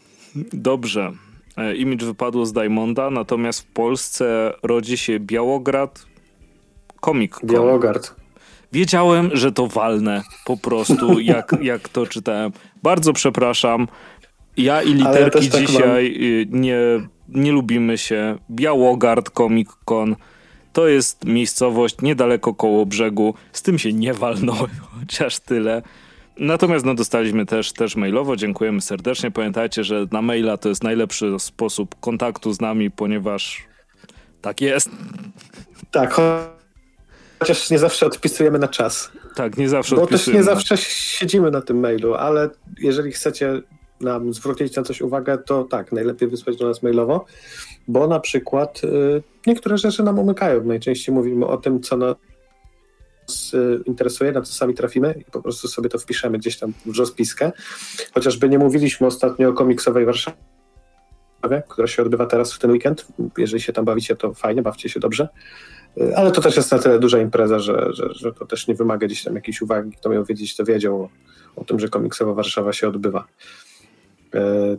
dobrze. 0.52 1.12
E, 1.56 1.76
image 1.76 2.06
wypadło 2.06 2.46
z 2.46 2.52
Diamonda, 2.52 3.10
natomiast 3.10 3.60
w 3.60 3.66
Polsce 3.66 4.52
rodzi 4.62 4.96
się 4.96 5.20
Białograd, 5.20 6.11
Comic 7.04 7.34
Con. 7.34 7.50
Białogard. 7.50 8.14
Wiedziałem, 8.72 9.30
że 9.32 9.52
to 9.52 9.66
walne 9.66 10.22
po 10.44 10.56
prostu, 10.56 11.20
jak, 11.34 11.54
jak 11.62 11.88
to 11.88 12.06
czytałem. 12.06 12.52
Bardzo 12.82 13.12
przepraszam. 13.12 13.88
Ja 14.56 14.82
i 14.82 14.94
literki 14.94 15.20
ja 15.20 15.30
tak 15.30 15.66
dzisiaj 15.66 16.14
tak 16.44 16.60
nie, 16.60 16.78
nie 17.28 17.52
lubimy 17.52 17.98
się. 17.98 18.38
Białogard 18.50 19.30
Comic 19.30 19.68
Con 19.84 20.16
to 20.72 20.88
jest 20.88 21.24
miejscowość 21.24 21.96
niedaleko 22.02 22.54
koło 22.54 22.86
brzegu. 22.86 23.34
Z 23.52 23.62
tym 23.62 23.78
się 23.78 23.92
nie 23.92 24.14
walnąłem, 24.14 24.70
chociaż 25.00 25.38
tyle. 25.38 25.82
Natomiast 26.38 26.84
no, 26.84 26.94
dostaliśmy 26.94 27.46
też, 27.46 27.72
też 27.72 27.96
mailowo, 27.96 28.36
dziękujemy 28.36 28.80
serdecznie. 28.80 29.30
Pamiętajcie, 29.30 29.84
że 29.84 30.06
na 30.12 30.22
maila 30.22 30.56
to 30.56 30.68
jest 30.68 30.84
najlepszy 30.84 31.38
sposób 31.38 32.00
kontaktu 32.00 32.52
z 32.52 32.60
nami, 32.60 32.90
ponieważ 32.90 33.62
tak 34.40 34.60
jest. 34.60 34.90
Tak, 35.90 36.20
Chociaż 37.42 37.70
nie 37.70 37.78
zawsze 37.78 38.06
odpisujemy 38.06 38.58
na 38.58 38.68
czas. 38.68 39.12
Tak, 39.34 39.56
nie 39.56 39.68
zawsze 39.68 39.96
Bo 39.96 40.06
też 40.06 40.26
nie 40.26 40.42
zawsze 40.42 40.76
siedzimy 40.76 41.50
na 41.50 41.60
tym 41.60 41.80
mailu, 41.80 42.14
ale 42.14 42.50
jeżeli 42.78 43.12
chcecie 43.12 43.62
nam 44.00 44.32
zwrócić 44.32 44.76
na 44.76 44.82
coś 44.82 45.00
uwagę, 45.00 45.38
to 45.38 45.64
tak, 45.64 45.92
najlepiej 45.92 46.28
wysłać 46.28 46.56
do 46.56 46.68
nas 46.68 46.82
mailowo, 46.82 47.24
bo 47.88 48.06
na 48.06 48.20
przykład 48.20 48.80
y, 48.84 49.22
niektóre 49.46 49.78
rzeczy 49.78 50.02
nam 50.02 50.18
umykają. 50.18 50.64
Najczęściej 50.64 51.14
mówimy 51.14 51.46
o 51.46 51.56
tym, 51.56 51.80
co 51.80 51.96
nas 51.96 52.16
y, 53.54 53.80
interesuje, 53.86 54.32
na 54.32 54.42
co 54.42 54.52
sami 54.52 54.74
trafimy 54.74 55.14
i 55.20 55.24
po 55.24 55.42
prostu 55.42 55.68
sobie 55.68 55.88
to 55.88 55.98
wpiszemy 55.98 56.38
gdzieś 56.38 56.58
tam 56.58 56.72
w 56.86 56.98
rozpiskę. 56.98 57.52
Chociażby 58.14 58.48
nie 58.48 58.58
mówiliśmy 58.58 59.06
ostatnio 59.06 59.48
o 59.48 59.52
komiksowej 59.52 60.06
Warszawie, 60.06 60.36
która 61.68 61.86
się 61.86 62.02
odbywa 62.02 62.26
teraz 62.26 62.52
w 62.52 62.58
ten 62.58 62.70
weekend. 62.70 63.06
Jeżeli 63.38 63.62
się 63.62 63.72
tam 63.72 63.84
bawicie, 63.84 64.16
to 64.16 64.34
fajnie, 64.34 64.62
bawcie 64.62 64.88
się 64.88 65.00
dobrze. 65.00 65.28
Ale 66.16 66.32
to 66.32 66.40
też 66.40 66.56
jest 66.56 66.72
na 66.72 66.78
tyle 66.78 66.98
duża 66.98 67.18
impreza, 67.18 67.58
że, 67.58 67.88
że, 67.92 68.14
że 68.14 68.32
to 68.32 68.46
też 68.46 68.68
nie 68.68 68.74
wymaga 68.74 69.06
gdzieś 69.06 69.24
tam 69.24 69.34
jakiejś 69.34 69.62
uwagi. 69.62 69.92
Kto 69.92 70.10
miał 70.10 70.24
wiedzieć, 70.24 70.56
to 70.56 70.64
wiedział. 70.64 71.08
o 71.56 71.64
tym, 71.64 71.80
że 71.80 71.88
komiksowa 71.88 72.34
Warszawa 72.34 72.72
się 72.72 72.88
odbywa. 72.88 73.24
E, 74.34 74.76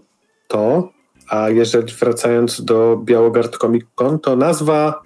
to, 0.47 0.91
a 1.28 1.49
jeżeli 1.49 1.93
wracając 1.93 2.65
do 2.65 3.02
Białogard 3.06 3.58
Comic 3.58 3.86
Con, 3.95 4.19
to 4.19 4.36
nazwa 4.36 5.04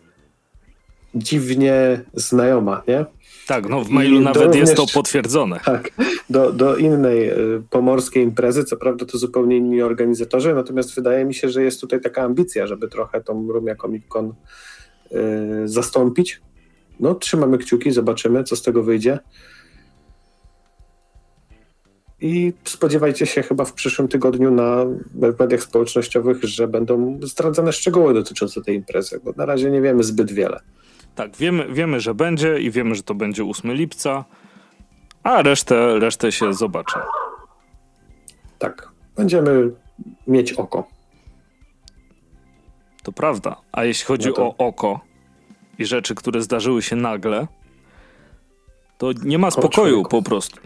dziwnie 1.15 2.01
znajoma, 2.13 2.83
nie? 2.87 3.05
Tak, 3.47 3.69
no 3.69 3.83
w 3.83 3.89
mailu 3.89 4.21
I 4.21 4.23
nawet 4.23 4.43
również, 4.43 4.59
jest 4.59 4.75
to 4.75 4.85
potwierdzone. 4.93 5.59
Tak, 5.65 5.91
do, 6.29 6.51
do 6.51 6.77
innej 6.77 7.29
y, 7.29 7.63
pomorskiej 7.69 8.23
imprezy, 8.23 8.63
co 8.63 8.77
prawda 8.77 9.05
to 9.05 9.17
zupełnie 9.17 9.57
inni 9.57 9.81
organizatorzy, 9.81 10.53
natomiast 10.53 10.95
wydaje 10.95 11.25
mi 11.25 11.33
się, 11.33 11.49
że 11.49 11.63
jest 11.63 11.81
tutaj 11.81 12.01
taka 12.01 12.21
ambicja, 12.21 12.67
żeby 12.67 12.87
trochę 12.87 13.21
tą 13.21 13.47
Rumia 13.51 13.75
Comic 13.75 14.03
Con 14.07 14.33
zastąpić. 15.65 16.41
No, 16.99 17.15
trzymamy 17.15 17.57
kciuki, 17.57 17.91
zobaczymy, 17.91 18.43
co 18.43 18.55
z 18.55 18.61
tego 18.61 18.83
wyjdzie. 18.83 19.19
I 22.21 22.53
spodziewajcie 22.63 23.25
się 23.25 23.43
chyba 23.43 23.65
w 23.65 23.73
przyszłym 23.73 24.07
tygodniu 24.07 24.51
na 24.51 24.85
mediach 25.39 25.63
społecznościowych, 25.63 26.43
że 26.43 26.67
będą 26.67 27.19
zdradzane 27.21 27.73
szczegóły 27.73 28.13
dotyczące 28.13 28.61
tej 28.61 28.75
imprezy, 28.75 29.19
bo 29.23 29.31
na 29.37 29.45
razie 29.45 29.71
nie 29.71 29.81
wiemy 29.81 30.03
zbyt 30.03 30.31
wiele. 30.31 30.59
Tak, 31.15 31.37
wiemy, 31.37 31.73
wiemy, 31.73 31.99
że 31.99 32.13
będzie 32.13 32.59
i 32.59 32.71
wiemy, 32.71 32.95
że 32.95 33.03
to 33.03 33.15
będzie 33.15 33.45
8 33.45 33.73
lipca, 33.73 34.25
a 35.23 35.41
resztę, 35.41 35.99
resztę 35.99 36.31
się 36.31 36.53
zobaczy. 36.53 36.99
Tak, 38.59 38.89
będziemy 39.15 39.71
mieć 40.27 40.53
oko. 40.53 40.87
To 43.07 43.11
prawda. 43.11 43.55
A 43.71 43.83
jeśli 43.83 44.05
chodzi 44.05 44.27
no 44.27 44.33
to... 44.33 44.45
o 44.45 44.57
oko 44.57 44.99
i 45.79 45.85
rzeczy, 45.85 46.15
które 46.15 46.41
zdarzyły 46.41 46.81
się 46.81 46.95
nagle, 46.95 47.47
to 48.97 49.11
nie 49.23 49.37
ma 49.37 49.51
spokoju 49.51 50.03
po 50.03 50.21
prostu. 50.21 50.59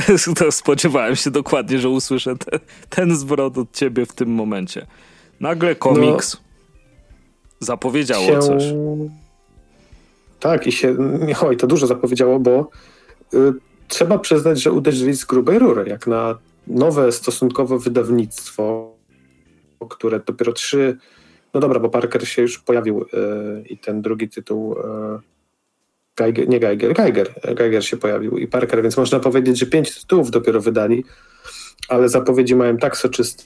Spodziewałem 0.50 1.16
się 1.16 1.30
dokładnie, 1.30 1.78
że 1.78 1.88
usłyszę 1.88 2.36
te, 2.36 2.58
ten 2.90 3.16
zwrot 3.16 3.58
od 3.58 3.72
ciebie 3.72 4.06
w 4.06 4.12
tym 4.12 4.28
momencie. 4.28 4.86
Nagle 5.40 5.74
komiks 5.74 6.34
no, 6.34 6.40
zapowiedziało 7.60 8.26
się... 8.26 8.38
coś. 8.38 8.64
Tak, 10.40 10.66
i 10.66 10.72
się, 10.72 10.96
oj, 11.40 11.56
to 11.56 11.66
dużo 11.66 11.86
zapowiedziało, 11.86 12.40
bo 12.40 12.70
y, 13.34 13.38
trzeba 13.88 14.18
przyznać, 14.18 14.62
że 14.62 14.72
uderzyli 14.72 15.14
z 15.14 15.24
grubej 15.24 15.58
rury, 15.58 15.84
jak 15.88 16.06
na 16.06 16.38
nowe 16.66 17.12
stosunkowo 17.12 17.78
wydawnictwo, 17.78 18.92
które 19.88 20.20
dopiero 20.20 20.52
trzy, 20.52 20.98
no 21.56 21.60
dobra, 21.60 21.80
bo 21.80 21.88
Parker 21.88 22.28
się 22.28 22.42
już 22.42 22.58
pojawił 22.58 23.02
y, 23.02 23.06
i 23.68 23.78
ten 23.78 24.02
drugi 24.02 24.28
tytuł 24.28 24.72
y, 24.72 24.76
Geiger, 26.16 26.48
nie 26.48 26.60
Geiger, 26.60 26.94
Geiger, 26.94 27.34
Geiger 27.54 27.86
się 27.86 27.96
pojawił 27.96 28.38
i 28.38 28.46
Parker, 28.46 28.82
więc 28.82 28.96
można 28.96 29.20
powiedzieć, 29.20 29.58
że 29.58 29.66
pięć 29.66 30.00
tytułów 30.00 30.30
dopiero 30.30 30.60
wydali, 30.60 31.04
ale 31.88 32.08
zapowiedzi 32.08 32.56
mają 32.56 32.76
tak 32.76 32.96
soczyste. 32.96 33.44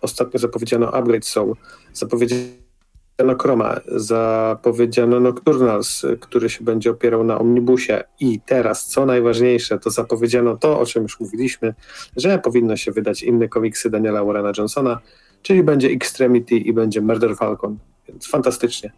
Ostatnio 0.00 0.40
zapowiedziano 0.40 0.94
Upgrade 0.94 1.24
Soul, 1.24 1.54
zapowiedziano 1.92 3.38
Chroma, 3.40 3.80
zapowiedziano 3.86 5.20
Nocturnals, 5.20 6.06
który 6.20 6.50
się 6.50 6.64
będzie 6.64 6.90
opierał 6.90 7.24
na 7.24 7.38
Omnibusie 7.38 8.04
i 8.20 8.40
teraz, 8.40 8.86
co 8.86 9.06
najważniejsze, 9.06 9.78
to 9.78 9.90
zapowiedziano 9.90 10.56
to, 10.56 10.80
o 10.80 10.86
czym 10.86 11.02
już 11.02 11.20
mówiliśmy, 11.20 11.74
że 12.16 12.38
powinno 12.38 12.76
się 12.76 12.92
wydać 12.92 13.22
inne 13.22 13.48
komiksy 13.48 13.90
Daniela 13.90 14.24
Warrena 14.24 14.52
Johnsona, 14.58 15.00
czyli 15.46 15.62
będzie 15.62 15.88
Extremity 15.88 16.54
i 16.56 16.72
będzie 16.72 17.00
Murder 17.00 17.36
Falcon, 17.36 17.78
więc 18.08 18.28
fantastycznie. 18.28 18.92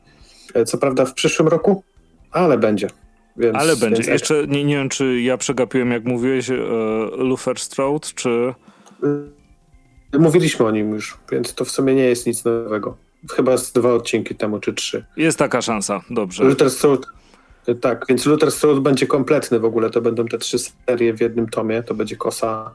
E, 0.55 0.65
co 0.65 0.79
prawda 0.79 1.05
w 1.05 1.15
przyszłym 1.15 1.49
roku, 1.49 1.83
ale 2.31 2.59
będzie. 2.59 2.89
Więc, 3.37 3.57
ale 3.57 3.77
będzie. 3.77 4.03
Więc 4.03 4.07
Jeszcze 4.07 4.47
nie, 4.47 4.65
nie 4.65 4.77
wiem, 4.77 4.89
czy 4.89 5.21
ja 5.21 5.37
przegapiłem, 5.37 5.91
jak 5.91 6.05
mówiłeś, 6.05 6.51
e, 6.51 6.55
Luther 7.17 7.59
Strode, 7.59 8.09
czy... 8.15 8.55
Mówiliśmy 10.19 10.67
o 10.67 10.71
nim 10.71 10.91
już, 10.91 11.19
więc 11.33 11.55
to 11.55 11.65
w 11.65 11.71
sumie 11.71 11.95
nie 11.95 12.05
jest 12.05 12.27
nic 12.27 12.45
nowego. 12.45 12.97
Chyba 13.31 13.57
z 13.57 13.73
dwa 13.73 13.93
odcinki 13.93 14.35
temu, 14.35 14.61
czy 14.61 14.73
trzy. 14.73 15.05
Jest 15.17 15.39
taka 15.39 15.63
szansa, 15.63 16.03
dobrze. 16.11 16.45
Luther 16.45 16.71
Strode, 16.71 17.07
tak, 17.81 18.05
więc 18.09 18.27
Luther 18.27 18.53
Strode 18.53 18.81
będzie 18.81 19.07
kompletny 19.07 19.59
w 19.59 19.65
ogóle. 19.65 19.91
To 19.91 20.01
będą 20.01 20.27
te 20.27 20.39
trzy 20.39 20.59
serie 20.59 21.15
w 21.15 21.21
jednym 21.21 21.49
tomie. 21.49 21.83
To 21.83 21.95
będzie 21.95 22.17
kosa. 22.17 22.75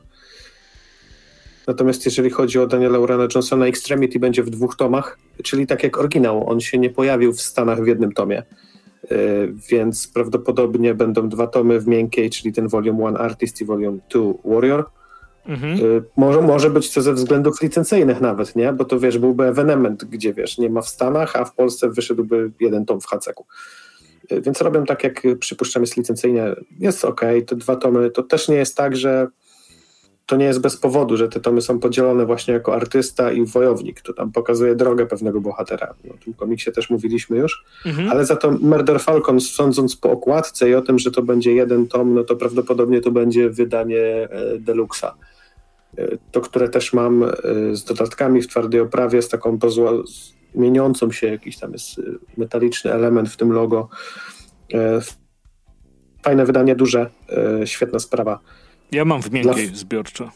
Natomiast 1.68 2.06
jeżeli 2.06 2.30
chodzi 2.30 2.60
o 2.60 2.68
Daniela 2.68 3.00
Urana 3.00 3.28
Johnsona, 3.36 3.66
Extremity 3.66 4.20
będzie 4.20 4.44
w 4.44 4.50
dwóch 4.50 4.76
tomach, 4.76 5.18
czyli 5.44 5.68
tak 5.68 5.84
jak 5.84 5.98
oryginał. 5.98 6.50
On 6.50 6.60
się 6.60 6.78
nie 6.78 6.90
pojawił 6.90 7.34
w 7.34 7.42
Stanach 7.42 7.84
w 7.84 7.88
jednym 7.88 8.12
tomie. 8.12 8.44
Y, 9.12 9.54
więc 9.70 10.08
prawdopodobnie 10.08 10.94
będą 10.94 11.30
dwa 11.30 11.48
tomy 11.48 11.80
w 11.80 11.88
miękkiej, 11.88 12.30
czyli 12.30 12.54
ten 12.54 12.68
Volume 12.68 13.04
1 13.04 13.22
Artist 13.22 13.62
i 13.62 13.66
Volume 13.66 13.98
2 14.10 14.22
Warrior. 14.46 14.86
Mhm. 15.46 15.80
Y, 15.80 16.04
może, 16.18 16.42
może 16.42 16.70
być 16.70 16.94
to 16.94 17.02
ze 17.02 17.14
względów 17.14 17.62
licencyjnych 17.62 18.22
nawet, 18.22 18.56
nie? 18.56 18.74
Bo 18.74 18.86
to 18.86 19.00
wiesz, 19.00 19.18
byłby 19.18 19.44
ewenement, 19.44 20.06
gdzie 20.06 20.34
wiesz, 20.34 20.58
nie 20.58 20.70
ma 20.70 20.82
w 20.82 20.90
Stanach, 20.90 21.36
a 21.36 21.46
w 21.46 21.56
Polsce 21.56 21.90
wyszedłby 21.90 22.52
jeden 22.60 22.86
tom 22.86 23.02
w 23.02 23.06
Haceku. 23.06 23.46
Y, 24.32 24.42
więc 24.42 24.62
robią 24.62 24.86
tak, 24.86 25.04
jak 25.04 25.22
przypuszczam 25.40 25.84
jest 25.84 25.98
licencyjnie. 25.98 26.56
Jest 26.80 27.06
ok, 27.06 27.22
te 27.48 27.56
dwa 27.56 27.76
tomy. 27.76 28.10
To 28.10 28.24
też 28.24 28.50
nie 28.50 28.56
jest 28.56 28.78
tak, 28.78 28.96
że 28.96 29.28
to 30.26 30.36
nie 30.36 30.46
jest 30.46 30.62
bez 30.62 30.78
powodu, 30.78 31.18
że 31.18 31.30
te 31.30 31.40
tomy 31.40 31.62
są 31.62 31.80
podzielone 31.80 32.26
właśnie 32.26 32.54
jako 32.54 32.76
artysta 32.76 33.32
i 33.32 33.46
wojownik. 33.46 34.02
To 34.02 34.14
tam 34.14 34.32
pokazuje 34.32 34.76
drogę 34.76 35.06
pewnego 35.06 35.42
bohatera. 35.42 35.94
O 36.16 36.24
tym 36.24 36.34
komiksie 36.34 36.72
też 36.72 36.90
mówiliśmy 36.90 37.38
już. 37.38 37.66
Mhm. 37.86 38.10
Ale 38.10 38.26
za 38.26 38.36
to 38.36 38.52
Murder 38.52 39.00
Falcon, 39.00 39.42
sądząc 39.42 39.96
po 39.96 40.12
okładce 40.12 40.70
i 40.70 40.76
o 40.76 40.82
tym, 40.82 41.00
że 41.00 41.12
to 41.12 41.22
będzie 41.22 41.54
jeden 41.54 41.88
tom, 41.88 42.14
no 42.14 42.24
to 42.24 42.36
prawdopodobnie 42.36 43.02
to 43.02 43.12
będzie 43.12 43.50
wydanie 43.50 44.02
e, 44.02 44.30
deluxa. 44.60 45.16
E, 45.98 46.18
to, 46.32 46.42
które 46.42 46.70
też 46.70 46.94
mam 46.94 47.24
e, 47.24 47.30
z 47.72 47.84
dodatkami 47.84 48.42
w 48.42 48.48
twardej 48.48 48.80
oprawie, 48.80 49.22
z 49.22 49.30
taką 49.30 49.60
pozła, 49.60 49.92
mieniącą 50.56 51.12
się, 51.12 51.28
jakiś 51.28 51.58
tam 51.58 51.72
jest 51.72 52.02
metaliczny 52.38 52.94
element 52.94 53.30
w 53.30 53.38
tym 53.38 53.52
logo. 53.52 53.90
Fajne 56.24 56.46
wydanie, 56.46 56.76
duże, 56.76 57.10
świetna 57.66 58.00
sprawa. 58.00 58.40
Ja 58.94 59.06
mam 59.06 59.22
w 59.22 59.32
miękkiej 59.32 59.68
Dla... 59.68 59.78
zbiorczo. 59.78 60.32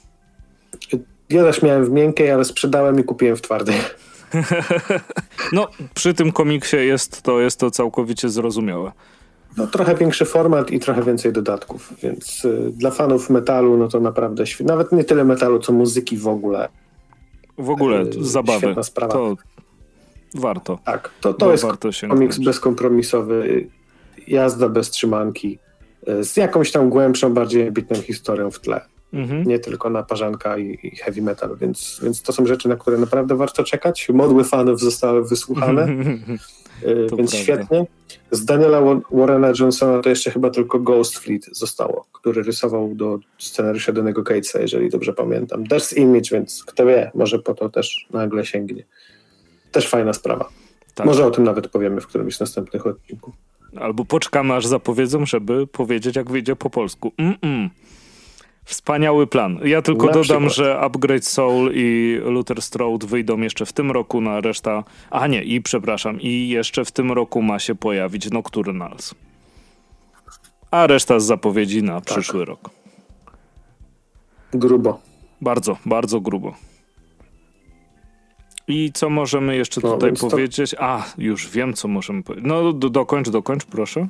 Ja 1.30 1.44
też 1.44 1.62
miałem 1.62 1.86
w 1.86 1.90
miękkiej, 1.90 2.32
ale 2.32 2.46
sprzedałem 2.46 3.00
i 3.00 3.04
kupiłem 3.04 3.36
w 3.36 3.42
twardej. 3.42 3.76
no, 5.54 5.68
przy 5.94 6.14
tym 6.14 6.32
komiksie 6.32 6.78
jest 6.78 7.22
to, 7.22 7.40
jest 7.40 7.60
to 7.60 7.72
całkowicie 7.72 8.30
zrozumiałe. 8.30 8.92
No, 9.58 9.68
trochę 9.68 9.96
większy 9.96 10.26
format 10.26 10.72
i 10.72 10.80
trochę 10.80 11.04
więcej 11.04 11.34
dodatków, 11.34 11.94
więc 12.04 12.46
y, 12.46 12.72
dla 12.72 12.92
fanów 12.92 13.30
metalu, 13.30 13.78
no 13.78 13.88
to 13.88 14.00
naprawdę 14.00 14.44
nawet 14.60 14.92
nie 14.92 15.04
tyle 15.04 15.24
metalu, 15.24 15.60
co 15.60 15.74
muzyki 15.74 16.18
w 16.18 16.28
ogóle. 16.28 16.70
W 17.58 17.70
ogóle 17.70 18.02
y, 18.02 18.10
zabawy. 18.20 18.60
Świetna 18.60 18.84
sprawa. 18.84 19.14
To 19.14 19.36
warto. 20.36 20.80
Tak, 20.86 21.10
to, 21.22 21.34
to 21.34 21.52
jest 21.52 21.66
komiks 22.10 22.38
bezkompromisowy, 22.38 23.68
jazda 24.28 24.70
bez 24.70 24.90
trzymanki 24.90 25.60
z 26.22 26.38
jakąś 26.38 26.72
tam 26.72 26.90
głębszą, 26.90 27.34
bardziej 27.34 27.72
bitną 27.72 28.02
historią 28.02 28.52
w 28.52 28.60
tle. 28.60 28.82
Mhm. 29.14 29.44
Nie 29.44 29.60
tylko 29.60 29.90
na 29.90 30.04
parzanka 30.04 30.58
i, 30.58 30.80
i, 30.84 30.96
heavy 30.96 31.22
metal, 31.22 31.58
więc, 31.62 32.00
więc 32.04 32.22
to 32.22 32.34
są 32.34 32.46
rzeczy, 32.46 32.70
na 32.70 32.76
które 32.76 32.98
naprawdę 32.98 33.36
warto 33.36 33.64
czekać. 33.64 34.10
Modły 34.10 34.44
fanów 34.44 34.80
zostały 34.80 35.28
wysłuchane, 35.28 35.84
e, 35.88 36.96
więc 36.96 37.10
prawda. 37.10 37.38
świetnie. 37.38 37.86
Z 38.32 38.46
Daniela 38.46 38.82
Warrena 39.12 39.52
Johnsona 39.60 40.02
to 40.02 40.10
jeszcze 40.10 40.32
chyba 40.32 40.50
tylko 40.50 40.80
Ghost 40.80 41.18
Fleet 41.18 41.46
zostało, 41.52 42.06
który 42.12 42.44
rysował 42.44 42.96
do 42.96 43.20
scenariusza 43.38 43.94
danego 43.94 44.24
Catesa, 44.24 44.60
jeżeli 44.60 44.90
dobrze 44.90 45.14
pamiętam. 45.14 45.64
There's 45.64 45.98
Image, 45.98 46.30
więc 46.32 46.64
kto 46.64 46.86
wie, 46.86 47.12
może 47.16 47.40
po 47.40 47.54
to 47.54 47.70
też 47.70 48.08
nagle 48.14 48.46
sięgnie. 48.46 48.84
Też 49.72 49.90
fajna 49.90 50.14
sprawa. 50.14 50.50
Tak. 50.96 51.06
Może 51.06 51.26
o 51.26 51.32
tym 51.32 51.44
nawet 51.44 51.68
powiemy 51.68 52.02
w 52.02 52.08
którymś 52.08 52.36
z 52.36 52.40
następnych 52.40 52.88
odcinków. 52.88 53.36
Albo 53.76 54.06
poczekamy 54.06 54.54
aż 54.54 54.66
zapowiedzą, 54.66 55.26
żeby 55.26 55.68
powiedzieć 55.68 56.16
jak 56.16 56.32
wyjdzie 56.32 56.56
po 56.56 56.70
polsku. 56.70 57.14
Mm-mm. 57.18 57.70
Wspaniały 58.66 59.28
plan. 59.28 59.60
Ja 59.64 59.82
tylko 59.82 60.06
na 60.08 60.14
dodam, 60.14 60.24
przykład. 60.24 60.52
że 60.54 60.80
Upgrade 60.80 61.26
Soul 61.26 61.72
i 61.74 62.20
Luther 62.26 62.62
Strode 62.62 63.08
wyjdą 63.08 63.38
jeszcze 63.38 63.66
w 63.66 63.74
tym 63.74 63.92
roku, 63.92 64.22
na 64.22 64.42
reszta... 64.42 64.84
A 65.10 65.28
nie, 65.28 65.44
i 65.44 65.62
przepraszam, 65.62 66.22
i 66.22 66.50
jeszcze 66.50 66.86
w 66.86 66.92
tym 66.92 67.12
roku 67.12 67.42
ma 67.42 67.60
się 67.60 67.76
pojawić 67.76 68.32
Nocturnals. 68.32 69.16
A 70.72 70.88
reszta 70.88 71.20
z 71.20 71.26
zapowiedzi 71.26 71.84
na 71.84 72.02
tak. 72.02 72.04
przyszły 72.04 72.46
rok. 72.46 72.70
Grubo. 74.54 75.00
Bardzo, 75.42 75.78
bardzo 75.86 76.22
grubo. 76.22 76.54
I 78.68 78.92
co 78.94 79.10
możemy 79.10 79.56
jeszcze 79.56 79.82
no, 79.84 79.94
tutaj 79.94 80.14
powiedzieć? 80.14 80.72
To... 80.72 80.78
A, 80.80 81.06
już 81.18 81.50
wiem, 81.50 81.74
co 81.74 81.88
możemy 81.88 82.24
powiedzieć. 82.24 82.48
No, 82.48 82.74
do, 82.74 82.90
dokończ, 82.90 83.30
dokończ, 83.30 83.66
proszę. 83.66 84.08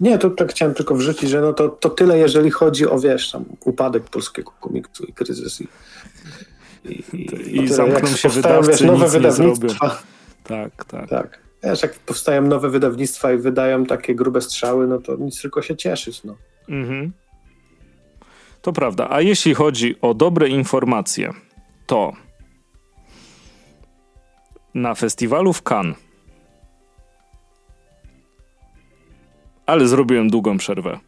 Nie, 0.00 0.18
to 0.18 0.30
tak 0.30 0.50
chciałem 0.50 0.74
tylko 0.74 0.94
wrzucić, 0.94 1.30
że 1.30 1.40
no 1.40 1.52
to, 1.52 1.68
to 1.68 1.90
tyle, 1.90 2.18
jeżeli 2.18 2.50
chodzi 2.50 2.86
o, 2.86 2.98
wiesz, 2.98 3.30
tam 3.30 3.44
upadek 3.64 4.02
polskiego 4.02 4.52
komiksu 4.60 5.04
i 5.04 5.12
kryzys 5.12 5.60
i, 5.60 5.68
i, 6.84 7.04
i, 7.16 7.62
i 7.62 7.68
zamkną 7.68 8.08
się 8.08 8.28
wydawcy, 8.28 8.70
wiesz, 8.70 8.80
nowe 8.80 9.08
wydawnictwa. 9.08 10.02
Tak, 10.44 10.84
tak. 10.84 11.08
tak. 11.08 11.38
Wiesz, 11.62 11.82
jak 11.82 11.94
powstają 11.94 12.42
nowe 12.42 12.70
wydawnictwa 12.70 13.32
i 13.32 13.38
wydają 13.38 13.86
takie 13.86 14.14
grube 14.14 14.40
strzały, 14.40 14.86
no 14.86 14.98
to 14.98 15.16
nic 15.16 15.42
tylko 15.42 15.62
się 15.62 15.76
cieszyć, 15.76 16.24
no. 16.24 16.36
Mhm. 16.68 17.12
To 18.62 18.72
prawda. 18.72 19.06
A 19.10 19.20
jeśli 19.20 19.54
chodzi 19.54 19.96
o 20.00 20.14
dobre 20.14 20.48
informacje, 20.48 21.32
to 21.86 22.12
na 24.78 24.94
festiwalu 24.94 25.52
w 25.52 25.62
Cannes 25.62 26.08
ale 29.68 29.88
zrobiłem 29.88 30.30
długą 30.30 30.58
przerwę. 30.58 30.98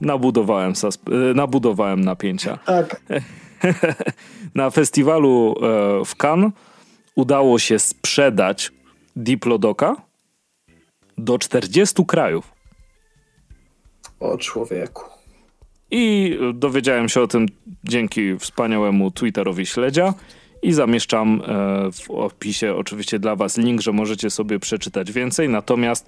Nabudowałem, 0.00 0.72
e, 0.72 1.34
nabudowałem 1.34 2.00
napięcia. 2.00 2.58
Tak. 2.66 3.00
na 4.54 4.70
festiwalu 4.70 5.54
e, 5.56 6.04
w 6.04 6.16
Cannes 6.16 6.52
udało 7.16 7.58
się 7.58 7.78
sprzedać 7.78 8.72
Diplodoka 9.16 9.96
do 11.18 11.38
40 11.38 12.04
krajów. 12.06 12.52
O 14.20 14.38
człowieku. 14.38 15.04
I 15.90 16.36
dowiedziałem 16.54 17.08
się 17.08 17.20
o 17.20 17.26
tym 17.26 17.46
dzięki 17.84 18.38
wspaniałemu 18.38 19.10
Twitterowi 19.10 19.66
Śledzia 19.66 20.14
i 20.62 20.72
zamieszczam 20.72 21.42
e, 21.46 21.92
w 21.92 22.10
opisie 22.10 22.74
oczywiście 22.74 23.18
dla 23.18 23.36
was 23.36 23.58
link, 23.58 23.80
że 23.80 23.92
możecie 23.92 24.30
sobie 24.30 24.58
przeczytać 24.58 25.12
więcej, 25.12 25.48
natomiast 25.48 26.06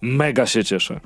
mega 0.00 0.46
się 0.46 0.64
cieszę, 0.64 1.00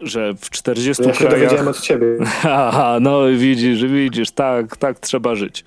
że 0.00 0.34
w 0.34 0.50
40 0.50 1.02
ja 1.02 1.12
krajach... 1.12 1.32
Się 1.32 1.38
dowiedziałem 1.38 1.68
od 1.68 1.80
ciebie. 1.80 2.06
Aha, 2.42 2.98
no 3.00 3.26
widzisz, 3.36 3.84
widzisz, 3.84 4.30
tak, 4.30 4.76
tak 4.76 5.00
trzeba 5.00 5.34
żyć. 5.34 5.64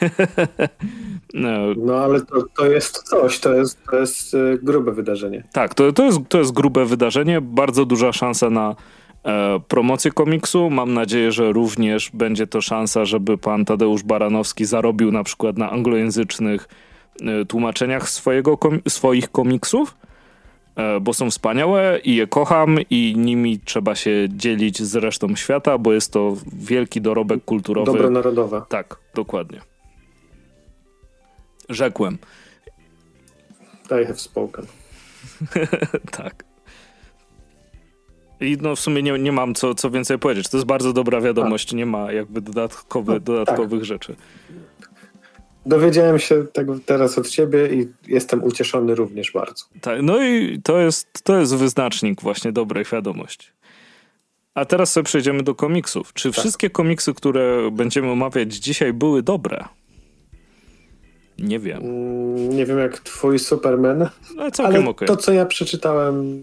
no. 1.34 1.58
no 1.76 1.96
ale 1.96 2.20
to, 2.20 2.44
to 2.56 2.66
jest 2.66 3.02
coś, 3.02 3.38
to 3.38 3.54
jest, 3.54 3.78
to 3.90 3.96
jest 3.96 4.34
e, 4.34 4.38
grube 4.62 4.92
wydarzenie. 4.92 5.44
Tak, 5.52 5.74
to, 5.74 5.92
to, 5.92 6.04
jest, 6.04 6.18
to 6.28 6.38
jest 6.38 6.52
grube 6.52 6.84
wydarzenie, 6.84 7.40
bardzo 7.40 7.84
duża 7.84 8.12
szansa 8.12 8.50
na 8.50 8.76
promocję 9.68 10.10
komiksu. 10.10 10.70
Mam 10.70 10.94
nadzieję, 10.94 11.32
że 11.32 11.52
również 11.52 12.10
będzie 12.10 12.46
to 12.46 12.60
szansa, 12.60 13.04
żeby 13.04 13.38
pan 13.38 13.64
Tadeusz 13.64 14.02
Baranowski 14.02 14.64
zarobił 14.64 15.12
na 15.12 15.24
przykład 15.24 15.58
na 15.58 15.70
anglojęzycznych 15.70 16.68
e, 17.20 17.44
tłumaczeniach 17.44 18.08
swojego, 18.08 18.58
swoich 18.88 19.30
komiksów, 19.30 19.96
e, 20.76 21.00
bo 21.00 21.14
są 21.14 21.30
wspaniałe 21.30 22.00
i 22.04 22.16
je 22.16 22.26
kocham 22.26 22.78
i 22.90 23.14
nimi 23.16 23.60
trzeba 23.64 23.94
się 23.94 24.10
dzielić 24.28 24.82
z 24.82 24.94
resztą 24.94 25.36
świata, 25.36 25.78
bo 25.78 25.92
jest 25.92 26.12
to 26.12 26.36
wielki 26.52 27.00
dorobek 27.00 27.44
kulturowy. 27.44 27.92
Dobro 27.92 28.10
narodowe. 28.10 28.62
Tak, 28.68 28.96
dokładnie. 29.14 29.60
Rzekłem. 31.68 32.18
I 34.02 34.06
have 34.06 34.16
spoken. 34.16 34.66
tak. 36.10 36.53
I 38.44 38.56
no 38.60 38.76
w 38.76 38.80
sumie 38.80 39.02
nie, 39.02 39.18
nie 39.18 39.32
mam 39.32 39.54
co, 39.54 39.74
co 39.74 39.90
więcej 39.90 40.18
powiedzieć. 40.18 40.48
To 40.48 40.56
jest 40.56 40.66
bardzo 40.66 40.92
dobra 40.92 41.20
wiadomość. 41.20 41.72
Nie 41.72 41.86
ma 41.86 42.12
jakby 42.12 42.40
dodatkowy, 42.40 43.12
no, 43.12 43.20
dodatkowych 43.20 43.80
tak. 43.80 43.84
rzeczy. 43.84 44.16
Dowiedziałem 45.66 46.18
się 46.18 46.46
tego 46.52 46.78
teraz 46.86 47.18
od 47.18 47.28
ciebie 47.28 47.68
i 47.74 47.88
jestem 48.08 48.44
ucieszony 48.44 48.94
również 48.94 49.32
bardzo. 49.32 49.64
Tak, 49.80 50.02
no 50.02 50.24
i 50.24 50.60
to 50.64 50.80
jest, 50.80 51.22
to 51.22 51.40
jest 51.40 51.56
wyznacznik 51.56 52.22
właśnie 52.22 52.52
dobrej 52.52 52.84
wiadomości. 52.84 53.48
A 54.54 54.64
teraz 54.64 54.92
sobie 54.92 55.04
przejdziemy 55.04 55.42
do 55.42 55.54
komiksów. 55.54 56.12
Czy 56.12 56.30
tak. 56.30 56.40
wszystkie 56.40 56.70
komiksy, 56.70 57.14
które 57.14 57.70
będziemy 57.70 58.10
omawiać 58.10 58.54
dzisiaj, 58.54 58.92
były 58.92 59.22
dobre? 59.22 59.64
Nie 61.38 61.58
wiem. 61.58 61.82
Mm, 61.82 62.56
nie 62.56 62.66
wiem 62.66 62.78
jak 62.78 62.98
twój 62.98 63.38
Superman. 63.38 64.08
No, 64.36 64.50
całkiem 64.50 64.80
ale 64.80 64.90
okay. 64.90 65.08
to, 65.08 65.16
co 65.16 65.32
ja 65.32 65.46
przeczytałem, 65.46 66.42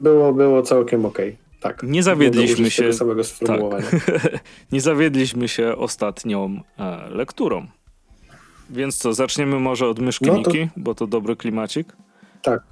było, 0.00 0.32
było 0.32 0.62
całkiem 0.62 1.06
okej. 1.06 1.28
Okay. 1.28 1.41
Tak. 1.62 1.82
Nie 1.82 2.02
zawiedliśmy 2.02 2.70
się. 2.70 2.92
Samego 2.92 3.24
sformułowania. 3.24 3.86
Tak. 3.90 4.40
nie 4.72 4.80
zawiedliśmy 4.80 5.48
się 5.48 5.76
ostatnią 5.76 6.60
e, 6.78 7.08
lekturą. 7.10 7.66
Więc 8.70 8.98
co, 8.98 9.14
zaczniemy 9.14 9.60
może 9.60 9.88
od 9.88 9.98
myszki 9.98 10.26
no 10.26 10.32
to... 10.32 10.50
Miki, 10.50 10.68
bo 10.76 10.94
to 10.94 11.06
dobry 11.06 11.36
klimacik. 11.36 11.96
Tak. 12.42 12.62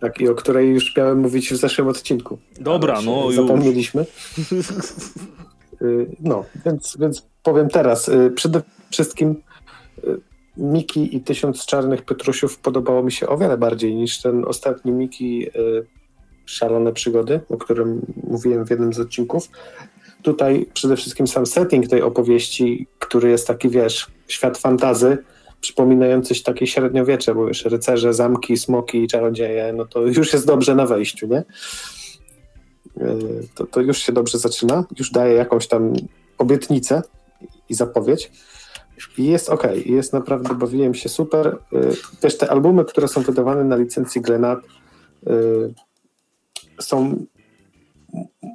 Tak, 0.00 0.20
i 0.20 0.28
o 0.28 0.34
której 0.34 0.68
już 0.68 0.96
miałem 0.96 1.18
mówić 1.18 1.50
w 1.50 1.56
zeszłym 1.56 1.88
odcinku. 1.88 2.38
Dobra, 2.60 3.02
no 3.02 3.32
Zapomnieliśmy. 3.32 4.04
Y, 5.82 6.06
no, 6.20 6.44
więc, 6.66 6.96
więc 7.00 7.26
powiem 7.42 7.68
teraz. 7.68 8.08
Y, 8.08 8.32
przede 8.34 8.62
wszystkim 8.90 9.42
Miki 10.56 11.16
i 11.16 11.20
Tysiąc 11.20 11.66
Czarnych 11.66 12.02
Petrusiów 12.02 12.58
podobało 12.58 13.02
mi 13.02 13.12
się 13.12 13.28
o 13.28 13.36
wiele 13.36 13.58
bardziej 13.58 13.94
niż 13.94 14.22
ten 14.22 14.44
ostatni 14.44 14.92
Miki 14.92 15.48
y, 15.48 15.86
Szalone 16.46 16.92
Przygody, 16.92 17.40
o 17.48 17.56
którym 17.56 18.00
mówiłem 18.24 18.66
w 18.66 18.70
jednym 18.70 18.92
z 18.92 19.00
odcinków. 19.00 19.48
Tutaj 20.22 20.66
przede 20.74 20.96
wszystkim 20.96 21.26
sam 21.26 21.46
setting 21.46 21.88
tej 21.88 22.02
opowieści, 22.02 22.86
który 22.98 23.30
jest 23.30 23.46
taki, 23.46 23.68
wiesz, 23.68 24.10
świat 24.28 24.58
fantazy, 24.58 25.18
przypominający 25.60 26.42
takie 26.42 26.66
średniowiecze, 26.66 27.34
bo 27.34 27.46
wiesz, 27.46 27.64
rycerze, 27.64 28.14
zamki, 28.14 28.56
smoki, 28.56 29.06
czarodzieje, 29.06 29.72
no 29.72 29.84
to 29.84 30.00
już 30.00 30.32
jest 30.32 30.46
dobrze 30.46 30.74
na 30.74 30.86
wejściu, 30.86 31.26
nie? 31.26 31.44
Y, 33.06 33.48
to, 33.54 33.66
to 33.66 33.80
już 33.80 33.98
się 33.98 34.12
dobrze 34.12 34.38
zaczyna, 34.38 34.84
już 34.98 35.10
daje 35.10 35.34
jakąś 35.34 35.66
tam 35.66 35.92
obietnicę 36.38 37.02
i 37.68 37.74
zapowiedź. 37.74 38.30
I 39.18 39.24
jest 39.24 39.48
ok, 39.50 39.62
jest 39.86 40.12
naprawdę, 40.12 40.54
bawiłem 40.54 40.94
się 40.94 41.08
super. 41.08 41.58
Też 42.20 42.38
te 42.38 42.50
albumy, 42.50 42.84
które 42.84 43.08
są 43.08 43.22
wydawane 43.22 43.64
na 43.64 43.76
licencji 43.76 44.20
Glenat 44.20 44.58
y, 45.26 45.74
są 46.80 47.26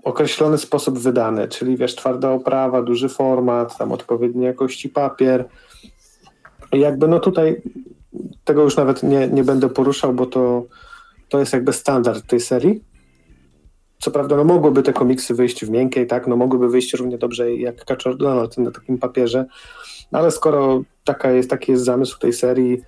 określony 0.03 0.57
sposób 0.57 0.99
wydane, 0.99 1.47
czyli 1.47 1.77
wiesz, 1.77 1.95
twarda 1.95 2.31
oprawa, 2.31 2.81
duży 2.81 3.09
format, 3.09 3.77
tam 3.77 3.91
odpowiedniej 3.91 4.45
jakości 4.45 4.89
papier. 4.89 5.45
I 6.73 6.79
jakby 6.79 7.07
no 7.07 7.19
tutaj 7.19 7.61
tego 8.43 8.63
już 8.63 8.77
nawet 8.77 9.03
nie, 9.03 9.27
nie 9.27 9.43
będę 9.43 9.69
poruszał, 9.69 10.13
bo 10.13 10.25
to, 10.25 10.65
to 11.29 11.39
jest 11.39 11.53
jakby 11.53 11.73
standard 11.73 12.27
tej 12.27 12.39
serii. 12.39 12.83
Co 13.99 14.11
prawda, 14.11 14.35
no 14.35 14.43
mogłyby 14.43 14.83
te 14.83 14.93
komiksy 14.93 15.33
wyjść 15.33 15.65
w 15.65 15.69
miękkiej, 15.69 16.07
tak, 16.07 16.27
no 16.27 16.35
mogłyby 16.35 16.69
wyjść 16.69 16.93
równie 16.93 17.17
dobrze 17.17 17.55
jak 17.55 17.85
Kaczor 17.85 18.17
Donald 18.17 18.57
na 18.57 18.71
takim 18.71 18.97
papierze, 18.97 19.45
ale 20.11 20.31
skoro 20.31 20.81
taka 21.03 21.31
jest, 21.31 21.49
taki 21.49 21.71
jest 21.71 21.83
zamysł 21.83 22.19
tej 22.19 22.33
serii, 22.33 22.81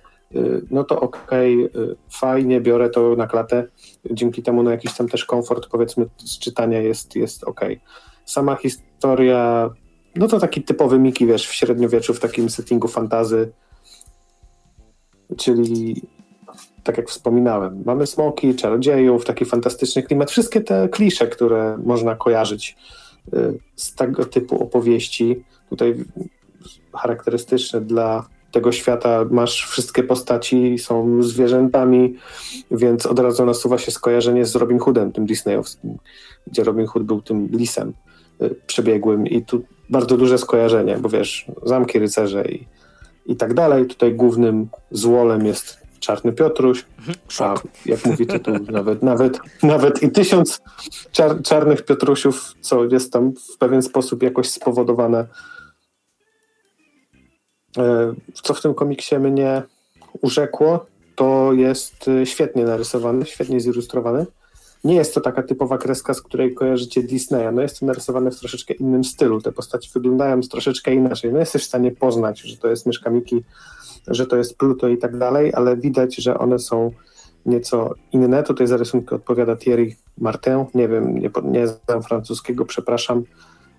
no 0.70 0.84
to 0.84 1.00
okej, 1.00 1.70
okay, 1.70 1.96
fajnie, 2.10 2.60
biorę 2.60 2.90
to 2.90 3.16
na 3.16 3.26
klatę. 3.26 3.66
Dzięki 4.10 4.42
temu 4.42 4.62
no 4.62 4.70
jakiś 4.70 4.94
tam 4.94 5.08
też 5.08 5.24
komfort, 5.24 5.66
powiedzmy, 5.66 6.06
z 6.18 6.38
czytania 6.38 6.80
jest, 6.80 7.16
jest 7.16 7.44
okej. 7.44 7.76
Okay. 7.76 7.88
Sama 8.24 8.56
historia, 8.56 9.70
no 10.16 10.28
to 10.28 10.40
taki 10.40 10.62
typowy 10.62 10.98
Miki, 10.98 11.26
wiesz, 11.26 11.48
w 11.48 11.54
średniowieczu, 11.54 12.14
w 12.14 12.20
takim 12.20 12.50
settingu 12.50 12.88
fantazy, 12.88 13.52
czyli 15.36 16.02
tak 16.84 16.96
jak 16.96 17.08
wspominałem, 17.08 17.82
mamy 17.86 18.06
smoki, 18.06 18.54
czarodziejów, 18.54 19.24
taki 19.24 19.44
fantastyczny 19.44 20.02
klimat, 20.02 20.30
wszystkie 20.30 20.60
te 20.60 20.88
klisze, 20.88 21.26
które 21.26 21.78
można 21.84 22.16
kojarzyć 22.16 22.76
y, 23.34 23.58
z 23.76 23.94
tego 23.94 24.24
typu 24.24 24.62
opowieści. 24.62 25.44
Tutaj 25.70 25.94
charakterystyczne 26.92 27.80
dla 27.80 28.26
tego 28.50 28.72
świata. 28.72 29.24
Masz 29.30 29.66
wszystkie 29.66 30.02
postaci, 30.02 30.78
są 30.78 31.22
zwierzętami, 31.22 32.14
więc 32.70 33.06
od 33.06 33.18
razu 33.18 33.46
nasuwa 33.46 33.78
się 33.78 33.90
skojarzenie 33.90 34.44
z 34.44 34.56
Robin 34.56 34.78
Hoodem, 34.78 35.12
tym 35.12 35.26
disneyowskim, 35.26 35.96
gdzie 36.46 36.64
Robin 36.64 36.86
Hood 36.86 37.04
był 37.04 37.22
tym 37.22 37.48
lisem 37.52 37.92
y, 38.42 38.54
przebiegłym 38.66 39.26
i 39.26 39.44
tu 39.44 39.62
bardzo 39.90 40.16
duże 40.16 40.38
skojarzenie, 40.38 40.96
bo 40.96 41.08
wiesz, 41.08 41.46
zamki 41.62 41.98
rycerze 41.98 42.44
i, 42.44 42.66
i 43.26 43.36
tak 43.36 43.54
dalej. 43.54 43.86
Tutaj 43.86 44.14
głównym 44.14 44.68
złolem 44.90 45.46
jest 45.46 45.80
Czarny 46.00 46.32
Piotruś, 46.32 46.84
mhm. 46.98 47.16
a 47.38 47.54
jak 47.86 48.06
mówi 48.06 48.26
tytuł, 48.26 48.54
nawet, 48.70 49.02
nawet, 49.02 49.38
nawet 49.62 50.02
i 50.02 50.10
tysiąc 50.10 50.60
czar, 51.12 51.42
czarnych 51.42 51.84
Piotrusiów, 51.84 52.54
co 52.60 52.84
jest 52.84 53.12
tam 53.12 53.32
w 53.54 53.58
pewien 53.58 53.82
sposób 53.82 54.22
jakoś 54.22 54.50
spowodowane 54.50 55.26
co 58.32 58.54
w 58.54 58.62
tym 58.62 58.74
komiksie 58.74 59.18
mnie 59.18 59.62
urzekło, 60.20 60.86
to 61.16 61.52
jest 61.52 62.08
e, 62.08 62.26
świetnie 62.26 62.64
narysowany, 62.64 63.26
świetnie 63.26 63.60
zilustrowany. 63.60 64.26
Nie 64.84 64.94
jest 64.94 65.14
to 65.14 65.20
taka 65.20 65.42
typowa 65.42 65.78
kreska, 65.78 66.14
z 66.14 66.22
której 66.22 66.54
kojarzycie 66.54 67.02
Disneya. 67.02 67.52
No 67.52 67.62
jest 67.62 67.80
to 67.80 67.86
narysowane 67.86 68.30
w 68.30 68.38
troszeczkę 68.38 68.74
innym 68.74 69.04
stylu. 69.04 69.40
Te 69.40 69.52
postaci 69.52 69.90
wyglądają 69.94 70.40
troszeczkę 70.40 70.94
inaczej. 70.94 71.32
No 71.32 71.38
jesteś 71.38 71.62
w 71.62 71.66
stanie 71.66 71.90
poznać, 71.90 72.40
że 72.40 72.56
to 72.56 72.68
jest 72.68 72.86
myszka 72.86 73.10
Miki, 73.10 73.44
że 74.06 74.26
to 74.26 74.36
jest 74.36 74.56
Pluto 74.56 74.88
i 74.88 74.98
tak 74.98 75.18
dalej, 75.18 75.54
ale 75.54 75.76
widać, 75.76 76.16
że 76.16 76.38
one 76.38 76.58
są 76.58 76.90
nieco 77.46 77.94
inne. 78.12 78.42
Tutaj 78.42 78.66
za 78.66 78.76
rysunki 78.76 79.14
odpowiada 79.14 79.56
Thierry 79.56 79.96
Martin. 80.18 80.64
Nie 80.74 80.88
wiem, 80.88 81.18
nie, 81.18 81.30
nie 81.44 81.66
znam 81.68 82.02
francuskiego, 82.02 82.64
przepraszam. 82.64 83.22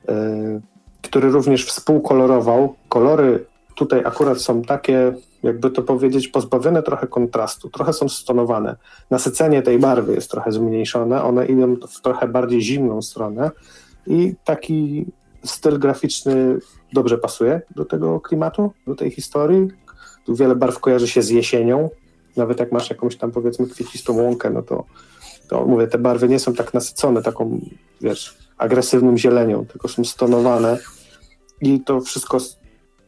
Yy, 0.07 0.61
który 1.01 1.29
również 1.29 1.65
współkolorował. 1.65 2.75
Kolory 2.89 3.45
tutaj 3.75 3.99
akurat 4.05 4.41
są 4.41 4.61
takie, 4.61 5.13
jakby 5.43 5.69
to 5.69 5.81
powiedzieć, 5.81 6.27
pozbawione 6.27 6.83
trochę 6.83 7.07
kontrastu, 7.07 7.69
trochę 7.69 7.93
są 7.93 8.09
stonowane. 8.09 8.75
Nasycenie 9.09 9.61
tej 9.61 9.79
barwy 9.79 10.13
jest 10.13 10.31
trochę 10.31 10.51
zmniejszone, 10.51 11.23
one 11.23 11.45
idą 11.45 11.75
w 11.75 12.01
trochę 12.01 12.27
bardziej 12.27 12.61
zimną 12.61 13.01
stronę 13.01 13.51
i 14.07 14.33
taki 14.45 15.05
styl 15.43 15.79
graficzny 15.79 16.59
dobrze 16.93 17.17
pasuje 17.17 17.61
do 17.75 17.85
tego 17.85 18.19
klimatu, 18.19 18.71
do 18.87 18.95
tej 18.95 19.11
historii. 19.11 19.67
Tu 20.25 20.35
wiele 20.35 20.55
barw 20.55 20.79
kojarzy 20.79 21.07
się 21.07 21.21
z 21.21 21.29
jesienią. 21.29 21.89
Nawet 22.37 22.59
jak 22.59 22.71
masz 22.71 22.89
jakąś 22.89 23.15
tam 23.15 23.31
powiedzmy 23.31 23.67
kwiecistą 23.67 24.13
łąkę, 24.13 24.49
no 24.49 24.61
to, 24.61 24.85
to 25.49 25.65
mówię, 25.65 25.87
te 25.87 25.97
barwy 25.97 26.29
nie 26.29 26.39
są 26.39 26.53
tak 26.53 26.73
nasycone 26.73 27.21
taką, 27.21 27.59
wiesz, 28.01 28.37
agresywną 28.57 29.17
zielenią, 29.17 29.65
tylko 29.65 29.87
są 29.87 30.05
stonowane 30.05 30.77
i 31.61 31.79
to 31.79 32.01
wszystko 32.01 32.37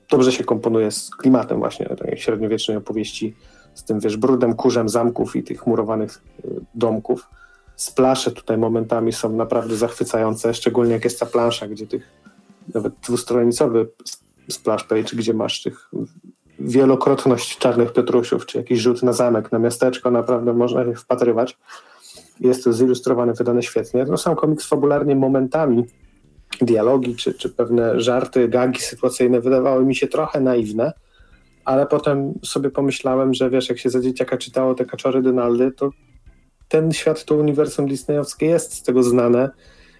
dobrze 0.10 0.32
się 0.32 0.44
komponuje 0.44 0.92
z 0.92 1.10
klimatem 1.10 1.60
właśnie 1.60 1.86
tej 1.86 2.18
średniowiecznej 2.18 2.78
opowieści, 2.78 3.36
z 3.74 3.84
tym, 3.84 4.00
wiesz, 4.00 4.18
brudem, 4.18 4.54
kurzem 4.54 4.90
zamków 4.90 5.36
i 5.36 5.44
tych 5.44 5.68
murowanych 5.68 6.22
y, 6.46 6.50
domków. 6.76 7.28
Splasze 7.76 8.32
tutaj 8.32 8.58
momentami 8.58 9.14
są 9.14 9.36
naprawdę 9.36 9.76
zachwycające, 9.76 10.54
szczególnie 10.54 10.94
jak 10.94 11.04
jest 11.04 11.20
ta 11.20 11.26
plansza, 11.26 11.68
gdzie 11.68 11.88
tych 11.88 12.12
nawet 12.74 12.94
dwustronicowy 13.08 13.90
splash 14.50 14.84
page, 14.84 15.16
gdzie 15.16 15.34
masz 15.34 15.62
tych 15.62 15.90
wielokrotność 16.60 17.58
czarnych 17.58 17.94
Piotrusiów, 17.94 18.46
czy 18.46 18.58
jakiś 18.58 18.80
rzut 18.80 19.04
na 19.04 19.14
zamek, 19.14 19.52
na 19.52 19.60
miasteczko, 19.60 20.12
naprawdę 20.12 20.54
można 20.54 20.86
się 20.86 20.96
wpatrywać. 20.96 21.58
Jest 22.40 22.64
to 22.64 22.74
zilustrowane, 22.74 23.34
wydane 23.34 23.64
świetnie. 23.64 24.06
No 24.06 24.18
sam 24.18 24.36
komiks 24.36 24.68
fabularnie 24.68 25.16
momentami 25.16 25.84
dialogi, 26.62 27.16
czy, 27.16 27.34
czy 27.34 27.50
pewne 27.50 28.02
żarty, 28.02 28.48
gagi 28.48 28.82
sytuacyjne 28.82 29.42
wydawały 29.42 29.86
mi 29.86 29.96
się 29.96 30.08
trochę 30.08 30.42
naiwne, 30.42 30.94
ale 31.66 31.86
potem 31.86 32.34
sobie 32.46 32.70
pomyślałem, 32.70 33.34
że 33.34 33.50
wiesz, 33.50 33.70
jak 33.70 33.80
się 33.80 33.90
za 33.90 34.02
dzieciaka 34.02 34.38
czytało 34.38 34.76
te 34.76 34.86
kaczory 34.86 35.22
Donaldy, 35.22 35.72
to 35.72 35.90
ten 36.68 36.92
świat, 36.92 37.26
to 37.26 37.36
uniwersum 37.36 37.88
disneyowskie 37.88 38.46
jest 38.46 38.74
z 38.74 38.84
tego 38.84 39.04
znane 39.04 39.50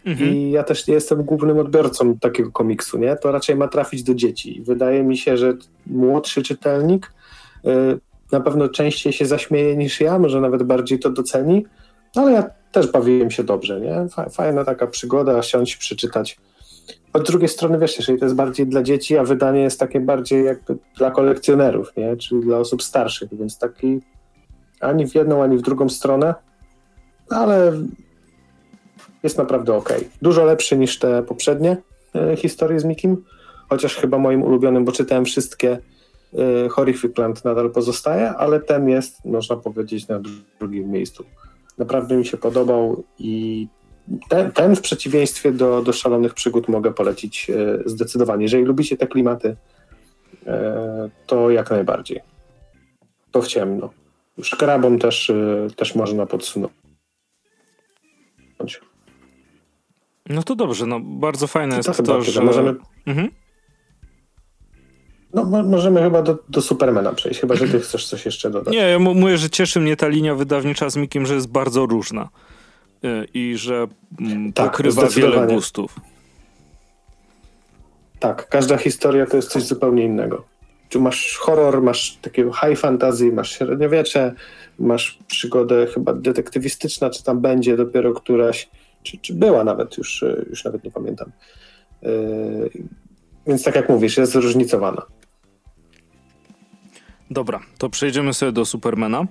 mhm. 0.06 0.30
i 0.30 0.52
ja 0.52 0.64
też 0.64 0.88
nie 0.88 0.94
jestem 0.94 1.24
głównym 1.24 1.58
odbiorcą 1.58 2.20
takiego 2.20 2.52
komiksu, 2.52 2.98
nie? 2.98 3.16
To 3.16 3.32
raczej 3.32 3.56
ma 3.56 3.68
trafić 3.68 4.04
do 4.04 4.16
dzieci. 4.16 4.62
Wydaje 4.66 5.04
mi 5.04 5.18
się, 5.18 5.38
że 5.38 5.54
młodszy 5.88 6.44
czytelnik 6.44 7.14
y, 7.66 8.00
na 8.32 8.40
pewno 8.40 8.70
częściej 8.70 9.14
się 9.14 9.26
zaśmieje 9.26 9.78
niż 9.78 10.02
ja, 10.02 10.20
może 10.20 10.42
nawet 10.42 10.64
bardziej 10.64 11.00
to 11.00 11.10
doceni, 11.10 11.66
ale 12.16 12.32
ja 12.32 12.50
też 12.74 12.92
bawiłem 12.92 13.32
się 13.32 13.44
dobrze, 13.44 13.82
nie? 13.82 14.06
Fajna 14.30 14.66
taka 14.66 14.88
przygoda, 14.88 15.44
siąść, 15.44 15.76
przeczytać. 15.76 16.38
Od 17.14 17.28
drugiej 17.28 17.50
strony, 17.50 17.80
wiesz, 17.80 17.98
jeżeli 17.98 18.20
to 18.20 18.26
jest 18.26 18.36
bardziej 18.36 18.68
dla 18.68 18.84
dzieci, 18.84 19.18
a 19.18 19.24
wydanie 19.24 19.60
jest 19.62 19.80
takie 19.80 20.00
bardziej 20.00 20.46
jakby 20.46 20.78
dla 20.98 21.12
kolekcjonerów, 21.12 21.98
nie? 21.98 22.18
Czyli 22.18 22.42
dla 22.42 22.58
osób 22.58 22.84
starszych, 22.84 23.38
więc 23.38 23.58
taki 23.58 24.02
ani 24.80 25.08
w 25.08 25.16
jedną, 25.16 25.44
ani 25.44 25.58
w 25.58 25.62
drugą 25.62 25.90
stronę, 25.90 26.34
ale 27.30 27.74
jest 29.24 29.38
naprawdę 29.38 29.74
ok. 29.74 29.94
Dużo 30.22 30.46
lepszy 30.46 30.78
niż 30.78 31.00
te 31.00 31.24
poprzednie 31.24 31.78
e, 32.16 32.36
historie 32.36 32.80
z 32.80 32.86
Mikim, 32.86 33.24
chociaż 33.70 33.96
chyba 33.96 34.18
moim 34.18 34.44
ulubionym, 34.44 34.86
bo 34.86 34.92
czytałem 34.92 35.26
wszystkie 35.26 35.78
e, 36.66 36.70
Horrificland 36.70 37.46
nadal 37.46 37.72
pozostaje, 37.72 38.30
ale 38.30 38.60
ten 38.60 38.90
jest, 38.90 39.26
można 39.26 39.56
powiedzieć, 39.56 40.08
na 40.08 40.22
drugim 40.60 40.92
miejscu. 40.92 41.26
Naprawdę 41.78 42.18
mi 42.18 42.26
się 42.26 42.38
podobał 42.38 43.04
i 43.20 43.68
ten, 44.30 44.52
ten 44.52 44.76
w 44.76 44.82
przeciwieństwie 44.82 45.52
do, 45.52 45.82
do 45.82 45.94
szalonych 45.94 46.34
przygód 46.34 46.68
mogę 46.68 46.94
polecić 46.94 47.50
e, 47.50 47.80
zdecydowanie. 47.86 48.44
Jeżeli 48.44 48.64
lubicie 48.64 48.98
te 48.98 49.08
klimaty, 49.08 49.56
e, 50.48 51.10
to 51.28 51.50
jak 51.50 51.72
najbardziej. 51.72 52.20
To 53.32 53.42
w 53.42 53.48
ciemno. 53.48 53.90
Szkrabom 54.42 55.00
też, 55.00 55.30
e, 55.30 55.68
też 55.76 55.96
można 55.96 56.26
podsunąć. 56.26 56.74
No 60.30 60.44
to 60.44 60.56
dobrze, 60.56 60.86
no 60.86 61.00
bardzo 61.00 61.48
fajne 61.48 61.80
to 61.84 61.90
jest 61.92 62.04
to, 62.06 62.22
że... 62.22 62.42
Możemy... 62.44 62.76
Mhm. 63.06 63.30
No, 65.34 65.64
możemy 65.64 66.02
chyba 66.02 66.22
do, 66.22 66.38
do 66.50 66.62
Supermana 66.62 67.14
przejść, 67.14 67.40
chyba 67.40 67.56
że 67.56 67.68
ty 67.68 67.80
chcesz 67.86 68.08
coś 68.08 68.26
jeszcze 68.26 68.50
dodać. 68.50 68.74
Nie, 68.74 68.80
ja 68.80 69.00
mówię, 69.00 69.38
że 69.38 69.50
cieszy 69.50 69.80
mnie 69.80 69.98
ta 69.98 70.08
linia 70.08 70.36
wydawnicza 70.36 70.90
z 70.90 70.96
Mikiem, 70.96 71.26
że 71.26 71.36
jest 71.36 71.48
bardzo 71.48 71.86
różna 71.86 72.30
y, 73.04 73.28
i 73.34 73.58
że 73.58 73.88
mm, 74.20 74.54
tak, 74.54 74.72
pokrywa 74.72 75.08
wiele 75.08 75.48
gustów. 75.48 75.96
Tak, 78.20 78.50
każda 78.50 78.78
historia 78.78 79.26
to 79.26 79.36
jest 79.36 79.52
coś 79.52 79.64
zupełnie 79.64 80.04
innego. 80.04 80.44
Tu 80.90 81.02
masz 81.02 81.38
horror, 81.38 81.82
masz 81.82 82.18
takiego 82.22 82.54
high 82.54 82.80
fantasy, 82.80 83.32
masz 83.32 83.52
średniowiecze, 83.52 84.34
masz 84.80 85.20
przygodę 85.28 85.88
chyba 85.88 86.14
detektywistyczna, 86.14 87.10
czy 87.10 87.24
tam 87.24 87.42
będzie 87.42 87.78
dopiero 87.78 88.14
któraś, 88.14 88.70
czy, 89.04 89.18
czy 89.18 89.34
była 89.34 89.64
nawet, 89.64 89.98
już, 89.98 90.26
już 90.50 90.66
nawet 90.66 90.84
nie 90.84 90.92
pamiętam. 90.92 91.32
Yy, 92.02 92.70
więc 93.48 93.64
tak 93.64 93.76
jak 93.76 93.90
mówisz, 93.90 94.18
jest 94.18 94.32
zróżnicowana. 94.32 95.06
Dobra, 97.34 97.60
to 97.78 97.90
przejdziemy 97.90 98.34
sobie 98.34 98.52
do 98.52 98.66
Supermana. 98.66 99.26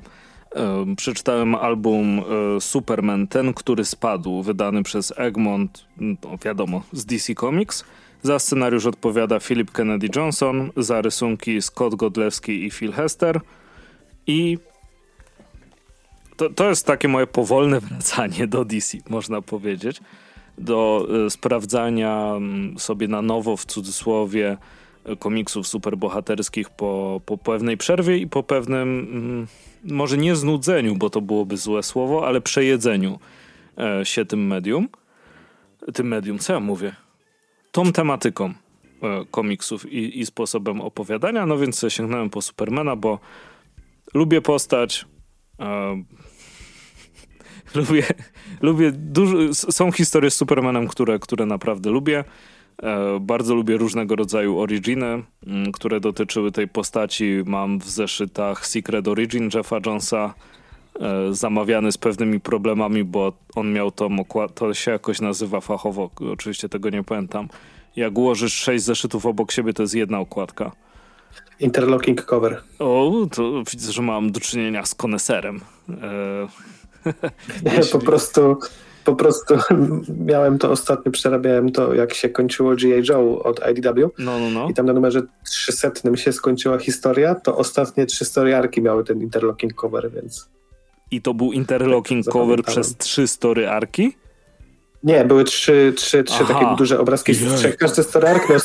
E, 0.57 0.95
przeczytałem 0.97 1.55
album 1.55 2.19
e, 2.57 2.61
Superman, 2.61 3.27
ten, 3.27 3.55
który 3.55 3.85
spadł, 3.85 4.43
wydany 4.43 4.83
przez 4.83 5.13
Egmont, 5.17 5.85
no 5.97 6.17
wiadomo, 6.45 6.83
z 6.93 7.05
DC 7.05 7.35
Comics. 7.35 7.85
Za 8.23 8.39
scenariusz 8.39 8.87
odpowiada 8.87 9.41
Philip 9.41 9.71
Kennedy 9.71 10.09
Johnson, 10.17 10.71
za 10.77 11.03
rysunki 11.03 11.63
Scott 11.63 11.95
Godlewski 11.95 12.65
i 12.65 12.71
Phil 12.71 12.93
Hester. 12.93 13.41
I 14.27 14.59
to, 16.37 16.51
to 16.51 16.69
jest 16.69 16.87
takie 16.87 17.09
moje 17.09 17.27
powolne 17.27 17.81
wracanie 17.81 18.47
do 18.47 18.65
DC, 18.65 18.99
można 19.09 19.43
powiedzieć. 19.43 20.01
Do 20.59 21.07
y, 21.27 21.31
sprawdzania 21.31 22.33
sobie 22.79 23.09
na 23.09 23.23
nowo, 23.23 23.57
w 23.57 23.67
cudzysłowie, 23.67 24.57
komiksów 25.19 25.69
superbohaterskich 25.69 26.71
po, 26.71 27.21
po 27.27 27.39
pewnej 27.39 27.77
przerwie 27.77 28.19
i 28.19 28.27
po 28.27 28.43
pewnym, 28.43 28.99
mm, 29.13 29.47
może 29.85 30.19
nie 30.19 30.37
znudzeniu, 30.37 30.97
bo 30.97 31.11
to 31.11 31.21
byłoby 31.21 31.57
złe 31.57 31.83
słowo, 31.83 32.27
ale 32.27 32.41
przejedzeniu 32.41 33.19
e, 33.79 34.05
się 34.05 34.25
tym 34.25 34.47
medium. 34.47 34.89
Tym 35.95 36.09
medium, 36.09 36.39
co 36.39 36.53
ja 36.53 36.61
mówię? 36.61 36.95
Tą 37.73 37.93
tematyką 37.93 38.45
e, 39.03 39.25
komiksów 39.31 39.93
i, 39.93 40.21
i 40.21 40.27
sposobem 40.27 40.81
opowiadania, 40.81 41.47
no 41.47 41.59
więc 41.59 41.85
sięgnąłem 41.89 42.31
po 42.31 42.43
Supermana, 42.43 42.97
bo 42.97 43.19
lubię 44.15 44.41
postać, 44.41 45.07
e, 45.61 46.03
lubię, 47.75 48.07
lubię 48.61 48.93
dużo, 48.93 49.55
są 49.55 49.93
historie 49.93 50.31
z 50.31 50.35
Supermanem, 50.35 50.89
które, 50.89 51.19
które 51.19 51.47
naprawdę 51.47 51.91
lubię. 51.91 52.25
E, 52.83 53.21
bardzo 53.21 53.55
lubię 53.55 53.77
różnego 53.77 54.17
rodzaju 54.17 54.59
originy, 54.59 55.23
które 55.73 56.01
dotyczyły 56.01 56.53
tej 56.53 56.69
postaci. 56.69 57.43
Mam 57.47 57.79
w 57.79 57.89
zeszytach 57.91 58.67
Secret 58.67 59.09
Origin 59.09 59.51
Jeffa 59.55 59.77
Jonesa, 59.87 60.35
e, 61.01 61.35
zamawiany 61.35 61.93
z 61.93 61.99
pewnymi 61.99 62.41
problemami, 62.41 63.05
bo 63.05 63.33
on 63.55 63.73
miał 63.73 63.91
to, 63.91 64.09
to 64.55 64.75
się 64.75 64.91
jakoś 64.91 65.21
nazywa 65.21 65.61
fachowo, 65.61 66.11
oczywiście 66.33 66.69
tego 66.69 66.91
nie 66.91 67.03
pamiętam. 67.03 67.49
Jak 67.97 68.19
ułożysz 68.19 68.55
sześć 68.55 68.85
zeszytów 68.85 69.27
obok 69.27 69.53
siebie, 69.53 69.73
to 69.73 69.83
jest 69.83 69.95
jedna 69.95 70.19
okładka. 70.19 70.73
Interlocking 71.61 72.25
cover. 72.25 72.63
O, 72.79 73.13
to 73.33 73.63
widzę, 73.73 73.93
że 73.93 74.03
mam 74.03 74.33
do 74.33 74.41
czynienia 74.41 74.87
z 74.87 74.95
koneserem. 74.95 75.61
E, 75.91 77.83
po 77.93 77.99
prostu 77.99 78.57
po 79.05 79.17
prostu 79.17 79.55
miałem 80.31 80.59
to 80.59 80.71
ostatnio, 80.71 81.13
przerabiałem 81.13 81.73
to, 81.73 81.95
jak 81.95 82.15
się 82.15 82.29
kończyło 82.29 82.75
G.I. 82.75 83.03
Joe 83.09 83.43
od 83.43 83.61
IDW. 83.71 84.11
No, 84.19 84.39
no, 84.39 84.51
no. 84.51 84.69
I 84.71 84.75
tam 84.75 84.87
na 84.87 84.93
numerze 84.93 85.23
300 85.51 85.91
się 86.15 86.33
skończyła 86.33 86.79
historia, 86.79 87.35
to 87.35 87.57
ostatnie 87.57 88.07
trzy 88.07 88.25
storyarki 88.25 88.83
miały 88.83 89.05
ten 89.05 89.23
interlocking 89.23 89.75
cover, 89.75 90.11
więc... 90.11 90.49
I 91.11 91.23
to 91.23 91.35
był 91.35 91.53
interlocking 91.53 92.25
tak, 92.25 92.33
cover 92.33 92.63
przez 92.63 92.97
trzy 92.97 93.29
story 93.29 93.69
arki? 93.69 94.17
Nie, 95.03 95.25
były 95.25 95.45
trzy, 95.45 95.93
trzy, 95.97 96.25
trzy 96.25 96.45
takie 96.45 96.67
duże 96.79 97.01
obrazki 97.01 97.35
z 97.35 97.55
trzech. 97.55 97.77
Każdy 97.77 98.03
story 98.03 98.29
ark 98.29 98.51
miał 98.51 98.59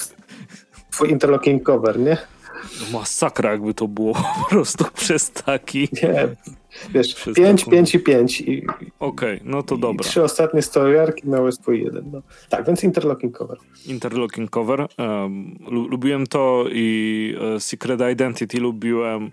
swój 0.92 1.12
interlocking 1.12 1.64
cover, 1.64 2.00
nie? 2.00 2.18
No 2.82 3.00
masakra 3.00 3.52
jakby 3.52 3.74
to 3.74 3.88
było 3.88 4.14
po 4.44 4.50
prostu 4.50 4.86
przez 4.94 5.32
taki... 5.32 5.90
Nie, 6.04 6.28
wiesz, 6.94 7.16
przez 7.16 7.36
5, 7.36 7.60
taką... 7.60 7.72
5 7.72 7.96
i 7.96 8.00
5. 8.00 8.42
Okej, 8.42 8.64
okay, 9.00 9.40
no 9.44 9.64
to 9.64 9.78
dobra. 9.78 10.06
trzy 10.06 10.24
ostatnie 10.24 10.62
storyarki 10.62 11.30
miały 11.30 11.52
swój 11.52 11.84
jeden. 11.84 12.12
No. 12.12 12.22
Tak, 12.50 12.66
więc 12.68 12.84
interlocking 12.84 13.38
cover. 13.38 13.58
Interlocking 13.86 14.50
cover. 14.50 14.88
Um, 14.98 15.58
lubiłem 15.70 16.28
to 16.28 16.66
i 16.72 17.36
uh, 17.56 17.64
Secret 17.64 18.02
Identity 18.12 18.60
lubiłem 18.60 19.32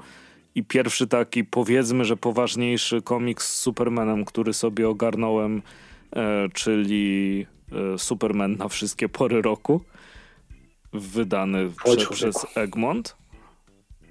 i 0.54 0.64
pierwszy 0.64 1.06
taki 1.06 1.44
powiedzmy, 1.44 2.04
że 2.04 2.16
poważniejszy 2.16 3.02
komiks 3.02 3.54
z 3.54 3.60
Supermanem, 3.60 4.24
który 4.24 4.52
sobie 4.52 4.88
ogarnąłem, 4.88 5.62
e, 6.16 6.48
czyli 6.54 7.46
e, 7.94 7.98
Superman 7.98 8.56
na 8.56 8.68
wszystkie 8.68 9.08
pory 9.08 9.42
roku 9.42 9.80
wydany 10.92 11.70
prze, 11.84 12.06
przez 12.10 12.46
Egmont. 12.56 13.16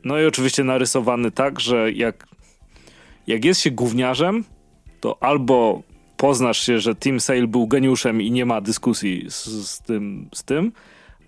No 0.04 0.20
i 0.20 0.26
oczywiście 0.26 0.64
narysowany 0.64 1.32
tak, 1.32 1.60
że 1.60 1.92
jak, 1.92 2.28
jak 3.28 3.46
jest 3.46 3.62
się 3.62 3.72
gówniarzem, 3.72 4.44
to 5.00 5.18
albo 5.24 5.82
poznasz 6.18 6.60
się, 6.66 6.80
że 6.80 6.96
Tim 6.96 7.20
Sale 7.20 7.48
był 7.48 7.68
geniuszem 7.68 8.22
i 8.22 8.32
nie 8.32 8.46
ma 8.46 8.62
dyskusji 8.62 9.26
z, 9.30 9.46
z, 9.46 9.82
tym, 9.82 10.30
z 10.34 10.44
tym, 10.44 10.72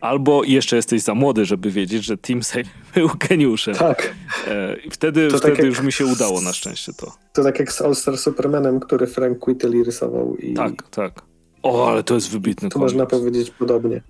albo 0.02 0.44
jeszcze 0.44 0.76
jesteś 0.76 1.02
za 1.02 1.16
młody, 1.16 1.46
żeby 1.46 1.72
wiedzieć, 1.72 2.06
że 2.06 2.18
Tim 2.18 2.44
Sale 2.44 2.64
był 2.96 3.10
geniuszem. 3.30 3.76
Tak. 3.76 4.16
E, 4.48 4.76
wtedy 4.92 5.28
To 5.28 5.38
wtedy 5.38 5.56
tak 5.56 5.66
już 5.66 5.82
mi 5.82 5.92
się 5.92 6.06
udało 6.06 6.42
na 6.42 6.54
szczęście 6.54 6.94
to. 6.94 7.12
To 7.34 7.44
tak 7.44 7.60
jak 7.60 7.72
z 7.72 7.82
All 7.82 7.96
Star 7.96 8.18
Supermanem, 8.18 8.80
który 8.80 9.08
Frank 9.08 9.48
Whiteley 9.48 9.84
rysował 9.84 10.36
i 10.38 10.54
Tak, 10.54 10.90
tak. 10.90 11.22
O, 11.64 11.90
ale 11.92 12.04
to 12.04 12.14
jest 12.16 12.30
wybitny 12.32 12.70
tu 12.70 12.74
komiks. 12.80 12.94
można 12.94 13.06
powiedzieć 13.06 13.52
podobnie. 13.52 14.02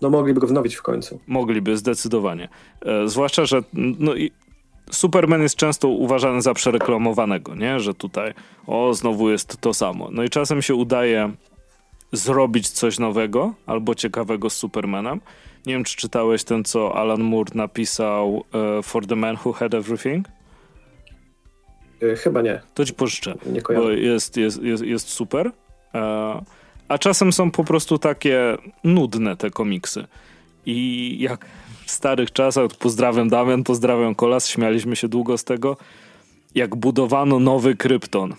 No 0.00 0.10
mogliby 0.10 0.40
go 0.40 0.46
wnowić 0.46 0.74
w 0.74 0.82
końcu. 0.82 1.18
Mogliby, 1.26 1.76
zdecydowanie. 1.76 2.48
E, 2.86 3.08
zwłaszcza, 3.08 3.44
że 3.44 3.62
no 3.74 4.12
Superman 4.92 5.42
jest 5.42 5.56
często 5.56 5.88
uważany 5.88 6.42
za 6.42 6.54
przereklamowanego, 6.54 7.54
nie? 7.54 7.80
Że 7.80 7.94
tutaj, 7.94 8.34
o, 8.66 8.94
znowu 8.94 9.30
jest 9.30 9.56
to 9.60 9.74
samo. 9.74 10.08
No 10.12 10.22
i 10.22 10.28
czasem 10.30 10.62
się 10.62 10.74
udaje 10.74 11.30
zrobić 12.12 12.68
coś 12.68 12.98
nowego 12.98 13.54
albo 13.66 13.94
ciekawego 13.94 14.50
z 14.50 14.56
Supermanem. 14.56 15.20
Nie 15.66 15.72
wiem, 15.72 15.84
czy 15.84 15.96
czytałeś 15.96 16.44
ten, 16.44 16.64
co 16.64 16.96
Alan 16.96 17.22
Moore 17.22 17.50
napisał 17.54 18.44
e, 18.78 18.82
For 18.82 19.06
the 19.06 19.16
Man 19.16 19.36
Who 19.44 19.52
Had 19.52 19.74
Everything? 19.74 20.28
Y, 22.02 22.16
Chyba 22.16 22.42
nie, 22.42 22.60
To 22.74 22.84
ci 22.84 22.94
pożyczę. 22.94 23.34
nie 23.46 23.60
bo 23.60 23.66
kojarzę. 23.66 23.98
jest, 23.98 24.36
jest, 24.36 24.62
jest, 24.62 24.84
jest 24.84 25.08
super. 25.08 25.50
E, 25.94 26.42
a 26.88 26.98
czasem 26.98 27.32
są 27.32 27.50
po 27.50 27.64
prostu 27.64 27.98
takie 27.98 28.56
nudne 28.84 29.36
te 29.36 29.50
komiksy. 29.50 30.04
I 30.66 31.16
jak 31.20 31.46
starych 31.92 32.32
czasach, 32.32 32.68
pozdrawiam 32.78 33.28
Damian, 33.28 33.64
pozdrawiam 33.64 34.14
Kolas, 34.14 34.48
śmialiśmy 34.48 34.96
się 34.96 35.08
długo 35.08 35.38
z 35.38 35.44
tego, 35.44 35.76
jak 36.54 36.76
budowano 36.76 37.38
nowy 37.38 37.76
Krypton. 37.76 38.34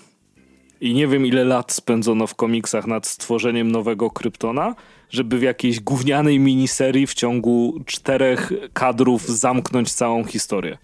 I 0.82 0.94
nie 0.94 1.08
wiem 1.08 1.26
ile 1.26 1.44
lat 1.44 1.72
spędzono 1.72 2.28
w 2.28 2.36
komiksach 2.36 2.88
nad 2.88 3.08
stworzeniem 3.08 3.72
nowego 3.72 4.12
Kryptona, 4.12 4.76
żeby 5.10 5.38
w 5.38 5.42
jakiejś 5.42 5.80
gównianej 5.80 6.40
miniserii 6.40 7.08
w 7.08 7.14
ciągu 7.14 7.80
czterech 7.86 8.52
kadrów 8.74 9.28
zamknąć 9.28 9.94
całą 9.94 10.24
historię. 10.24 10.78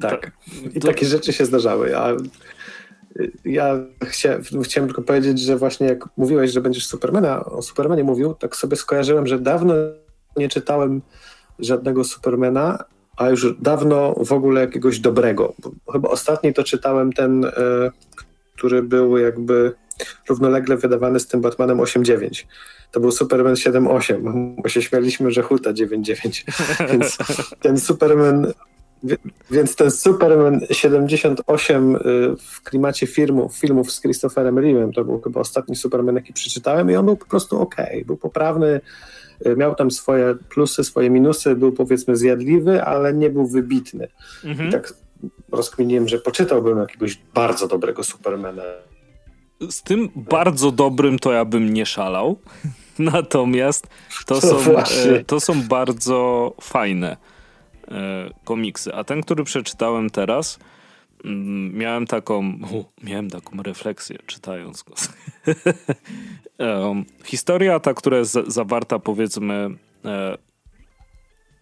Tak. 0.00 0.32
I 0.74 0.80
to- 0.80 0.88
takie 0.88 1.06
rzeczy 1.06 1.32
się 1.32 1.46
zdarzały. 1.46 1.90
Ja 3.44 3.76
chcia, 4.04 4.38
chciałem 4.64 4.88
tylko 4.88 5.02
powiedzieć, 5.02 5.40
że 5.40 5.56
właśnie 5.56 5.86
jak 5.86 6.08
mówiłeś, 6.16 6.50
że 6.52 6.60
będziesz 6.60 6.86
Supermana, 6.86 7.44
o 7.44 7.62
Supermanie 7.62 8.04
mówił, 8.04 8.34
tak 8.34 8.56
sobie 8.56 8.76
skojarzyłem, 8.76 9.26
że 9.26 9.38
dawno 9.38 9.74
nie 10.36 10.48
czytałem 10.48 11.02
żadnego 11.58 12.04
Supermana, 12.04 12.84
a 13.16 13.28
już 13.28 13.54
dawno 13.60 14.14
w 14.24 14.32
ogóle 14.32 14.60
jakiegoś 14.60 14.98
dobrego. 14.98 15.54
Chyba 15.92 16.08
ostatni 16.08 16.54
to 16.54 16.64
czytałem 16.64 17.12
ten, 17.12 17.44
e, 17.44 17.50
który 18.56 18.82
był 18.82 19.18
jakby 19.18 19.74
równolegle 20.28 20.76
wydawany 20.76 21.20
z 21.20 21.26
tym 21.26 21.40
Batmanem 21.40 21.78
8.9. 21.78 22.46
To 22.90 23.00
był 23.00 23.10
Superman 23.10 23.54
7.8, 23.54 24.54
bo 24.62 24.68
się 24.68 24.82
śmialiśmy, 24.82 25.30
że 25.30 25.42
Huta 25.42 25.72
9.9. 25.72 26.44
Więc 26.92 27.18
ten 27.60 27.80
Superman 27.80 28.52
Więc 29.50 29.76
ten 29.76 29.90
Superman 29.90 30.60
78 30.70 31.96
y, 31.96 32.00
w 32.38 32.62
klimacie 32.62 33.06
filmów, 33.06 33.56
filmów 33.56 33.92
z 33.92 34.00
Christopherem 34.00 34.54
Reeve'em 34.54 34.92
to 34.94 35.04
był 35.04 35.20
chyba 35.20 35.40
ostatni 35.40 35.76
Superman, 35.76 36.14
jaki 36.14 36.32
przeczytałem 36.32 36.90
i 36.90 36.96
on 36.96 37.04
był 37.04 37.16
po 37.16 37.26
prostu 37.26 37.60
okej, 37.60 38.04
był 38.04 38.16
poprawny, 38.16 38.80
miał 39.56 39.74
tam 39.74 39.90
swoje 39.90 40.34
plusy, 40.48 40.84
swoje 40.84 41.10
minusy, 41.10 41.56
był 41.56 41.72
powiedzmy 41.72 42.16
zjadliwy, 42.16 42.84
ale 42.84 43.14
nie 43.14 43.30
był 43.30 43.46
wybitny. 43.46 44.08
Mhm. 44.44 44.68
I 44.68 44.72
tak 44.72 44.94
rozkminiłem, 45.52 46.08
że 46.08 46.18
poczytałbym 46.18 46.78
jakiegoś 46.78 47.18
bardzo 47.34 47.68
dobrego 47.68 48.04
Supermana. 48.04 48.62
Z 49.70 49.82
tym 49.82 50.08
bardzo 50.16 50.72
dobrym 50.72 51.18
to 51.18 51.32
ja 51.32 51.44
bym 51.44 51.72
nie 51.74 51.86
szalał. 51.86 52.38
Natomiast 52.98 53.86
to 54.26 54.34
No 54.34 54.40
są, 54.40 54.58
właśnie. 54.58 55.12
e, 55.12 55.24
to 55.24 55.40
są 55.40 55.62
bardzo 55.62 56.52
fajne 56.60 57.16
e, 57.88 58.30
komiksy. 58.44 58.94
A 58.94 59.04
ten, 59.04 59.22
który 59.22 59.44
przeczytałem 59.44 60.10
teraz, 60.10 60.58
miałem 61.72 62.06
taką, 62.06 62.40
u, 62.72 62.84
miałem 63.02 63.30
taką 63.30 63.62
refleksję 63.62 64.18
czytając 64.26 64.82
go. 64.82 64.94
Em, 66.58 67.04
Historia 67.24 67.80
ta, 67.80 67.94
która 67.94 68.18
jest 68.18 68.32
za- 68.32 68.50
zawarta 68.50 68.98
powiedzmy 68.98 69.70
e, 70.04 70.38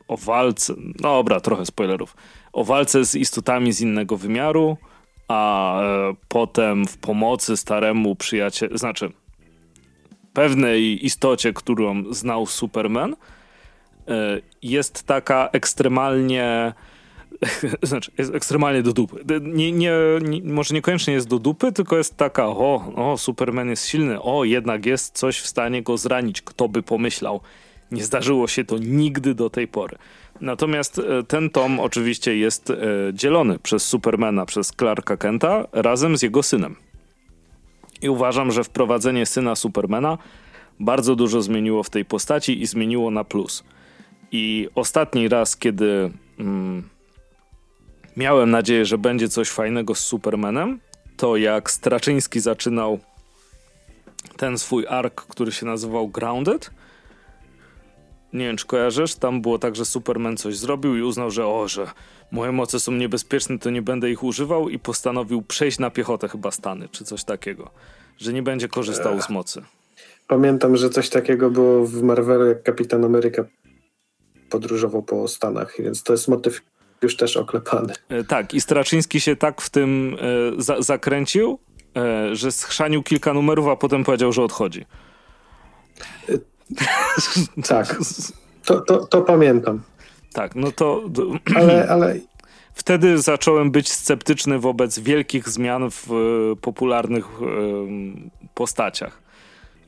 o 0.09 0.17
walce, 0.17 0.75
no 0.77 1.15
dobra, 1.15 1.41
trochę 1.41 1.67
spoilerów, 1.67 2.17
o 2.53 2.65
walce 2.65 3.05
z 3.05 3.15
istotami 3.15 3.73
z 3.73 3.81
innego 3.81 4.17
wymiaru, 4.17 4.77
a 5.29 5.81
e, 5.83 6.15
potem 6.29 6.87
w 6.87 6.99
pomocy 6.99 7.57
staremu 7.57 8.17
przyjacielowi, 8.17 8.79
znaczy 8.79 9.13
pewnej 10.33 11.07
istocie, 11.07 11.53
którą 11.53 12.05
znał 12.13 12.47
Superman, 12.47 13.13
e, 13.13 14.41
jest 14.63 15.03
taka 15.03 15.49
ekstremalnie 15.53 16.73
znaczy 17.83 18.13
jest 18.19 18.35
ekstremalnie 18.35 18.83
do 18.83 18.93
dupy. 18.93 19.25
Nie, 19.41 19.73
nie, 19.73 19.93
nie, 20.23 20.43
może 20.53 20.75
niekoniecznie 20.75 21.15
jest 21.15 21.29
do 21.29 21.39
dupy, 21.39 21.73
tylko 21.73 21.97
jest 21.97 22.17
taka, 22.17 22.47
o, 22.47 22.93
o, 22.97 23.19
Superman 23.19 23.69
jest 23.69 23.87
silny, 23.87 24.23
o, 24.23 24.45
jednak 24.45 24.87
jest 24.87 25.19
coś 25.19 25.41
w 25.41 25.47
stanie 25.47 25.83
go 25.83 25.97
zranić, 25.97 26.43
kto 26.43 26.69
by 26.69 26.83
pomyślał. 26.83 27.41
Nie 27.91 28.05
zdarzyło 28.05 28.49
się 28.49 28.65
to 28.65 28.79
nigdy 28.79 29.35
do 29.35 29.51
tej 29.51 29.69
pory. 29.69 29.97
Natomiast 30.41 30.99
e, 30.99 31.23
ten 31.23 31.51
tom 31.51 31.81
oczywiście 31.81 32.37
jest 32.37 32.71
e, 32.71 32.77
dzielony 33.13 33.59
przez 33.59 33.83
Supermana, 33.83 34.47
przez 34.47 34.73
Clarka 34.79 35.17
Kenta 35.17 35.67
razem 35.73 36.17
z 36.17 36.23
jego 36.23 36.43
synem. 36.43 36.77
I 38.03 38.09
uważam, 38.09 38.53
że 38.53 38.65
wprowadzenie 38.65 39.27
syna 39.27 39.57
Supermana 39.57 40.19
bardzo 40.81 41.17
dużo 41.17 41.43
zmieniło 41.43 41.83
w 41.83 41.91
tej 41.91 42.05
postaci 42.05 42.63
i 42.63 42.67
zmieniło 42.67 43.11
na 43.11 43.25
plus. 43.25 43.65
I 44.33 44.69
ostatni 44.75 45.29
raz, 45.29 45.57
kiedy 45.57 46.11
mm, 46.39 46.83
miałem 48.17 48.51
nadzieję, 48.51 48.85
że 48.85 48.99
będzie 48.99 49.29
coś 49.29 49.49
fajnego 49.49 49.95
z 49.95 49.99
Supermanem, 49.99 50.81
to 51.17 51.37
jak 51.37 51.71
Straczyński 51.71 52.41
zaczynał 52.41 52.99
ten 54.37 54.59
swój 54.59 54.87
ark, 54.87 55.27
który 55.29 55.53
się 55.53 55.67
nazywał 55.67 56.09
Grounded. 56.09 56.71
Nie 58.33 58.45
wiem, 58.47 58.57
czy 58.57 58.67
kojarzysz, 58.67 59.15
tam 59.15 59.43
było 59.43 59.59
tak, 59.59 59.77
że 59.77 59.85
Superman 59.85 60.37
coś 60.37 60.57
zrobił 60.57 60.97
i 60.97 61.03
uznał, 61.03 61.31
że 61.31 61.47
o, 61.47 61.69
że 61.69 61.87
moje 62.31 62.53
moce 62.53 62.81
są 62.81 62.93
niebezpieczne, 62.93 63.59
to 63.59 63.71
nie 63.71 63.83
będę 63.83 64.11
ich 64.11 64.23
używał 64.23 64.69
i 64.69 64.79
postanowił 64.79 65.43
przejść 65.43 65.79
na 65.79 65.91
piechotę 65.91 66.29
chyba 66.29 66.51
Stany, 66.51 66.89
czy 66.89 67.05
coś 67.05 67.25
takiego, 67.25 67.71
że 68.19 68.33
nie 68.33 68.43
będzie 68.43 68.69
korzystał 68.69 69.23
z 69.23 69.31
mocy. 69.31 69.63
Pamiętam, 70.29 70.77
że 70.77 70.91
coś 70.91 71.09
takiego 71.09 71.51
było 71.51 71.87
w 71.87 72.03
Marvelu, 72.03 72.47
jak 72.47 72.63
Kapitan 72.63 73.05
Ameryka 73.05 73.45
podróżował 74.51 75.03
po 75.03 75.29
Stanach, 75.29 75.75
więc 75.79 76.03
to 76.03 76.13
jest 76.13 76.29
motyw 76.29 76.63
już 77.03 77.17
też 77.17 77.37
oklepany. 77.37 77.93
E, 78.09 78.25
Tak, 78.25 78.55
i 78.55 78.61
Straczyński 78.61 79.21
się 79.21 79.37
tak 79.37 79.61
w 79.61 79.71
tym 79.71 80.17
e, 80.59 80.63
za, 80.63 80.83
zakręcił, 80.83 81.59
e, 81.97 82.37
że 82.37 82.53
schrzanił 82.53 83.03
kilka 83.03 83.35
numerów, 83.35 83.69
a 83.69 83.77
potem 83.77 84.05
powiedział, 84.05 84.33
że 84.33 84.43
odchodzi. 84.43 84.87
Tak, 87.69 87.99
to, 88.67 88.81
to, 88.81 89.07
to 89.07 89.23
pamiętam, 89.23 89.83
Tak, 90.33 90.55
no 90.55 90.73
to 90.73 91.03
ale, 91.55 91.89
ale 91.93 92.21
wtedy 92.75 93.19
zacząłem 93.19 93.71
być 93.71 93.93
sceptyczny 93.93 94.59
wobec 94.59 94.99
wielkich 94.99 95.49
zmian 95.49 95.91
w 95.91 96.13
e, 96.13 96.57
popularnych 96.57 97.25
e, 97.25 97.47
postaciach, 98.55 99.23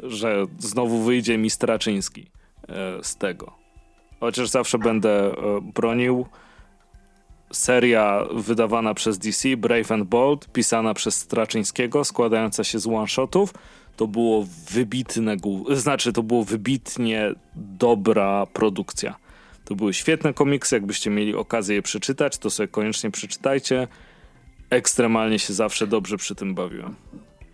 że 0.02 0.46
znowu 0.58 1.02
wyjdzie 1.02 1.38
mi 1.38 1.50
Straczyński 1.50 2.30
e, 2.68 3.04
z 3.04 3.16
tego. 3.16 3.52
Chociaż 4.20 4.48
zawsze 4.48 4.78
będę 4.78 5.10
e, 5.10 5.34
bronił 5.74 6.26
seria 7.53 8.24
wydawana 8.34 8.94
przez 8.94 9.18
DC, 9.18 9.57
Brave 9.57 9.92
and 9.92 10.05
Bold, 10.09 10.53
pisana 10.53 10.94
przez 10.94 11.14
Straczyńskiego, 11.14 12.05
składająca 12.05 12.64
się 12.64 12.78
z 12.78 12.86
one-shotów, 12.86 13.55
to 13.96 14.07
było 14.07 14.46
wybitne, 14.70 15.36
znaczy 15.74 16.12
to 16.12 16.22
było 16.22 16.44
wybitnie 16.44 17.34
dobra 17.57 18.46
produkcja. 18.46 19.16
To 19.64 19.74
były 19.74 19.94
świetne 19.94 20.34
komiksy, 20.34 20.74
jakbyście 20.76 21.11
mieli 21.11 21.34
okazję 21.34 21.74
je 21.76 21.82
przeczytać, 21.82 22.38
to 22.38 22.50
sobie 22.50 22.68
koniecznie 22.68 23.11
przeczytajcie. 23.11 23.88
Ekstremalnie 24.70 25.38
się 25.38 25.53
zawsze 25.53 25.86
dobrze 25.86 26.16
przy 26.16 26.34
tym 26.34 26.55
bawiłem. 26.55 26.94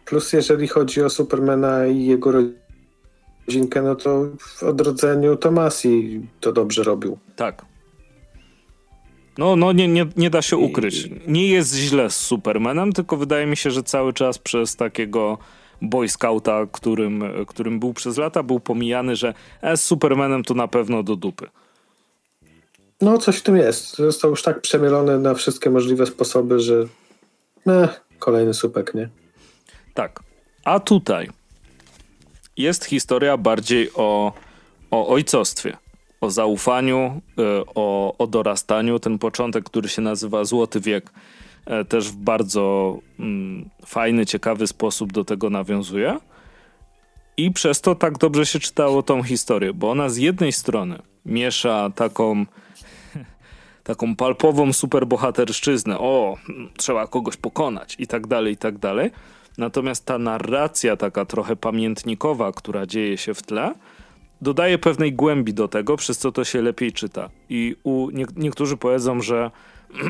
plus 0.04 0.32
jeżeli 0.32 0.68
chodzi 0.68 1.02
o 1.02 1.10
Supermana 1.10 1.86
i 1.86 2.04
jego 2.04 2.32
rodzinkę, 2.32 3.82
no 3.82 3.94
to 3.96 4.24
w 4.38 4.62
odrodzeniu 4.62 5.36
Tomasi 5.36 6.20
to 6.40 6.52
dobrze 6.52 6.82
robił. 6.84 7.18
Tak. 7.36 7.67
No, 9.38 9.56
no 9.56 9.72
nie, 9.72 9.88
nie, 9.88 10.06
nie 10.16 10.30
da 10.30 10.42
się 10.42 10.56
ukryć. 10.56 11.08
Nie 11.26 11.46
jest 11.46 11.74
źle 11.74 12.10
z 12.10 12.16
Supermanem, 12.16 12.92
tylko 12.92 13.16
wydaje 13.16 13.46
mi 13.46 13.56
się, 13.56 13.70
że 13.70 13.82
cały 13.82 14.12
czas 14.12 14.38
przez 14.38 14.76
takiego 14.76 15.38
boy 15.82 16.08
scouta, 16.08 16.66
którym, 16.72 17.24
którym 17.46 17.80
był 17.80 17.92
przez 17.92 18.16
lata, 18.16 18.42
był 18.42 18.60
pomijany, 18.60 19.16
że 19.16 19.34
e, 19.62 19.76
z 19.76 19.84
Supermanem 19.84 20.44
to 20.44 20.54
na 20.54 20.68
pewno 20.68 21.02
do 21.02 21.16
dupy. 21.16 21.46
No 23.00 23.18
coś 23.18 23.36
w 23.36 23.42
tym 23.42 23.56
jest. 23.56 23.96
Został 23.96 24.30
już 24.30 24.42
tak 24.42 24.60
przemielony 24.60 25.18
na 25.18 25.34
wszystkie 25.34 25.70
możliwe 25.70 26.06
sposoby, 26.06 26.60
że 26.60 26.86
eh, 27.66 28.00
kolejny 28.18 28.54
supek, 28.54 28.94
nie? 28.94 29.08
Tak. 29.94 30.20
A 30.64 30.80
tutaj 30.80 31.28
jest 32.56 32.84
historia 32.84 33.36
bardziej 33.36 33.90
o, 33.94 34.32
o 34.90 35.08
ojcostwie, 35.08 35.76
o 36.20 36.30
zaufaniu, 36.30 37.20
y, 37.38 37.42
o, 37.74 38.14
o 38.18 38.26
dorastaniu. 38.26 38.98
Ten 38.98 39.18
początek, 39.18 39.64
który 39.64 39.88
się 39.88 40.02
nazywa 40.02 40.44
Złoty 40.44 40.80
Wiek, 40.80 41.12
y, 41.82 41.84
też 41.84 42.08
w 42.08 42.16
bardzo 42.16 42.98
mm, 43.18 43.70
fajny, 43.86 44.26
ciekawy 44.26 44.66
sposób 44.66 45.12
do 45.12 45.24
tego 45.24 45.50
nawiązuje. 45.50 46.18
I 47.36 47.52
przez 47.52 47.80
to 47.80 47.94
tak 47.94 48.18
dobrze 48.18 48.46
się 48.46 48.58
czytało 48.58 49.02
tą 49.02 49.22
historię, 49.22 49.74
bo 49.74 49.90
ona 49.90 50.08
z 50.08 50.16
jednej 50.16 50.52
strony 50.52 50.98
miesza 51.26 51.90
taką 51.94 52.46
taką 53.84 54.16
palpową 54.16 54.72
superbohaterszczyznę, 54.72 55.98
o, 55.98 56.36
trzeba 56.76 57.06
kogoś 57.06 57.36
pokonać 57.36 57.96
i 57.98 58.06
tak 58.06 58.26
dalej, 58.26 58.52
i 58.52 58.56
tak 58.56 58.78
dalej. 58.78 59.10
Natomiast 59.58 60.04
ta 60.04 60.18
narracja 60.18 60.96
taka 60.96 61.24
trochę 61.24 61.56
pamiętnikowa, 61.56 62.52
która 62.52 62.86
dzieje 62.86 63.18
się 63.18 63.34
w 63.34 63.42
tle, 63.42 63.74
dodaje 64.42 64.78
pewnej 64.78 65.12
głębi 65.12 65.54
do 65.54 65.68
tego, 65.68 65.96
przez 65.96 66.18
co 66.18 66.32
to 66.32 66.44
się 66.44 66.62
lepiej 66.62 66.92
czyta. 66.92 67.30
I 67.48 67.76
u 67.82 68.10
nie, 68.10 68.26
niektórzy 68.36 68.76
powiedzą, 68.76 69.20
że 69.20 69.50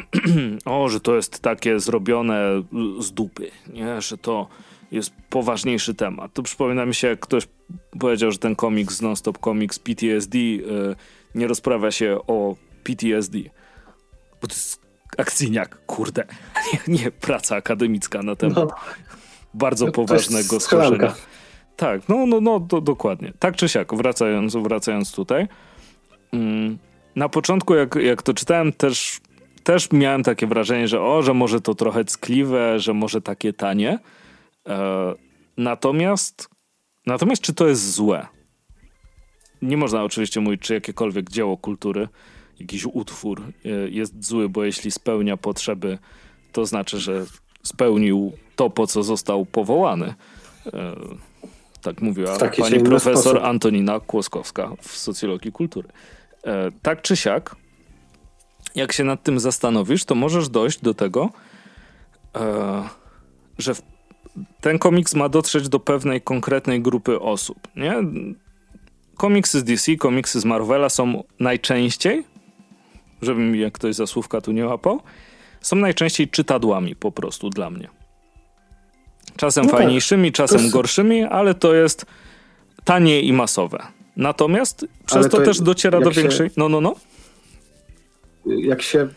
o, 0.65 0.89
że 0.89 1.01
to 1.01 1.17
jest 1.17 1.41
takie 1.41 1.81
zrobione 1.81 2.63
z 3.01 3.13
dupy, 3.13 3.51
nie? 3.73 4.01
że 4.01 4.19
to 4.19 4.49
jest 4.93 5.13
poważniejszy 5.31 5.95
temat. 5.95 6.33
To 6.33 6.43
przypomina 6.43 6.87
mi 6.87 6.95
się, 6.95 7.09
jak 7.09 7.21
ktoś 7.21 7.49
powiedział, 7.99 8.33
że 8.33 8.39
ten 8.39 8.57
komiks, 8.57 9.01
non-stop 9.03 9.39
komiks 9.39 9.79
PTSD 9.79 10.39
yy, 10.39 10.97
nie 11.35 11.47
rozprawia 11.47 11.91
się 11.91 12.19
o 12.27 12.57
PTSD. 12.85 13.39
Bo 14.43 14.49
to 14.49 14.55
jest 14.55 14.81
akcyjniak, 15.19 15.87
kurde. 15.87 16.25
Nie, 16.73 16.95
nie 16.95 17.11
praca 17.11 17.57
akademicka 17.57 18.23
na 18.23 18.37
temat 18.37 18.57
no, 18.57 18.69
bardzo 19.55 19.93
poważnego 19.93 20.61
schorzenia. 20.61 21.15
Tak, 21.79 22.09
no, 22.09 22.27
no, 22.27 22.41
no, 22.41 22.61
do, 22.61 22.81
dokładnie. 22.81 23.33
Tak 23.39 23.57
czy 23.57 23.69
siak, 23.69 23.95
wracając, 23.95 24.57
wracając 24.57 25.13
tutaj. 25.13 25.49
Mm, 26.33 26.79
na 27.17 27.29
początku, 27.29 27.75
jak, 27.75 27.95
jak 27.95 28.23
to 28.23 28.35
czytałem, 28.35 28.73
też, 28.73 29.21
też 29.63 29.93
miałem 29.93 30.23
takie 30.23 30.47
wrażenie, 30.47 30.89
że 30.89 31.01
o, 31.01 31.23
że 31.23 31.35
może 31.35 31.61
to 31.61 31.75
trochę 31.75 32.05
ckliwe, 32.05 32.81
że 32.81 32.95
może 32.95 33.21
takie 33.21 33.53
tanie. 33.53 33.99
E, 34.69 35.15
natomiast, 35.57 36.51
natomiast 37.07 37.43
czy 37.43 37.55
to 37.55 37.69
jest 37.69 37.91
złe? 37.91 38.27
Nie 39.63 39.77
można 39.77 40.05
oczywiście 40.05 40.41
mówić, 40.41 40.61
czy 40.61 40.75
jakiekolwiek 40.75 41.31
dzieło 41.31 41.57
kultury, 41.57 42.09
jakiś 42.61 42.85
utwór 42.93 43.43
e, 43.65 43.69
jest 43.89 44.25
zły, 44.25 44.49
bo 44.49 44.65
jeśli 44.65 44.91
spełnia 44.91 45.37
potrzeby, 45.37 45.99
to 46.53 46.67
znaczy, 46.67 46.99
że 46.99 47.27
spełnił 47.63 48.33
to, 48.57 48.71
po 48.71 48.87
co 48.87 49.03
został 49.03 49.47
powołany. 49.47 50.15
E, 50.67 50.95
tak 51.83 52.03
mówiła 52.03 52.39
pani 52.39 52.81
profesor 52.81 53.23
sposób. 53.23 53.45
Antonina 53.45 54.01
Kłoskowska 54.01 54.71
w 54.81 54.97
socjologii 54.97 55.53
kultury. 55.53 55.89
Tak 56.83 57.03
czy 57.03 57.17
siak, 57.17 57.57
jak 58.75 58.93
się 58.93 59.05
nad 59.05 59.23
tym 59.23 59.41
zastanowisz, 59.41 60.05
to 60.05 60.15
możesz 60.15 60.49
dojść 60.49 60.81
do 60.81 60.95
tego, 60.95 61.31
że 63.59 63.75
w 63.75 63.83
ten 64.61 64.79
komiks 64.79 65.15
ma 65.15 65.29
dotrzeć 65.29 65.69
do 65.69 65.81
pewnej 65.81 66.21
konkretnej 66.21 66.83
grupy 66.83 67.21
osób, 67.21 67.69
nie? 67.77 67.95
Komiksy 69.17 69.61
z 69.61 69.65
DC, 69.65 69.97
komiksy 69.97 70.41
z 70.41 70.45
Marvela 70.45 70.89
są 70.89 71.25
najczęściej, 71.41 72.25
żeby 73.23 73.41
mi 73.41 73.61
jak 73.61 73.73
ktoś 73.73 73.95
za 73.95 74.07
słówka 74.07 74.41
tu 74.41 74.53
nie 74.53 74.67
łapał, 74.67 75.01
są 75.61 75.77
najczęściej 75.77 76.29
czytadłami 76.29 76.97
po 76.97 77.13
prostu 77.13 77.51
dla 77.51 77.71
mnie. 77.71 77.89
Czasem 79.39 79.65
no 79.65 79.71
tak. 79.71 79.81
fajniejszymi, 79.81 80.33
czasem 80.33 80.61
jest... 80.61 80.73
gorszymi, 80.73 81.23
ale 81.23 81.55
to 81.55 81.75
jest 81.75 82.07
tanie 82.85 83.21
i 83.21 83.33
masowe. 83.33 83.79
Natomiast 84.17 84.87
przez 85.07 85.29
to, 85.29 85.37
to, 85.37 85.45
też 85.45 85.61
dociera 85.61 86.01
do 86.01 86.11
większej... 86.11 86.51
No, 86.57 86.69
no, 86.69 86.81
no. 86.81 86.95
Jak 88.47 88.83
się, 88.83 89.09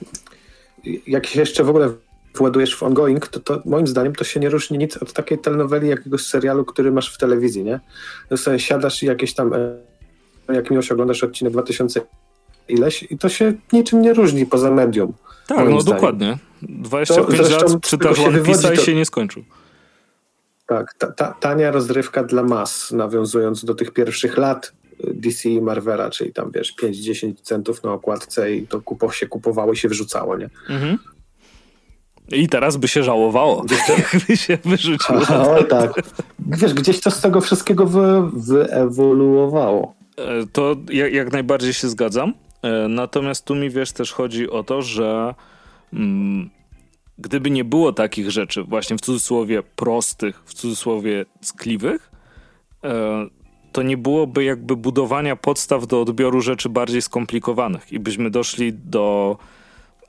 jak 1.08 1.28
się 1.28 1.40
jeszcze 1.40 1.64
w 1.64 1.70
ogóle 1.70 1.92
władujesz 2.36 2.76
w 2.76 2.84
ongoing, 2.84 3.28
to, 3.28 3.40
to 3.40 3.62
moim 3.66 3.88
zdaniem 3.88 4.16
to 4.16 4.24
się 4.24 4.40
nie 4.40 4.50
różni 4.50 4.78
nic 4.78 4.98
od 4.98 5.14
takiej 5.14 5.40
telenoweli, 5.40 5.88
jakiegoś 5.88 6.22
serialu, 6.22 6.66
który 6.66 6.92
masz 6.92 7.14
w 7.14 7.18
telewizji, 7.18 7.64
nie? 7.64 7.80
To 8.30 8.38
sobie 8.38 8.60
siadasz 8.60 9.04
i 9.04 9.06
jakieś 9.06 9.34
tam, 9.34 9.54
e, 9.54 10.54
jak 10.54 10.72
miłość 10.72 10.92
oglądasz 10.92 11.24
odcinek 11.24 11.54
2000 11.54 12.02
ileś 12.68 13.04
i 13.04 13.18
to 13.18 13.30
się 13.30 13.54
niczym 13.74 14.02
nie 14.02 14.14
różni 14.14 14.46
poza 14.46 14.72
medium. 14.72 15.14
Tak, 15.48 15.70
no 15.70 15.82
zdaniem. 15.82 16.00
dokładnie. 16.00 16.38
25 16.62 17.38
to, 17.38 17.50
lat 17.50 17.82
czytasz 17.82 18.20
One 18.20 18.40
Piece'a 18.40 18.74
i 18.74 18.78
się 18.78 18.96
nie 18.96 19.06
skończył. 19.06 19.44
Tak, 20.72 20.94
ta, 20.94 21.12
ta, 21.12 21.34
tania 21.34 21.72
rozrywka 21.72 22.24
dla 22.24 22.44
mas, 22.44 22.92
nawiązując 22.92 23.66
do 23.66 23.76
tych 23.76 23.92
pierwszych 23.92 24.38
lat 24.38 24.74
DC 25.04 25.50
i 25.50 25.62
Marvela, 25.62 26.10
czyli 26.10 26.34
tam 26.34 26.52
wiesz, 26.52 26.76
5-10 26.84 27.34
centów 27.42 27.84
na 27.84 27.94
okładce 27.94 28.56
i 28.56 28.68
to 28.68 28.82
kupo, 28.82 29.12
się 29.12 29.28
kupowało 29.28 29.74
i 29.74 29.78
się 29.78 29.90
wrzucało, 29.90 30.38
nie? 30.38 30.50
Mhm. 30.70 30.98
I 32.30 32.50
teraz 32.50 32.78
by 32.78 32.88
się 32.88 33.04
żałowało, 33.04 33.66
jakby 33.90 34.38
się 34.48 34.58
wyrzuciło. 34.66 35.20
O 35.58 35.64
tak. 35.64 35.92
Wiesz, 36.40 36.74
gdzieś 36.74 37.02
to 37.02 37.12
z 37.12 37.22
tego 37.22 37.42
wszystkiego 37.42 37.86
wy, 37.86 38.22
wyewoluowało. 38.34 39.94
E, 40.18 40.48
to 40.54 40.76
jak, 40.90 41.14
jak, 41.14 41.32
najbardziej 41.32 41.74
się 41.74 41.90
zgadzam. 41.90 42.34
E, 42.62 42.88
natomiast 42.88 43.46
tu 43.46 43.56
mi 43.56 43.70
wiesz, 43.70 43.92
też 43.92 44.14
chodzi 44.14 44.50
o 44.50 44.64
to, 44.64 44.82
że 44.82 45.36
mm, 45.94 46.50
gdyby 47.22 47.52
nie 47.52 47.64
było 47.64 47.94
takich 47.94 48.32
rzeczy, 48.32 48.64
właśnie 48.64 48.98
w 48.98 49.02
cudzysłowie 49.02 49.64
prostych, 49.64 50.42
w 50.46 50.54
cudzysłowie 50.54 51.26
ckliwych, 51.42 52.12
e, 52.84 53.28
to 53.72 53.82
nie 53.82 53.98
byłoby 53.98 54.44
jakby 54.44 54.76
budowania 54.76 55.36
podstaw 55.36 55.88
do 55.88 56.02
odbioru 56.02 56.42
rzeczy 56.42 56.70
bardziej 56.70 57.02
skomplikowanych 57.02 57.94
i 57.94 58.00
byśmy 58.00 58.30
doszli 58.30 58.74
do 58.74 59.38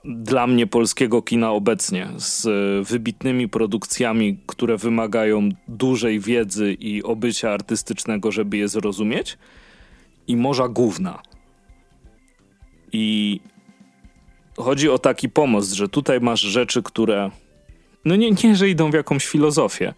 dla 0.04 0.46
mnie 0.46 0.66
polskiego 0.66 1.22
kina 1.22 1.50
obecnie 1.50 2.08
z 2.16 2.46
wybitnymi 2.88 3.48
produkcjami, 3.48 4.38
które 4.46 4.76
wymagają 4.76 5.48
dużej 5.68 6.20
wiedzy 6.20 6.72
i 6.72 7.02
obycia 7.02 7.50
artystycznego, 7.50 8.32
żeby 8.32 8.56
je 8.56 8.68
zrozumieć, 8.68 9.38
i 10.26 10.36
morza 10.36 10.68
główna. 10.68 11.22
I 12.92 13.40
chodzi 14.57 14.90
o 14.90 14.98
taki 14.98 15.28
pomost, 15.28 15.72
że 15.72 15.88
tutaj 15.88 16.20
masz 16.20 16.40
rzeczy, 16.40 16.82
które 16.82 17.30
no 18.05 18.16
nie, 18.16 18.30
nie 18.30 18.57
że 18.57 18.68
idą 18.68 18.90
w 18.90 18.94
jakąś 18.94 19.26
filozofię, 19.26 19.94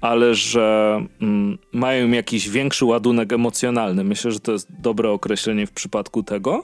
ale 0.00 0.34
że 0.34 1.00
mm, 1.22 1.58
mają 1.72 2.10
jakiś 2.10 2.48
większy 2.48 2.84
ładunek 2.84 3.32
emocjonalny. 3.32 4.04
Myślę, 4.04 4.32
że 4.32 4.40
to 4.40 4.52
jest 4.52 4.68
dobre 4.78 5.10
określenie 5.10 5.66
w 5.66 5.72
przypadku 5.72 6.22
tego 6.22 6.62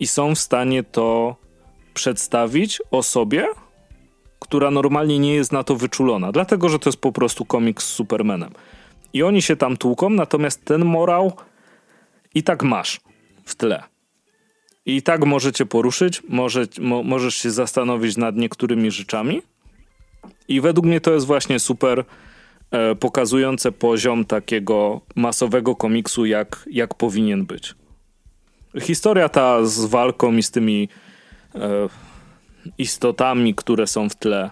i 0.00 0.06
są 0.06 0.34
w 0.34 0.38
stanie 0.38 0.82
to 0.82 1.36
przedstawić 1.94 2.82
osobie, 2.90 3.46
która 4.40 4.70
normalnie 4.70 5.18
nie 5.18 5.34
jest 5.34 5.52
na 5.52 5.64
to 5.64 5.76
wyczulona, 5.76 6.32
dlatego 6.32 6.68
że 6.68 6.78
to 6.78 6.88
jest 6.88 7.00
po 7.00 7.12
prostu 7.12 7.44
komiks 7.44 7.84
z 7.86 7.88
Supermanem. 7.88 8.50
I 9.12 9.22
oni 9.22 9.42
się 9.42 9.56
tam 9.56 9.76
tłuką, 9.76 10.10
natomiast 10.10 10.64
ten 10.64 10.84
morał 10.84 11.32
i 12.34 12.42
tak 12.42 12.62
masz 12.62 13.00
w 13.44 13.54
tle. 13.54 13.91
I 14.86 15.02
tak 15.02 15.24
możecie 15.24 15.66
poruszyć, 15.66 16.22
może, 16.28 16.66
mo, 16.80 17.02
możesz 17.02 17.34
się 17.34 17.50
zastanowić 17.50 18.16
nad 18.16 18.36
niektórymi 18.36 18.90
rzeczami. 18.90 19.42
I 20.48 20.60
według 20.60 20.86
mnie 20.86 21.00
to 21.00 21.12
jest 21.12 21.26
właśnie 21.26 21.58
super 21.58 22.04
e, 22.70 22.94
pokazujące 22.94 23.72
poziom 23.72 24.24
takiego 24.24 25.00
masowego 25.14 25.76
komiksu, 25.76 26.26
jak, 26.26 26.68
jak 26.70 26.94
powinien 26.94 27.46
być. 27.46 27.74
Historia 28.80 29.28
ta 29.28 29.64
z 29.64 29.84
walką 29.84 30.36
i 30.36 30.42
z 30.42 30.50
tymi 30.50 30.88
e, 31.54 31.88
istotami, 32.78 33.54
które 33.54 33.86
są 33.86 34.08
w 34.08 34.14
tle 34.14 34.50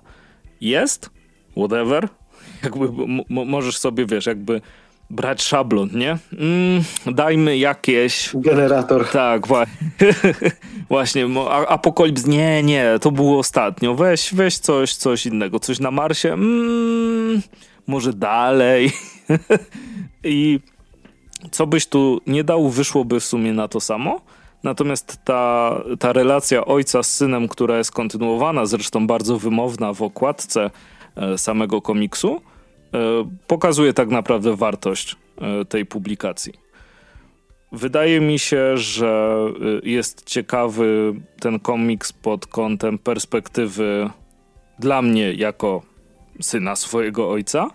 jest, 0.61 1.11
whatever. 1.57 2.09
Jakby 2.63 2.89
możesz 3.29 3.79
sobie, 3.79 4.07
wiesz, 4.07 4.27
jakby 4.27 4.61
brać 5.11 5.43
szablon, 5.43 5.89
nie? 5.95 6.19
Mm, 6.39 6.83
dajmy 7.07 7.59
jakieś... 7.59 8.31
Generator. 8.35 9.09
Tak, 9.09 9.47
właśnie. 9.49 9.77
właśnie, 10.89 11.27
Apokalips, 11.69 12.27
nie, 12.27 12.63
nie, 12.63 12.91
to 13.01 13.11
było 13.11 13.39
ostatnio. 13.39 13.95
Weź, 13.95 14.35
weź 14.35 14.59
coś, 14.59 14.95
coś 14.95 15.27
innego, 15.27 15.61
coś 15.61 15.81
na 15.81 15.91
Marsie. 15.91 16.33
Mm, 16.33 17.43
może 17.87 18.13
dalej. 18.13 18.93
I 20.25 20.61
co 21.51 21.67
byś 21.67 21.87
tu 21.87 22.21
nie 22.27 22.45
dał, 22.45 22.69
wyszłoby 22.69 23.21
w 23.21 23.25
sumie 23.25 23.53
na 23.53 23.69
to 23.69 23.81
samo. 23.81 24.21
Natomiast 24.63 25.19
ta, 25.25 25.75
ta 25.99 26.13
relacja 26.13 26.65
ojca 26.65 27.03
z 27.03 27.15
synem, 27.15 27.49
która 27.49 27.79
jest 27.79 27.93
kontynuowana, 27.93 28.67
zresztą 28.67 29.07
bardzo 29.07 29.39
wymowna 29.39 29.93
w 29.93 30.03
okładce 30.03 30.71
e, 31.17 31.39
samego 31.39 31.83
komiksu, 31.83 32.41
pokazuje 33.47 33.93
tak 33.93 34.09
naprawdę 34.09 34.57
wartość 34.57 35.17
e, 35.41 35.65
tej 35.65 35.87
publikacji. 35.87 36.53
Wydaje 37.73 38.21
mi 38.21 38.39
się, 38.39 38.77
że 38.77 39.37
jest 39.83 40.25
ciekawy 40.25 41.15
ten 41.41 41.61
komiks 41.61 42.13
pod 42.13 42.47
kątem 42.47 42.99
perspektywy 42.99 44.11
dla 44.79 45.03
mnie 45.03 45.33
jako 45.33 45.83
syna 46.41 46.77
swojego 46.77 47.31
ojca, 47.31 47.71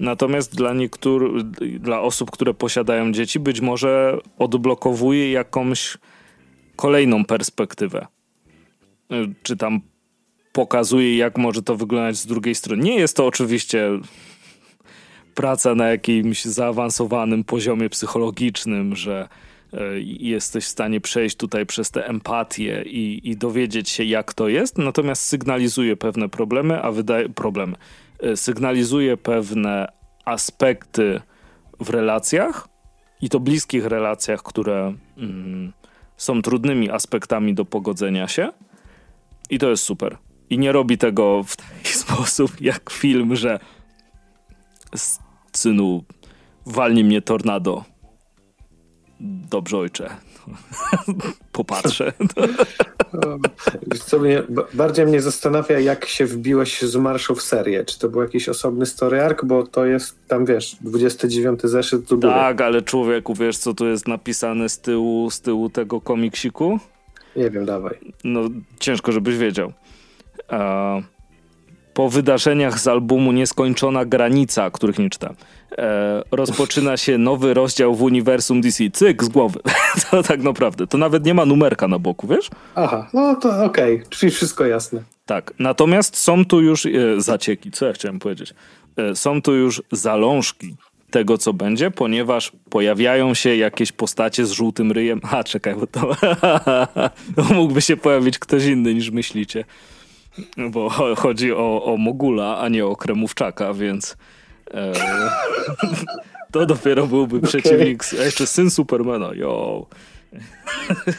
Natomiast 0.00 0.56
dla 0.56 0.74
niektórych, 0.74 1.42
dla 1.80 2.00
osób, 2.00 2.30
które 2.30 2.54
posiadają 2.54 3.12
dzieci, 3.12 3.40
być 3.40 3.60
może 3.60 4.18
odblokowuje 4.38 5.32
jakąś 5.32 5.98
kolejną 6.76 7.24
perspektywę. 7.24 8.06
Czy 9.42 9.56
tam 9.56 9.80
pokazuje, 10.52 11.16
jak 11.16 11.38
może 11.38 11.62
to 11.62 11.76
wyglądać 11.76 12.16
z 12.16 12.26
drugiej 12.26 12.54
strony. 12.54 12.82
Nie 12.82 12.96
jest 12.96 13.16
to 13.16 13.26
oczywiście 13.26 13.90
praca 15.38 15.74
na 15.74 15.88
jakimś 15.88 16.44
zaawansowanym 16.44 17.44
poziomie 17.44 17.88
psychologicznym, 17.88 18.96
że 18.96 19.28
e, 19.72 19.78
jesteś 20.20 20.64
w 20.64 20.68
stanie 20.68 21.00
przejść 21.00 21.36
tutaj 21.36 21.66
przez 21.66 21.90
tę 21.90 22.06
empatię 22.06 22.82
i, 22.86 23.30
i 23.30 23.36
dowiedzieć 23.36 23.88
się, 23.88 24.04
jak 24.04 24.34
to 24.34 24.48
jest, 24.48 24.78
natomiast 24.78 25.22
sygnalizuje 25.22 25.96
pewne 25.96 26.28
problemy, 26.28 26.82
a 26.82 26.90
wydaje 26.90 27.28
problemy. 27.28 27.76
E, 28.22 28.36
sygnalizuje 28.36 29.16
pewne 29.16 29.92
aspekty 30.24 31.20
w 31.80 31.90
relacjach 31.90 32.68
i 33.20 33.28
to 33.28 33.40
bliskich 33.40 33.86
relacjach, 33.86 34.42
które 34.42 34.94
mm, 35.18 35.72
są 36.16 36.42
trudnymi 36.42 36.90
aspektami 36.90 37.54
do 37.54 37.64
pogodzenia 37.64 38.28
się. 38.28 38.52
I 39.50 39.58
to 39.58 39.70
jest 39.70 39.84
super. 39.84 40.18
I 40.50 40.58
nie 40.58 40.72
robi 40.72 40.98
tego 40.98 41.42
w 41.42 41.56
taki 41.56 41.94
sposób 42.04 42.60
jak 42.60 42.90
film, 42.90 43.36
że 43.36 43.58
synu, 45.52 46.04
walni 46.66 47.04
mnie 47.04 47.22
tornado. 47.22 47.84
Dobrze, 49.50 49.78
ojcze. 49.78 50.10
Popatrzę. 51.52 52.12
Co 54.06 54.18
mnie, 54.18 54.42
bardziej 54.74 55.06
mnie 55.06 55.22
zastanawia, 55.22 55.80
jak 55.80 56.06
się 56.06 56.26
wbiłeś 56.26 56.82
z 56.82 56.96
marszu 56.96 57.34
w 57.34 57.42
serię. 57.42 57.84
Czy 57.84 57.98
to 57.98 58.08
był 58.08 58.22
jakiś 58.22 58.48
osobny 58.48 58.86
story 58.86 59.22
arc, 59.22 59.44
bo 59.44 59.66
to 59.66 59.86
jest 59.86 60.16
tam, 60.28 60.44
wiesz, 60.44 60.76
29 60.80 61.60
zeszyt 61.62 62.02
do 62.02 62.16
góry. 62.16 62.32
Tak, 62.32 62.60
ale 62.60 62.82
człowieku, 62.82 63.34
wiesz, 63.34 63.58
co 63.58 63.74
tu 63.74 63.86
jest 63.86 64.08
napisane 64.08 64.68
z 64.68 64.78
tyłu, 64.78 65.30
z 65.30 65.40
tyłu 65.40 65.70
tego 65.70 66.00
komiksiku? 66.00 66.78
Nie 67.36 67.50
wiem, 67.50 67.64
dawaj. 67.64 67.98
No, 68.24 68.40
ciężko, 68.78 69.12
żebyś 69.12 69.36
wiedział. 69.36 69.72
Uh, 70.52 71.04
po 71.98 72.08
wydarzeniach 72.08 72.80
z 72.80 72.88
albumu 72.88 73.32
Nieskończona 73.32 74.04
Granica, 74.04 74.70
których 74.70 74.98
nie 74.98 75.10
czytam, 75.10 75.34
e, 75.78 76.22
rozpoczyna 76.30 76.96
się 76.96 77.18
nowy 77.18 77.54
rozdział 77.54 77.94
w 77.94 78.02
uniwersum 78.02 78.60
DC. 78.60 78.84
Cyk 78.92 79.24
z 79.24 79.28
głowy. 79.28 79.60
to 80.10 80.22
tak 80.22 80.42
naprawdę. 80.42 80.86
To 80.86 80.98
nawet 80.98 81.24
nie 81.24 81.34
ma 81.34 81.44
numerka 81.44 81.88
na 81.88 81.98
boku, 81.98 82.26
wiesz? 82.26 82.50
Aha, 82.74 83.08
no 83.14 83.34
to 83.34 83.64
okej, 83.64 83.94
okay. 83.94 84.06
czyli 84.10 84.32
wszystko 84.32 84.66
jasne. 84.66 85.02
Tak, 85.26 85.54
natomiast 85.58 86.16
są 86.16 86.44
tu 86.44 86.60
już 86.60 86.86
e, 86.86 86.90
zacieki, 87.16 87.70
co 87.70 87.86
ja 87.86 87.92
chciałem 87.92 88.18
powiedzieć. 88.18 88.54
E, 88.96 89.16
są 89.16 89.42
tu 89.42 89.54
już 89.54 89.82
zalążki 89.92 90.76
tego, 91.10 91.38
co 91.38 91.52
będzie, 91.52 91.90
ponieważ 91.90 92.52
pojawiają 92.70 93.34
się 93.34 93.56
jakieś 93.56 93.92
postacie 93.92 94.46
z 94.46 94.50
żółtym 94.50 94.92
ryjem. 94.92 95.20
A, 95.32 95.44
czekaj, 95.44 95.74
bo 95.74 95.86
to 95.96 96.14
mógłby 97.54 97.80
się 97.80 97.96
pojawić 97.96 98.38
ktoś 98.38 98.64
inny 98.64 98.94
niż 98.94 99.10
myślicie 99.10 99.64
bo 100.70 100.90
chodzi 101.16 101.52
o, 101.52 101.84
o 101.84 101.96
Mogula, 101.96 102.58
a 102.58 102.68
nie 102.68 102.86
o 102.86 102.96
Kremówczaka, 102.96 103.74
więc 103.74 104.16
e, 104.74 104.92
to 106.52 106.66
dopiero 106.66 107.06
byłby 107.06 107.36
okay. 107.36 107.48
przeciwnik, 107.48 108.04
a 108.20 108.24
jeszcze 108.24 108.46
syn 108.46 108.70
Supermana, 108.70 109.30
yo. 109.34 109.86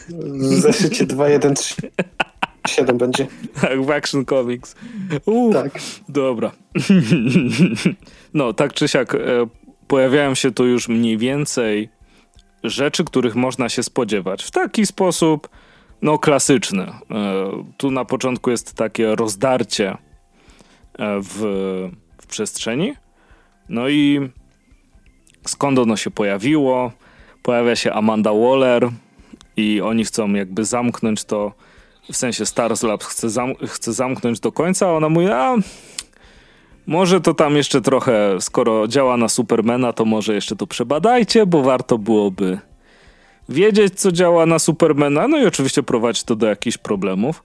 W 0.10 0.54
zeszycie 0.54 1.06
2137 1.06 2.98
będzie. 2.98 3.28
Tak, 3.62 3.84
w 3.84 3.92
Action 3.92 4.26
Comics. 4.26 4.76
Uh, 5.26 5.54
tak. 5.54 5.80
Dobra. 6.10 6.52
No, 8.34 8.54
tak 8.54 8.74
czy 8.74 8.88
siak, 8.88 9.16
e, 9.16 9.18
pojawiają 9.88 10.36
się 10.36 10.52
tu 10.52 10.66
już 10.66 10.88
mniej 10.88 11.18
więcej 11.18 11.90
rzeczy, 12.64 13.04
których 13.04 13.36
można 13.36 13.70
się 13.70 13.84
spodziewać. 13.84 14.44
W 14.44 14.52
taki 14.52 14.86
sposób 14.86 15.50
no 16.02 16.20
klasyczny. 16.20 16.84
E, 16.84 16.94
tu 17.78 17.92
na 17.92 18.06
początku 18.06 18.52
jest 18.52 18.74
takie 18.74 19.16
rozdarcie 19.16 19.90
e, 19.90 19.98
w, 21.22 21.38
w 22.22 22.28
przestrzeni. 22.28 22.94
No 23.70 23.90
i 23.90 24.30
skąd 25.46 25.80
ono 25.80 25.98
się 25.98 26.12
pojawiło? 26.12 26.92
Pojawia 27.44 27.76
się 27.76 27.94
Amanda 27.94 28.34
Waller 28.34 28.90
i 29.58 29.82
oni 29.82 30.06
chcą 30.06 30.34
jakby 30.34 30.66
zamknąć 30.66 31.24
to, 31.24 31.54
w 32.12 32.18
sensie 32.18 32.46
Stars 32.46 32.84
Labs 32.84 33.06
chce, 33.06 33.30
zam 33.30 33.56
chce 33.56 33.94
zamknąć 33.94 34.40
do 34.40 34.52
końca, 34.52 34.88
a 34.88 34.92
ona 34.92 35.10
mówi, 35.10 35.28
a 35.28 35.56
może 36.88 37.22
to 37.22 37.34
tam 37.34 37.56
jeszcze 37.56 37.82
trochę, 37.82 38.42
skoro 38.42 38.88
działa 38.88 39.18
na 39.18 39.30
Supermana, 39.30 39.94
to 39.94 40.06
może 40.06 40.34
jeszcze 40.34 40.56
to 40.56 40.68
przebadajcie, 40.68 41.46
bo 41.46 41.62
warto 41.62 41.98
byłoby 41.98 42.60
wiedzieć, 43.50 44.00
co 44.00 44.12
działa 44.12 44.46
na 44.46 44.60
Supermana, 44.60 45.28
no 45.28 45.40
i 45.40 45.46
oczywiście 45.46 45.84
prowadzić 45.84 46.24
to 46.24 46.36
do 46.36 46.48
jakichś 46.48 46.78
problemów 46.78 47.44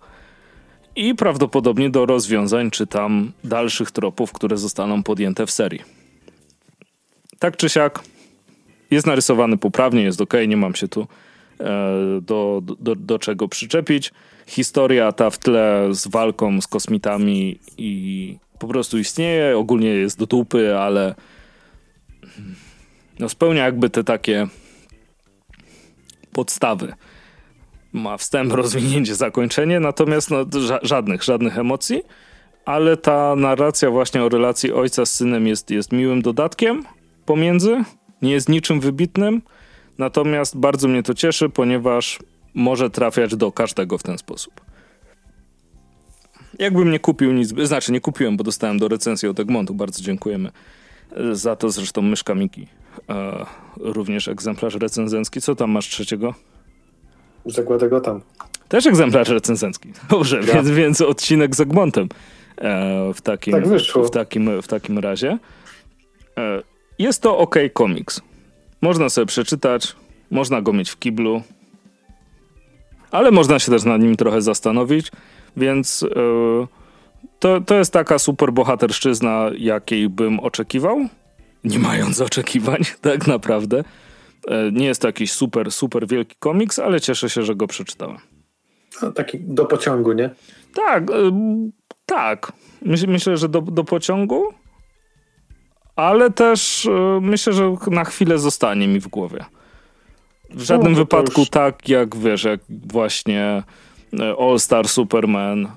i 0.96 1.14
prawdopodobnie 1.14 1.90
do 1.90 2.06
rozwiązań, 2.06 2.70
czy 2.70 2.86
tam 2.86 3.32
dalszych 3.44 3.90
tropów, 3.90 4.32
które 4.32 4.56
zostaną 4.56 5.02
podjęte 5.02 5.46
w 5.46 5.50
serii. 5.50 5.82
Tak 7.38 7.56
czy 7.56 7.68
siak, 7.68 8.00
jest 8.90 9.06
narysowany 9.06 9.56
poprawnie, 9.56 10.02
jest 10.02 10.20
ok, 10.20 10.34
nie 10.48 10.56
mam 10.56 10.74
się 10.74 10.88
tu 10.88 11.06
e, 11.60 11.66
do, 12.20 12.62
do, 12.80 12.94
do 12.94 13.18
czego 13.18 13.48
przyczepić. 13.48 14.12
Historia 14.46 15.12
ta 15.12 15.30
w 15.30 15.38
tle 15.38 15.88
z 15.90 16.08
walką 16.08 16.60
z 16.60 16.66
kosmitami 16.66 17.58
i 17.78 18.36
po 18.58 18.68
prostu 18.68 18.98
istnieje, 18.98 19.58
ogólnie 19.58 19.88
jest 19.88 20.18
do 20.18 20.26
dupy, 20.26 20.78
ale 20.78 21.14
no 23.18 23.28
spełnia 23.28 23.64
jakby 23.64 23.90
te 23.90 24.04
takie 24.04 24.48
podstawy. 26.34 26.92
Ma 27.92 28.16
wstęp, 28.16 28.52
rozwinięcie, 28.62 29.14
zakończenie, 29.14 29.80
natomiast 29.80 30.30
no, 30.30 30.46
ża 30.60 30.78
żadnych, 30.82 31.22
żadnych 31.22 31.58
emocji, 31.58 32.02
ale 32.64 32.96
ta 32.96 33.36
narracja 33.36 33.90
właśnie 33.90 34.24
o 34.24 34.28
relacji 34.28 34.72
ojca 34.72 35.06
z 35.06 35.14
synem 35.14 35.46
jest, 35.46 35.70
jest 35.70 35.92
miłym 35.92 36.22
dodatkiem 36.22 36.84
pomiędzy, 37.26 37.84
nie 38.22 38.32
jest 38.32 38.48
niczym 38.48 38.80
wybitnym, 38.80 39.42
natomiast 39.98 40.56
bardzo 40.56 40.88
mnie 40.88 41.02
to 41.02 41.14
cieszy, 41.14 41.48
ponieważ 41.48 42.18
może 42.54 42.90
trafiać 42.90 43.36
do 43.36 43.52
każdego 43.52 43.98
w 43.98 44.02
ten 44.02 44.18
sposób. 44.18 44.60
Jakbym 46.58 46.90
nie 46.90 46.98
kupił 46.98 47.32
nic, 47.32 47.48
znaczy 47.48 47.92
nie 47.92 48.00
kupiłem, 48.00 48.36
bo 48.36 48.44
dostałem 48.44 48.78
do 48.78 48.88
recenzji 48.88 49.28
od 49.28 49.40
Egmontu, 49.40 49.74
bardzo 49.74 50.02
dziękujemy 50.02 50.50
za 51.32 51.56
to 51.56 51.70
zresztą 51.70 52.02
Myszka 52.02 52.34
Miki. 52.34 52.66
E, 53.08 53.46
również 53.76 54.28
egzemplarz 54.28 54.74
recenzencki. 54.74 55.40
Co 55.40 55.54
tam 55.54 55.70
masz 55.70 55.88
trzeciego? 55.88 56.34
Zagładę 57.46 58.00
tam. 58.00 58.20
Też 58.68 58.86
egzemplarz 58.86 59.28
recenzencki. 59.28 59.92
Dobrze, 60.10 60.40
ja. 60.40 60.54
więc, 60.54 60.70
więc 60.70 61.00
odcinek 61.00 61.56
z 61.56 61.60
Egmontem 61.60 62.08
e, 62.58 63.12
w, 63.14 63.20
takim, 63.22 63.52
tak 63.52 63.64
w, 64.06 64.10
takim, 64.10 64.62
w 64.62 64.68
takim 64.68 64.98
razie. 64.98 65.38
E, 66.38 66.62
jest 66.98 67.22
to 67.22 67.38
ok 67.38 67.54
komiks. 67.72 68.20
Można 68.80 69.08
sobie 69.08 69.26
przeczytać, 69.26 69.96
można 70.30 70.62
go 70.62 70.72
mieć 70.72 70.90
w 70.90 70.98
kiblu, 70.98 71.42
ale 73.10 73.30
można 73.30 73.58
się 73.58 73.72
też 73.72 73.84
nad 73.84 74.00
nim 74.00 74.16
trochę 74.16 74.42
zastanowić, 74.42 75.12
więc 75.56 76.02
e, 76.02 76.66
to, 77.38 77.60
to 77.60 77.74
jest 77.74 77.92
taka 77.92 78.18
super 78.18 78.52
bohaterszczyzna, 78.52 79.50
jakiej 79.58 80.08
bym 80.08 80.40
oczekiwał 80.40 81.08
nie 81.64 81.78
mając 81.78 82.20
oczekiwań, 82.20 82.78
tak 83.00 83.26
naprawdę. 83.26 83.84
E, 84.48 84.72
nie 84.72 84.86
jest 84.86 85.00
to 85.00 85.08
jakiś 85.08 85.32
super, 85.32 85.72
super 85.72 86.06
wielki 86.06 86.36
komiks, 86.38 86.78
ale 86.78 87.00
cieszę 87.00 87.30
się, 87.30 87.42
że 87.42 87.54
go 87.54 87.66
przeczytałem. 87.66 88.18
No, 89.02 89.12
taki 89.12 89.40
do 89.40 89.64
pociągu, 89.64 90.12
nie? 90.12 90.30
Tak, 90.74 91.10
e, 91.10 91.14
tak. 92.06 92.52
Myślę, 93.06 93.36
że 93.36 93.48
do, 93.48 93.60
do 93.60 93.84
pociągu, 93.84 94.44
ale 95.96 96.30
też 96.30 96.86
e, 96.86 97.20
myślę, 97.22 97.52
że 97.52 97.76
na 97.86 98.04
chwilę 98.04 98.38
zostanie 98.38 98.88
mi 98.88 99.00
w 99.00 99.08
głowie. 99.08 99.44
W 100.50 100.62
żadnym 100.62 100.92
no, 100.92 100.98
wypadku 100.98 101.40
już... 101.40 101.50
tak, 101.50 101.88
jak 101.88 102.16
wiesz, 102.16 102.44
jak 102.44 102.60
właśnie 102.68 103.62
All 104.38 104.58
Star 104.58 104.88
Superman, 104.88 105.68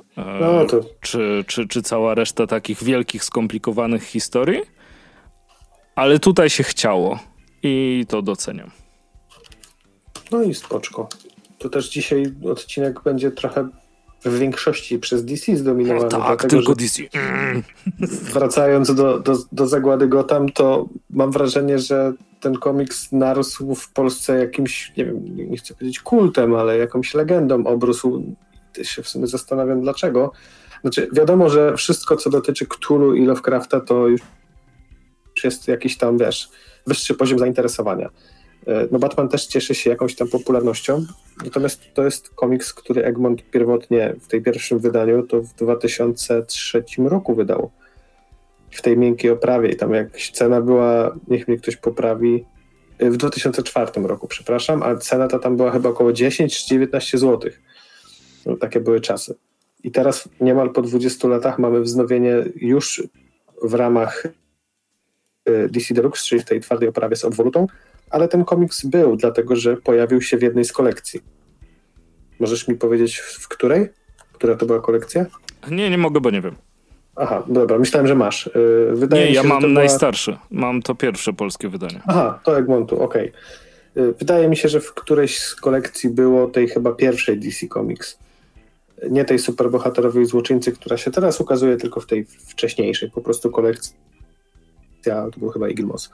no, 0.42 0.66
to... 0.66 0.80
czy, 1.02 1.44
czy, 1.48 1.68
czy 1.68 1.82
cała 1.82 2.16
reszta 2.16 2.48
takich 2.48 2.84
wielkich, 2.84 3.24
skomplikowanych 3.24 4.04
historii 4.04 4.62
ale 5.98 6.20
tutaj 6.20 6.50
się 6.50 6.64
chciało 6.64 7.20
i 7.64 8.06
to 8.08 8.22
doceniam. 8.22 8.72
No 10.32 10.44
i 10.44 10.54
spoczko. 10.54 11.10
To 11.58 11.70
też 11.70 11.90
dzisiaj 11.90 12.34
odcinek 12.52 13.02
będzie 13.04 13.32
trochę 13.32 13.68
w 14.26 14.40
większości 14.40 15.00
przez 15.00 15.26
DC 15.26 15.58
zdominowany. 15.58 16.04
No 16.04 16.10
tak, 16.10 16.20
dlatego, 16.20 16.50
tylko 16.50 16.76
DC. 16.76 17.04
Wracając 18.34 18.96
do, 18.96 19.20
do, 19.20 19.38
do 19.52 19.68
Zagłady 19.68 20.08
Gotham, 20.08 20.50
to 20.50 20.90
mam 21.10 21.32
wrażenie, 21.32 21.80
że 21.80 22.14
ten 22.40 22.56
komiks 22.56 23.12
narósł 23.12 23.76
w 23.76 23.94
Polsce 23.94 24.40
jakimś, 24.40 24.94
nie 24.98 25.06
wiem, 25.06 25.50
nie 25.50 25.58
chcę 25.58 25.74
powiedzieć 25.74 26.00
kultem, 26.00 26.56
ale 26.56 26.78
jakąś 26.78 27.14
legendą 27.14 27.66
obrósł. 27.66 28.24
się 28.82 29.04
w 29.04 29.10
sumie 29.10 29.28
zastanawiam 29.28 29.82
dlaczego. 29.82 30.32
Znaczy, 30.82 31.10
wiadomo, 31.14 31.50
że 31.50 31.78
wszystko, 31.78 32.16
co 32.18 32.30
dotyczy 32.30 32.66
Cthulhu 32.66 33.14
i 33.14 33.26
Lovecrafta, 33.26 33.80
to 33.80 34.08
już 34.08 34.22
jest 35.44 35.68
jakiś 35.68 35.98
tam, 35.98 36.18
wiesz, 36.18 36.50
wyższy 36.88 37.14
poziom 37.14 37.40
zainteresowania. 37.40 38.10
E, 38.68 38.88
no 38.92 39.00
Batman 39.00 39.30
też 39.30 39.46
cieszy 39.46 39.76
się 39.76 39.90
jakąś 39.90 40.16
tam 40.16 40.28
popularnością, 40.28 41.06
natomiast 41.44 41.82
to 41.94 42.06
jest 42.06 42.30
komiks, 42.30 42.74
który 42.74 43.04
Egmont 43.04 43.50
pierwotnie 43.52 44.16
w 44.22 44.28
tej 44.28 44.42
pierwszym 44.42 44.80
wydaniu 44.80 45.24
to 45.24 45.42
w 45.42 45.54
2003 45.54 46.84
roku 46.98 47.36
wydał. 47.36 47.72
W 48.72 48.82
tej 48.82 48.98
miękkiej 48.98 49.32
oprawie 49.32 49.70
i 49.70 49.76
tam 49.76 49.94
jakaś 49.94 50.32
cena 50.32 50.62
była, 50.62 51.16
niech 51.28 51.48
mnie 51.48 51.58
ktoś 51.58 51.78
poprawi, 51.78 52.46
e, 53.00 53.10
w 53.10 53.18
2004 53.18 54.08
roku, 54.08 54.28
przepraszam, 54.28 54.84
a 54.84 54.96
cena 54.96 55.28
to 55.28 55.40
tam 55.40 55.58
była 55.58 55.72
chyba 55.72 55.90
około 55.90 56.14
10 56.14 56.58
czy 56.58 56.70
19 56.70 57.18
zł. 57.18 57.52
No, 58.46 58.58
takie 58.58 58.80
były 58.80 59.02
czasy. 59.02 59.36
I 59.84 59.92
teraz 59.92 60.30
niemal 60.42 60.70
po 60.70 60.82
20 60.82 61.28
latach 61.28 61.60
mamy 61.60 61.82
wznowienie 61.82 62.44
już 62.56 63.04
w 63.64 63.74
ramach 63.74 64.24
DC 65.70 65.94
Deluxe, 65.94 66.26
czyli 66.26 66.42
w 66.42 66.46
tej 66.46 66.62
twardej 66.62 66.90
oprawie 66.90 67.16
z 67.16 67.26
obwolutą, 67.26 67.68
ale 68.10 68.28
ten 68.28 68.46
komiks 68.46 68.86
był, 68.86 69.16
dlatego 69.16 69.56
że 69.56 69.78
pojawił 69.78 70.22
się 70.22 70.38
w 70.38 70.42
jednej 70.42 70.66
z 70.66 70.74
kolekcji. 70.74 71.22
Możesz 72.40 72.68
mi 72.68 72.76
powiedzieć, 72.76 73.18
w 73.18 73.48
której? 73.48 73.90
Która 74.34 74.56
to 74.56 74.66
była 74.66 74.80
kolekcja? 74.80 75.26
Nie, 75.72 75.90
nie 75.90 75.98
mogę, 75.98 76.22
bo 76.22 76.30
nie 76.30 76.42
wiem. 76.42 76.56
Aha, 77.16 77.44
dobra, 77.48 77.80
myślałem, 77.80 78.08
że 78.08 78.16
masz. 78.16 78.48
Y, 78.48 78.52
wydaje 78.94 79.26
nie, 79.26 79.30
się, 79.30 79.36
ja 79.36 79.44
mam 79.44 79.62
była... 79.62 79.74
najstarszy. 79.74 80.38
Mam 80.52 80.82
to 80.82 80.96
pierwsze 80.96 81.34
polskie 81.34 81.70
wydanie. 81.70 82.02
Aha, 82.08 82.40
to 82.44 82.58
Egmontu, 82.58 83.02
okej. 83.02 83.30
Okay. 83.30 84.14
Wydaje 84.20 84.50
mi 84.50 84.58
się, 84.58 84.70
że 84.70 84.80
w 84.80 84.94
którejś 84.94 85.40
z 85.40 85.56
kolekcji 85.56 86.10
było 86.10 86.48
tej 86.48 86.68
chyba 86.68 86.92
pierwszej 86.92 87.40
DC 87.40 87.68
Comics. 87.68 88.20
Nie 89.10 89.26
tej 89.26 89.40
superbohaterowej 89.40 90.26
złoczyńcy, 90.26 90.72
która 90.72 90.98
się 90.98 91.12
teraz 91.12 91.42
ukazuje, 91.42 91.78
tylko 91.78 92.00
w 92.00 92.06
tej 92.06 92.26
wcześniejszej 92.26 93.12
po 93.12 93.22
prostu 93.22 93.52
kolekcji. 93.52 93.96
To 95.16 95.40
był 95.40 95.50
chyba 95.50 95.68
Moss. 95.84 96.10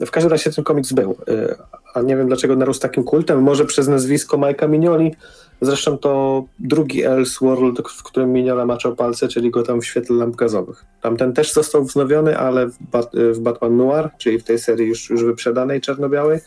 W 0.00 0.10
każdym 0.10 0.30
razie 0.30 0.52
ten 0.52 0.64
komiks 0.64 0.92
był, 0.92 1.16
y, 1.28 1.54
a 1.94 2.02
nie 2.02 2.16
wiem 2.16 2.28
dlaczego 2.28 2.56
narósł 2.56 2.80
takim 2.80 3.04
kultem, 3.04 3.42
może 3.42 3.64
przez 3.64 3.88
nazwisko 3.88 4.38
Majka 4.38 4.68
Mignoli, 4.68 5.14
zresztą 5.60 5.98
to 5.98 6.44
drugi 6.58 7.04
Elseworld, 7.04 7.88
w 7.88 8.02
którym 8.02 8.32
Mignola 8.32 8.66
maczał 8.66 8.96
palce, 8.96 9.28
czyli 9.28 9.50
go 9.50 9.62
tam 9.62 9.80
w 9.80 9.86
świetle 9.86 10.16
lamp 10.16 10.36
gazowych. 10.36 10.84
Tamten 11.02 11.32
też 11.32 11.52
został 11.52 11.84
wznowiony, 11.84 12.38
ale 12.38 12.66
w, 12.66 12.78
Bat 12.80 13.10
w 13.32 13.38
Batman 13.38 13.76
Noir, 13.76 14.10
czyli 14.18 14.38
w 14.38 14.44
tej 14.44 14.58
serii 14.58 14.88
już, 14.88 15.10
już 15.10 15.24
wyprzedanej 15.24 15.80
czarno-białej, 15.80 16.40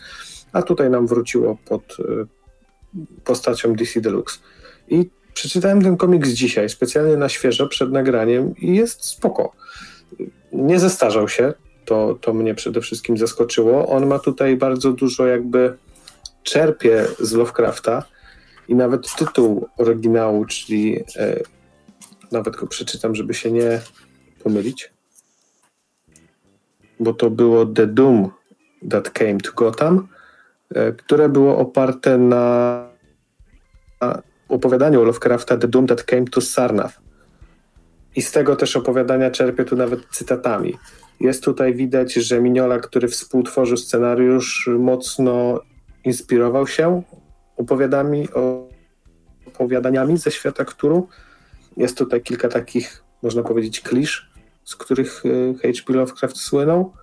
a 0.53 0.61
tutaj 0.61 0.89
nam 0.89 1.07
wróciło 1.07 1.57
pod 1.65 1.97
y, 1.99 2.03
postacią 3.23 3.73
DC 3.73 4.01
Deluxe. 4.01 4.39
I 4.87 5.09
przeczytałem 5.33 5.81
ten 5.81 5.97
komiks 5.97 6.29
dzisiaj, 6.29 6.69
specjalnie 6.69 7.17
na 7.17 7.29
świeżo, 7.29 7.67
przed 7.67 7.91
nagraniem 7.91 8.53
i 8.57 8.75
jest 8.75 9.05
spoko. 9.05 9.51
Nie 10.53 10.79
zestarzał 10.79 11.27
się, 11.27 11.53
to, 11.85 12.17
to 12.21 12.33
mnie 12.33 12.55
przede 12.55 12.81
wszystkim 12.81 13.17
zaskoczyło. 13.17 13.87
On 13.87 14.07
ma 14.07 14.19
tutaj 14.19 14.55
bardzo 14.55 14.91
dużo 14.91 15.27
jakby 15.27 15.77
czerpie 16.43 17.05
z 17.19 17.33
Lovecrafta 17.33 18.03
i 18.67 18.75
nawet 18.75 19.15
tytuł 19.15 19.67
oryginału, 19.77 20.45
czyli 20.45 20.99
e, 21.15 21.39
nawet 22.31 22.55
go 22.55 22.67
przeczytam, 22.67 23.15
żeby 23.15 23.33
się 23.33 23.51
nie 23.51 23.81
pomylić, 24.43 24.93
bo 26.99 27.13
to 27.13 27.29
było 27.29 27.65
The 27.65 27.87
Doom 27.87 28.31
That 28.89 29.09
Came 29.09 29.37
to 29.37 29.51
Gotham, 29.51 30.07
e, 30.75 30.91
które 30.91 31.29
było 31.29 31.57
oparte 31.57 32.17
na, 32.17 32.87
na 34.01 34.21
opowiadaniu 34.49 35.03
Lovecrafta 35.03 35.57
The 35.57 35.67
Doom 35.67 35.87
That 35.87 36.03
Came 36.03 36.25
to 36.25 36.41
Sarnath. 36.41 37.01
I 38.15 38.21
z 38.21 38.31
tego 38.31 38.55
też 38.55 38.75
opowiadania 38.75 39.31
czerpię 39.31 39.65
tu 39.65 39.75
nawet 39.75 39.99
cytatami. 40.11 40.77
Jest 41.21 41.43
tutaj 41.43 41.73
widać, 41.73 42.13
że 42.13 42.41
Miniola, 42.41 42.79
który 42.79 43.07
współtworzył 43.07 43.77
scenariusz, 43.77 44.69
mocno 44.79 45.61
inspirował 46.03 46.67
się 46.67 47.01
opowiadami, 47.57 48.27
opowiadaniami 49.45 50.17
ze 50.17 50.31
świata 50.31 50.65
Kturu. 50.65 51.07
Jest 51.77 51.97
tutaj 51.97 52.21
kilka 52.21 52.49
takich, 52.49 53.03
można 53.23 53.43
powiedzieć, 53.43 53.81
klisz, 53.81 54.31
z 54.63 54.75
których 54.75 55.23
e, 55.25 55.53
H.P. 55.53 55.93
Lovecraft 55.93 56.37
słynął. 56.37 56.93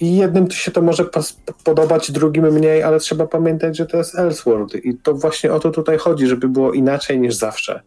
I 0.00 0.16
jednym 0.16 0.50
się 0.50 0.70
to 0.70 0.82
może 0.82 1.04
podobać, 1.64 2.10
drugim 2.10 2.52
mniej, 2.52 2.82
ale 2.82 3.00
trzeba 3.00 3.26
pamiętać, 3.26 3.76
że 3.76 3.86
to 3.86 3.96
jest 3.96 4.14
Elseworld. 4.18 4.74
I 4.74 4.98
to 4.98 5.14
właśnie 5.14 5.52
o 5.52 5.60
to 5.60 5.70
tutaj 5.70 5.98
chodzi, 5.98 6.26
żeby 6.26 6.48
było 6.48 6.72
inaczej 6.72 7.20
niż 7.20 7.34
zawsze 7.34 7.82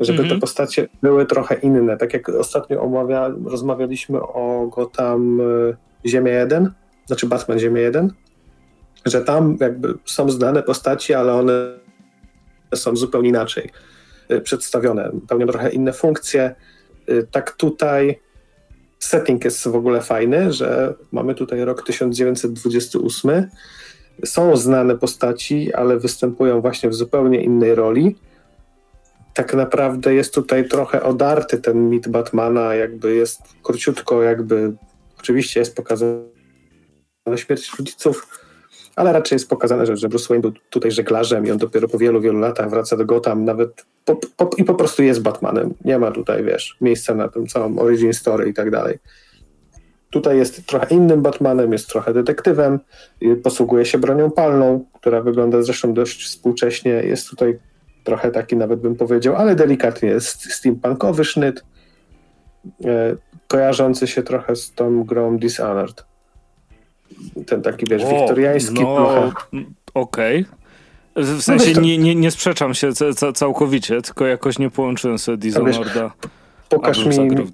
żeby 0.00 0.18
mm 0.18 0.26
-hmm. 0.26 0.28
te 0.28 0.34
mhm. 0.34 0.40
postacie 0.40 0.88
były 1.02 1.26
trochę 1.26 1.54
inne. 1.54 1.96
Tak 1.96 2.14
jak 2.14 2.28
ostatnio 2.28 2.82
omawia, 2.82 3.34
rozmawialiśmy 3.44 4.22
o 4.22 4.66
Gotham 4.66 5.40
y, 5.40 5.76
Ziemia 6.06 6.32
1, 6.32 6.72
znaczy 7.06 7.26
Batman 7.26 7.58
Ziemia 7.58 7.80
1, 7.80 8.12
że 9.06 9.20
tam 9.20 9.56
jakby 9.60 9.94
są 10.04 10.30
znane 10.30 10.62
postaci, 10.62 11.14
ale 11.14 11.34
one 11.34 11.52
są 12.74 12.96
zupełnie 12.96 13.28
inaczej 13.28 13.70
y, 14.32 14.40
przedstawione, 14.40 15.10
pełnią 15.28 15.46
trochę 15.46 15.70
inne 15.70 15.92
funkcje. 15.92 16.54
Y, 17.10 17.26
tak 17.30 17.50
tutaj 17.52 18.20
setting 18.98 19.44
jest 19.44 19.68
w 19.68 19.74
ogóle 19.74 20.00
fajny, 20.00 20.52
że 20.52 20.94
mamy 21.12 21.34
tutaj 21.34 21.64
rok 21.64 21.86
1928. 21.86 23.46
Są 24.24 24.56
znane 24.56 24.98
postaci, 24.98 25.74
ale 25.74 25.98
występują 25.98 26.60
właśnie 26.60 26.88
w 26.88 26.94
zupełnie 26.94 27.42
innej 27.42 27.74
roli 27.74 28.16
tak 29.34 29.54
naprawdę 29.54 30.14
jest 30.14 30.34
tutaj 30.34 30.68
trochę 30.68 31.02
odarty 31.02 31.58
ten 31.58 31.90
mit 31.90 32.08
Batmana, 32.08 32.74
jakby 32.74 33.14
jest 33.14 33.42
króciutko, 33.62 34.22
jakby 34.22 34.72
oczywiście 35.18 35.60
jest 35.60 35.76
pokazana 35.76 36.22
śmierć 37.36 37.70
rodziców, 37.78 38.26
ale 38.96 39.12
raczej 39.12 39.36
jest 39.36 39.48
pokazane, 39.48 39.86
że, 39.86 39.96
że 39.96 40.08
Bruce 40.08 40.28
Wayne 40.28 40.42
był 40.42 40.52
tutaj 40.70 40.90
żeglarzem 40.90 41.46
i 41.46 41.50
on 41.50 41.58
dopiero 41.58 41.88
po 41.88 41.98
wielu, 41.98 42.20
wielu 42.20 42.38
latach 42.38 42.70
wraca 42.70 42.96
do 42.96 43.04
Gotham, 43.04 43.44
nawet 43.44 43.86
po, 44.04 44.16
po, 44.36 44.50
i 44.56 44.64
po 44.64 44.74
prostu 44.74 45.02
jest 45.02 45.22
Batmanem. 45.22 45.74
Nie 45.84 45.98
ma 45.98 46.10
tutaj, 46.10 46.44
wiesz, 46.44 46.76
miejsca 46.80 47.14
na 47.14 47.28
tym 47.28 47.46
całą 47.46 47.78
origin 47.78 48.12
story 48.12 48.48
i 48.48 48.54
tak 48.54 48.70
dalej. 48.70 48.98
Tutaj 50.10 50.38
jest 50.38 50.66
trochę 50.66 50.94
innym 50.94 51.22
Batmanem, 51.22 51.72
jest 51.72 51.88
trochę 51.88 52.12
detektywem, 52.12 52.78
posługuje 53.42 53.84
się 53.84 53.98
bronią 53.98 54.30
palną, 54.30 54.84
która 54.94 55.22
wygląda 55.22 55.62
zresztą 55.62 55.94
dość 55.94 56.24
współcześnie. 56.24 56.90
Jest 56.90 57.28
tutaj 57.28 57.58
trochę 58.04 58.30
taki 58.30 58.56
nawet 58.56 58.80
bym 58.80 58.96
powiedział, 58.96 59.36
ale 59.36 59.54
delikatnie 59.54 60.20
steampunkowy 60.20 61.24
sznyt, 61.24 61.64
e, 62.84 63.16
kojarzący 63.48 64.06
się 64.06 64.22
trochę 64.22 64.56
z 64.56 64.72
tą 64.72 65.04
grą 65.04 65.38
Dishonored. 65.38 66.04
Ten 67.46 67.62
taki, 67.62 67.86
wiesz, 67.86 68.02
o, 68.04 68.08
wiktoriański 68.08 68.82
no, 68.82 68.96
trochę. 68.96 69.32
Okej. 69.94 70.40
Okay. 70.40 70.60
W 71.16 71.42
sensie 71.42 71.72
no 71.74 71.80
nie, 71.80 71.98
nie, 71.98 72.14
nie 72.14 72.30
sprzeczam 72.30 72.74
się 72.74 72.90
całkowicie, 73.34 74.02
tylko 74.02 74.26
jakoś 74.26 74.58
nie 74.58 74.70
połączyłem 74.70 75.18
sobie 75.18 75.38
Dishonored'a. 75.38 76.10
Pokaż 76.68 77.06
mi 77.06 77.18
mhm. 77.18 77.48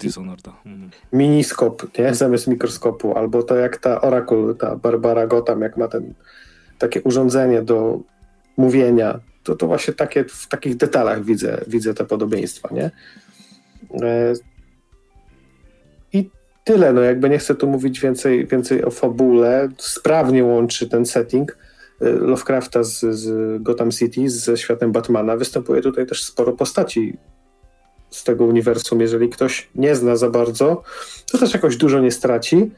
miniskop, 1.13 1.99
nie? 1.99 2.15
Zamiast 2.15 2.47
mikroskopu, 2.47 3.19
albo 3.19 3.43
to 3.43 3.57
jak 3.57 3.77
ta 3.77 4.01
Oracle, 4.01 4.55
ta 4.55 4.77
Barbara 4.77 5.27
Gotham, 5.27 5.61
jak 5.63 5.77
ma 5.77 5.89
ten 5.89 6.15
takie 6.79 7.03
urządzenie 7.03 7.63
do 7.63 8.01
mówienia 8.57 9.21
to, 9.47 9.57
to 9.57 9.67
właśnie 9.67 9.95
takie, 9.95 10.25
w 10.25 10.49
takich 10.49 10.77
detalach 10.77 11.25
widzę, 11.25 11.65
widzę 11.67 11.95
te 11.95 12.05
podobieństwa, 12.05 12.69
nie? 12.73 12.91
E, 14.03 14.33
I 16.13 16.31
tyle, 16.65 16.93
no 16.93 17.01
jakby 17.01 17.31
nie 17.31 17.39
chcę 17.39 17.55
tu 17.55 17.67
mówić 17.67 18.01
więcej, 18.01 18.47
więcej 18.47 18.85
o 18.85 18.91
fabule, 18.91 19.69
sprawnie 19.79 20.45
łączy 20.45 20.89
ten 20.89 21.07
setting 21.07 21.59
e, 22.01 22.11
Lovecrafta 22.11 22.83
z, 22.85 23.01
z 23.01 23.63
Gotham 23.63 23.91
City, 23.91 24.31
ze 24.31 24.57
światem 24.57 24.93
Batmana. 24.93 25.37
Występuje 25.37 25.83
tutaj 25.83 26.07
też 26.07 26.25
sporo 26.25 26.53
postaci 26.53 27.17
z 28.11 28.25
tego 28.25 28.45
uniwersum. 28.45 29.01
Jeżeli 29.01 29.29
ktoś 29.29 29.69
nie 29.75 29.97
zna 29.97 30.17
za 30.17 30.31
bardzo, 30.31 30.83
to 31.33 31.39
też 31.39 31.55
jakoś 31.55 31.77
dużo 31.77 32.01
nie 32.01 32.13
straci. 32.13 32.71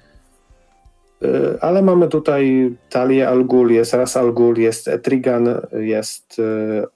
Y, 1.23 1.61
ale 1.61 1.83
mamy 1.83 2.09
tutaj 2.09 2.75
Talię 2.91 3.29
Al 3.29 3.45
Ghul, 3.45 3.73
jest 3.73 3.95
Ras 3.95 4.17
Al 4.17 4.33
Ghul, 4.33 4.59
jest 4.59 4.89
Etrigan, 4.89 5.49
jest 5.73 6.39
y, 6.39 6.43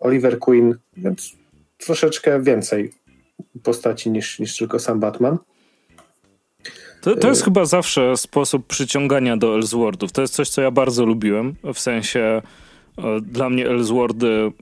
Oliver 0.01 0.39
Queen, 0.39 0.79
więc 0.97 1.37
troszeczkę 1.79 2.43
więcej 2.43 2.93
postaci 3.63 4.11
niż, 4.11 4.39
niż 4.39 4.57
tylko 4.57 4.79
sam 4.79 5.01
Batman. 5.01 5.39
To, 7.01 7.17
to 7.17 7.29
jest 7.29 7.41
y, 7.41 7.45
chyba 7.45 7.65
zawsze 7.65 8.17
sposób 8.17 8.67
przyciągania 8.67 9.37
do 9.37 9.55
Elseworldów. 9.55 10.13
To 10.13 10.21
jest 10.21 10.35
coś, 10.35 10.49
co 10.49 10.63
ja 10.63 10.71
bardzo 10.71 11.05
lubiłem. 11.05 11.55
W 11.75 11.79
sensie 11.79 12.43
dla 13.23 13.51
mnie 13.51 13.69
Elseworldy 13.69 14.53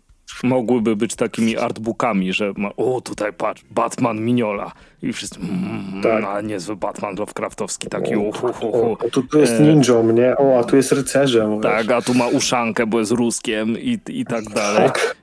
mogłyby 0.43 0.97
być 0.97 1.15
takimi 1.15 1.57
artbookami, 1.57 2.33
że 2.33 2.53
ma, 2.57 2.71
o 2.77 3.01
tutaj 3.01 3.33
patrz, 3.33 3.65
Batman 3.71 4.21
Miniola 4.21 4.73
i 5.03 5.13
wszyscy, 5.13 5.41
mm, 5.41 6.03
tak. 6.03 6.25
a 6.25 6.41
niezły 6.41 6.77
Batman 6.77 7.17
Lovecraftowski, 7.17 7.89
taki 7.89 8.15
o, 8.15 8.21
uh, 8.21 8.45
uh. 8.45 8.65
O, 8.65 8.97
tu, 9.13 9.23
tu 9.23 9.39
jest 9.39 9.53
e, 9.53 9.61
ninją, 9.61 10.13
nie? 10.13 10.37
O, 10.37 10.59
a 10.59 10.65
tu 10.65 10.77
jest 10.77 10.93
rycerzem. 10.93 11.61
Tak, 11.61 11.87
wiesz. 11.87 11.97
a 11.97 12.03
tu 12.03 12.15
ma 12.15 12.27
uszankę, 12.27 12.87
bo 12.87 12.99
jest 12.99 13.13
ruskiem 13.13 13.79
i, 13.79 13.99
i 14.09 14.25
tak 14.25 14.45
dalej. 14.45 14.87
Tak. 14.87 15.17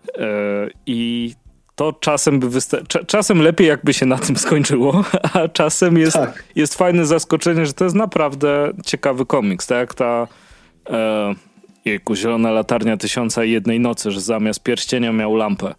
I 0.86 1.34
to 1.78 1.93
czasem 1.93 2.39
by 2.39 2.47
wysta- 2.49 3.05
czasem 3.08 3.41
lepiej 3.41 3.68
jakby 3.68 3.93
się 3.93 4.05
na 4.05 4.18
tym 4.18 4.38
skończyło, 4.38 5.03
a 5.34 5.47
czasem 5.47 5.97
jest, 5.97 6.16
tak. 6.16 6.43
jest 6.55 6.76
fajne 6.76 7.05
zaskoczenie, 7.05 7.66
że 7.66 7.74
to 7.74 7.84
jest 7.84 7.95
naprawdę 7.95 8.72
ciekawy 8.86 9.26
komiks, 9.26 9.68
tak 9.68 9.93
ta 9.93 10.28
e, 10.89 11.36
jejku, 11.88 12.15
Zielona 12.15 12.51
Latarnia 12.51 12.97
Tysiąca 12.97 13.43
i 13.43 13.51
Jednej 13.51 13.79
Nocy, 13.79 14.11
że 14.11 14.21
zamiast 14.21 14.63
pierścienia 14.63 15.13
miał 15.13 15.35
lampę. 15.35 15.75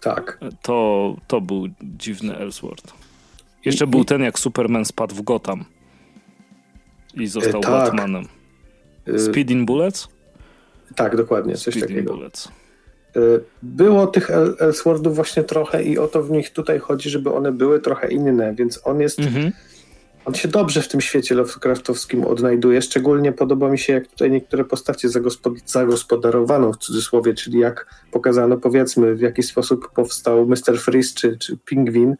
Tak. 0.00 0.38
To, 0.62 1.16
to 1.26 1.40
był 1.40 1.68
dziwny 1.82 2.36
Ellsworth. 2.36 2.94
Jeszcze 3.64 3.84
I, 3.84 3.88
był 3.88 4.00
i... 4.00 4.04
ten, 4.04 4.22
jak 4.22 4.38
Superman 4.38 4.84
spadł 4.84 5.14
w 5.14 5.22
Gotham 5.22 5.64
i 7.14 7.26
został 7.26 7.60
e, 7.60 7.62
tak. 7.62 7.72
Batmanem. 7.72 8.24
Y- 9.08 9.18
Speeding 9.18 9.66
Bullets? 9.66 10.08
Tak, 10.96 11.16
dokładnie, 11.16 11.54
coś 11.54 11.74
Speeding 11.74 11.90
takiego. 11.90 12.14
Bullets. 12.14 12.48
Y, 13.16 13.20
było 13.62 14.06
tych 14.06 14.30
Ellsworthów 14.60 15.16
właśnie 15.16 15.44
trochę 15.44 15.84
i 15.84 15.98
o 15.98 16.08
to 16.08 16.22
w 16.22 16.30
nich 16.30 16.50
tutaj 16.50 16.78
chodzi, 16.78 17.10
żeby 17.10 17.32
one 17.32 17.52
były 17.52 17.80
trochę 17.80 18.08
inne, 18.08 18.54
więc 18.54 18.80
on 18.84 19.00
jest... 19.00 19.18
Mhm. 19.18 19.52
On 20.24 20.34
się 20.34 20.48
dobrze 20.48 20.82
w 20.82 20.88
tym 20.88 21.00
świecie 21.00 21.34
Lovecraftowskim 21.34 22.24
odnajduje. 22.24 22.82
Szczególnie 22.82 23.32
podoba 23.32 23.70
mi 23.70 23.78
się, 23.78 23.92
jak 23.92 24.06
tutaj 24.06 24.30
niektóre 24.30 24.64
postacie 24.64 25.08
zagospod 25.08 25.54
zagospodarowano 25.66 26.72
w 26.72 26.76
cudzysłowie, 26.76 27.34
czyli 27.34 27.58
jak 27.58 27.86
pokazano, 28.10 28.56
powiedzmy, 28.56 29.14
w 29.14 29.20
jaki 29.20 29.42
sposób 29.42 29.90
powstał 29.94 30.46
Mr. 30.46 30.78
Freeze 30.78 31.14
czy, 31.14 31.38
czy 31.38 31.56
Pingwin, 31.56 32.16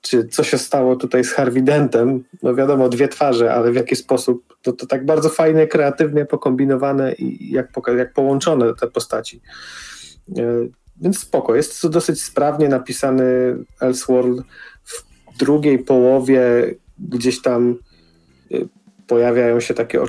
czy 0.00 0.28
co 0.28 0.44
się 0.44 0.58
stało 0.58 0.96
tutaj 0.96 1.24
z 1.24 1.32
Harvey 1.32 1.62
Dentem. 1.62 2.24
No 2.42 2.54
wiadomo, 2.54 2.88
dwie 2.88 3.08
twarze, 3.08 3.54
ale 3.54 3.72
w 3.72 3.74
jaki 3.74 3.96
sposób. 3.96 4.56
To, 4.62 4.72
to 4.72 4.86
tak 4.86 5.06
bardzo 5.06 5.28
fajnie, 5.28 5.66
kreatywnie 5.66 6.24
pokombinowane 6.24 7.12
i 7.12 7.52
jak, 7.52 7.68
jak 7.96 8.12
połączone 8.12 8.74
te 8.74 8.86
postaci. 8.86 9.40
E, 10.38 10.42
więc 11.00 11.18
spoko. 11.18 11.54
Jest 11.54 11.82
to 11.82 11.88
dosyć 11.88 12.22
sprawnie 12.22 12.68
napisany 12.68 13.56
Elseworld. 13.80 14.42
W 14.84 15.04
drugiej 15.38 15.78
połowie 15.78 16.74
gdzieś 17.08 17.42
tam 17.42 17.76
e, 18.52 18.56
pojawiają 19.06 19.60
się 19.60 19.74
takie 19.74 20.00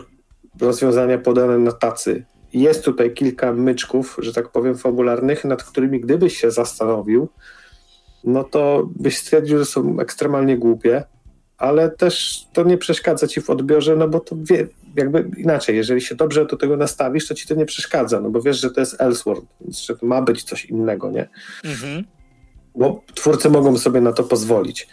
rozwiązania 0.61 1.17
podane 1.17 1.57
na 1.57 1.71
tacy. 1.71 2.25
Jest 2.53 2.85
tutaj 2.85 3.13
kilka 3.13 3.53
myczków, 3.53 4.17
że 4.21 4.33
tak 4.33 4.49
powiem, 4.49 4.77
fabularnych, 4.77 5.45
nad 5.45 5.63
którymi 5.63 5.99
gdybyś 5.99 6.37
się 6.37 6.51
zastanowił, 6.51 7.29
no 8.23 8.43
to 8.43 8.89
byś 8.95 9.17
stwierdził, 9.17 9.57
że 9.57 9.65
są 9.65 9.99
ekstremalnie 9.99 10.57
głupie, 10.57 11.03
ale 11.57 11.89
też 11.89 12.45
to 12.53 12.63
nie 12.63 12.77
przeszkadza 12.77 13.27
ci 13.27 13.41
w 13.41 13.49
odbiorze, 13.49 13.95
no 13.95 14.07
bo 14.07 14.19
to 14.19 14.35
wie, 14.39 14.67
jakby 14.95 15.31
inaczej, 15.37 15.75
jeżeli 15.75 16.01
się 16.01 16.15
dobrze 16.15 16.45
do 16.45 16.57
tego 16.57 16.77
nastawisz, 16.77 17.27
to 17.27 17.33
ci 17.33 17.47
to 17.47 17.55
nie 17.55 17.65
przeszkadza, 17.65 18.21
no 18.21 18.29
bo 18.29 18.41
wiesz, 18.41 18.59
że 18.59 18.71
to 18.71 18.79
jest 18.79 19.01
Elseworld, 19.01 19.45
więc 19.61 19.81
że 19.81 19.95
to 19.95 20.05
ma 20.05 20.21
być 20.21 20.43
coś 20.43 20.65
innego, 20.65 21.11
nie? 21.11 21.29
Mhm. 21.63 22.03
Bo 22.75 23.03
twórcy 23.15 23.49
mogą 23.49 23.77
sobie 23.77 24.01
na 24.01 24.13
to 24.13 24.23
pozwolić. 24.23 24.87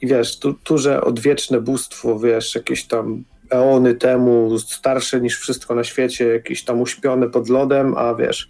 I 0.00 0.06
wiesz, 0.06 0.38
tu, 0.38 0.54
tu, 0.54 0.78
że 0.78 1.00
odwieczne 1.00 1.60
bóstwo, 1.60 2.18
wiesz, 2.18 2.54
jakieś 2.54 2.84
tam 2.84 3.24
eony 3.50 3.94
temu, 3.94 4.58
starsze 4.58 5.20
niż 5.20 5.38
wszystko 5.38 5.74
na 5.74 5.84
świecie, 5.84 6.26
jakieś 6.26 6.64
tam 6.64 6.80
uśpione 6.80 7.28
pod 7.28 7.48
lodem, 7.48 7.94
a 7.96 8.14
wiesz, 8.14 8.48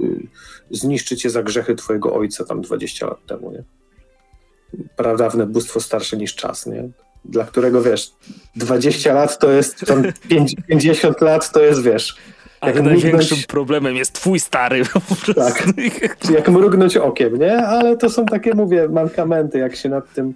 y, 0.00 0.26
zniszczy 0.70 1.16
cię 1.16 1.30
za 1.30 1.42
grzechy 1.42 1.74
twojego 1.74 2.14
ojca 2.14 2.44
tam 2.44 2.60
20 2.60 3.06
lat 3.06 3.26
temu, 3.26 3.52
nie? 3.52 3.64
Pradawne 4.96 5.46
bóstwo 5.46 5.80
starsze 5.80 6.16
niż 6.16 6.34
czas, 6.34 6.66
nie? 6.66 6.88
Dla 7.24 7.44
którego, 7.44 7.82
wiesz, 7.82 8.12
20 8.56 9.14
lat 9.14 9.38
to 9.38 9.50
jest, 9.50 9.86
tam 9.86 10.02
50 10.68 11.20
lat 11.30 11.52
to 11.52 11.60
jest, 11.60 11.82
wiesz... 11.82 12.16
Ale 12.60 12.82
największym 12.82 13.10
mrugnąć... 13.10 13.46
problemem 13.46 13.96
jest 13.96 14.12
twój 14.12 14.40
stary. 14.40 14.82
Tak, 15.34 15.64
jak 16.30 16.48
mrugnąć 16.48 16.96
okiem, 16.96 17.38
nie? 17.38 17.56
Ale 17.66 17.96
to 17.96 18.10
są 18.10 18.26
takie, 18.26 18.54
mówię, 18.54 18.88
mankamenty, 18.88 19.58
jak 19.58 19.76
się 19.76 19.88
nad 19.88 20.12
tym 20.14 20.34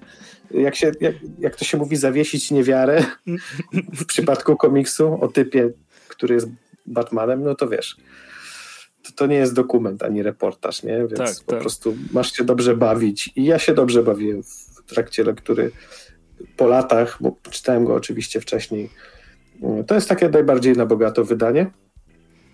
jak, 0.51 0.76
się, 0.76 0.92
jak, 1.01 1.14
jak 1.38 1.57
to 1.57 1.64
się 1.64 1.78
mówi, 1.78 1.96
zawiesić 1.96 2.51
niewiarę 2.51 3.05
w 4.01 4.05
przypadku 4.05 4.57
komiksu 4.57 5.18
o 5.20 5.28
typie, 5.28 5.70
który 6.09 6.34
jest 6.34 6.48
Batmanem, 6.86 7.42
no 7.42 7.55
to 7.55 7.68
wiesz, 7.68 7.96
to, 9.03 9.12
to 9.12 9.26
nie 9.26 9.36
jest 9.36 9.55
dokument 9.55 10.03
ani 10.03 10.22
reportaż, 10.22 10.82
nie? 10.82 10.98
Więc 10.98 11.18
tak, 11.38 11.46
po 11.46 11.53
tak. 11.53 11.61
prostu 11.61 11.96
masz 12.12 12.32
się 12.32 12.44
dobrze 12.44 12.76
bawić. 12.76 13.30
I 13.36 13.44
ja 13.44 13.59
się 13.59 13.74
dobrze 13.74 14.03
bawiłem 14.03 14.42
w 14.42 14.82
trakcie 14.86 15.24
lektury 15.24 15.70
po 16.57 16.66
latach, 16.66 17.18
bo 17.20 17.36
czytałem 17.51 17.84
go 17.84 17.94
oczywiście 17.94 18.40
wcześniej. 18.40 18.90
To 19.86 19.94
jest 19.94 20.09
takie 20.09 20.28
najbardziej 20.28 20.72
na 20.72 20.86
bogato 20.86 21.24
wydanie. 21.24 21.70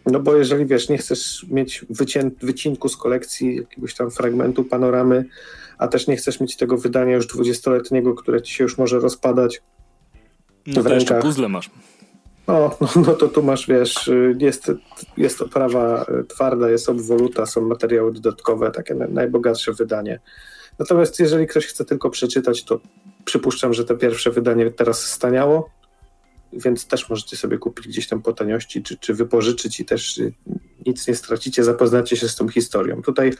No 0.07 0.21
bo 0.21 0.37
jeżeli 0.37 0.67
wiesz, 0.67 0.89
nie 0.89 0.99
chcesz 0.99 1.47
mieć 1.51 1.85
wycię- 1.91 2.31
wycinku 2.43 2.89
z 2.89 2.97
kolekcji 2.97 3.57
jakiegoś 3.57 3.95
tam 3.95 4.11
fragmentu 4.11 4.65
panoramy, 4.65 5.25
a 5.79 5.89
też 5.89 6.07
nie 6.07 6.17
chcesz 6.17 6.41
mieć 6.41 6.57
tego 6.57 6.79
wydania 6.79 7.15
już 7.15 7.27
dwudziestoletniego, 7.27 8.15
które 8.15 8.43
ci 8.43 8.55
się 8.55 8.65
już 8.65 8.79
może 8.79 9.01
rozpadać. 9.01 9.63
No 10.67 10.83
w 10.83 10.85
to 10.87 10.95
jeszcze 10.95 11.19
puzzle 11.19 11.49
masz. 11.49 11.71
O, 12.47 12.77
no, 12.81 12.89
no 13.07 13.13
to 13.13 13.29
tu 13.29 13.43
masz, 13.43 13.67
wiesz, 13.67 14.11
jest, 14.39 14.73
jest 15.17 15.43
oprawa 15.43 16.07
twarda, 16.29 16.71
jest 16.71 16.89
obwoluta, 16.89 17.47
są 17.47 17.61
materiały 17.61 18.13
dodatkowe, 18.13 18.71
takie 18.71 18.95
najbogatsze 18.95 19.73
wydanie. 19.73 20.21
Natomiast 20.79 21.21
jeżeli 21.21 21.47
ktoś 21.47 21.67
chce 21.67 21.85
tylko 21.85 22.11
przeczytać, 22.11 22.65
to 22.65 22.81
przypuszczam, 23.25 23.75
że 23.75 23.85
to 23.85 23.97
pierwsze 23.97 24.31
wydanie 24.31 24.71
teraz 24.71 25.03
staniało, 25.03 25.71
więc 26.57 26.87
też 26.87 27.11
możecie 27.11 27.37
sobie 27.37 27.59
kupić 27.59 27.89
gdzieś 27.89 28.09
tam 28.09 28.23
po 28.23 28.33
taniości, 28.33 28.83
czy, 28.83 28.97
czy 28.97 29.15
wypożyczyć 29.15 29.81
i 29.81 29.85
też 29.85 30.21
nic 30.87 31.09
nie 31.09 31.15
stracicie, 31.15 31.65
zapoznacie 31.65 32.17
się 32.17 32.29
z 32.29 32.37
tą 32.37 32.49
historią. 32.49 33.03
Tutaj, 33.03 33.33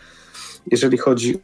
jeżeli 0.71 0.99
chodzi 0.99 1.39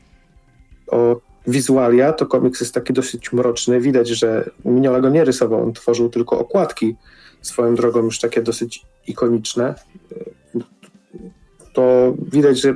o 0.87 1.21
wizualia, 1.47 2.13
to 2.13 2.27
komiks 2.27 2.61
jest 2.61 2.75
taki 2.75 2.93
dosyć 2.93 3.33
mroczny. 3.33 3.81
Widać, 3.81 4.09
że 4.09 4.51
Mignola 4.65 5.01
go 5.01 5.09
nie 5.09 5.25
rysował, 5.25 5.63
on 5.63 5.73
tworzył 5.73 6.09
tylko 6.09 6.39
okładki, 6.39 6.97
swoją 7.43 7.75
drogą 7.75 8.05
już 8.05 8.19
takie 8.19 8.43
dosyć 8.43 8.83
ikoniczne. 9.07 9.75
To 11.73 12.15
widać, 12.33 12.61
że 12.61 12.75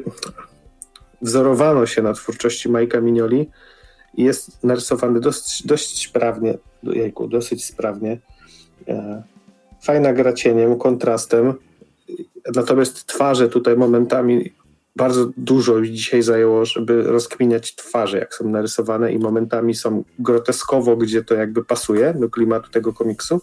wzorowano 1.23 1.87
się 1.87 2.03
na 2.03 2.13
twórczości 2.13 2.69
Majka 2.69 3.01
Mignoli 3.01 3.51
i 4.15 4.25
jest 4.25 4.65
narysowany 4.65 5.21
dosyć, 5.21 5.67
dość 5.67 6.09
sprawnie, 6.09 6.59
jejku, 6.83 7.29
dosyć 7.29 7.65
sprawnie. 7.65 8.19
E, 8.89 9.23
fajna 9.83 10.13
gra 10.13 10.33
cieniem, 10.33 10.79
kontrastem, 10.79 11.55
natomiast 12.55 13.07
twarze 13.07 13.49
tutaj 13.49 13.77
momentami 13.77 14.53
bardzo 14.97 15.31
dużo 15.37 15.81
dzisiaj 15.83 16.23
zajęło, 16.23 16.65
żeby 16.65 17.03
rozkminiać 17.03 17.75
twarze, 17.75 18.19
jak 18.19 18.35
są 18.35 18.49
narysowane 18.49 19.13
i 19.13 19.19
momentami 19.19 19.75
są 19.75 20.05
groteskowo, 20.19 20.97
gdzie 20.97 21.25
to 21.25 21.35
jakby 21.35 21.65
pasuje 21.65 22.15
do 22.15 22.31
klimatu 22.31 22.71
tego 22.71 22.93
komiksu, 22.93 23.43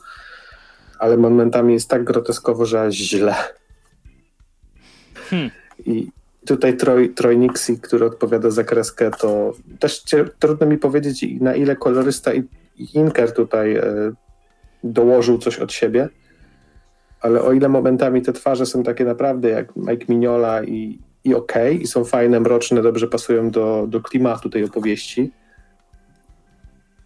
ale 0.99 1.17
momentami 1.17 1.73
jest 1.73 1.89
tak 1.89 2.03
groteskowo, 2.03 2.65
że 2.65 2.91
źle. 2.91 3.35
Hmm. 5.29 5.49
I 5.85 6.07
tutaj 6.45 6.77
Troy, 6.77 7.09
Troy 7.09 7.37
Nixie, 7.37 7.77
który 7.77 8.05
odpowiada 8.05 8.51
za 8.51 8.63
kreskę, 8.63 9.11
to 9.11 9.53
też 9.79 10.03
trudno 10.39 10.67
mi 10.67 10.77
powiedzieć, 10.77 11.25
na 11.41 11.55
ile 11.55 11.75
kolorysta 11.75 12.33
i, 12.33 12.43
Inker 12.93 13.33
tutaj 13.33 13.75
e, 13.75 13.83
dołożył 14.83 15.37
coś 15.37 15.59
od 15.59 15.73
siebie, 15.73 16.09
ale 17.21 17.41
o 17.41 17.53
ile 17.53 17.69
momentami 17.69 18.21
te 18.21 18.33
twarze 18.33 18.65
są 18.65 18.83
takie 18.83 19.05
naprawdę 19.05 19.49
jak 19.49 19.75
Mike 19.75 20.05
Mignola 20.09 20.63
i, 20.63 20.99
i 21.23 21.35
ok, 21.35 21.53
i 21.79 21.87
są 21.87 22.03
fajne, 22.05 22.39
mroczne, 22.39 22.81
dobrze 22.81 23.07
pasują 23.07 23.51
do, 23.51 23.85
do 23.87 24.01
klimatu 24.01 24.49
tej 24.49 24.63
opowieści, 24.63 25.31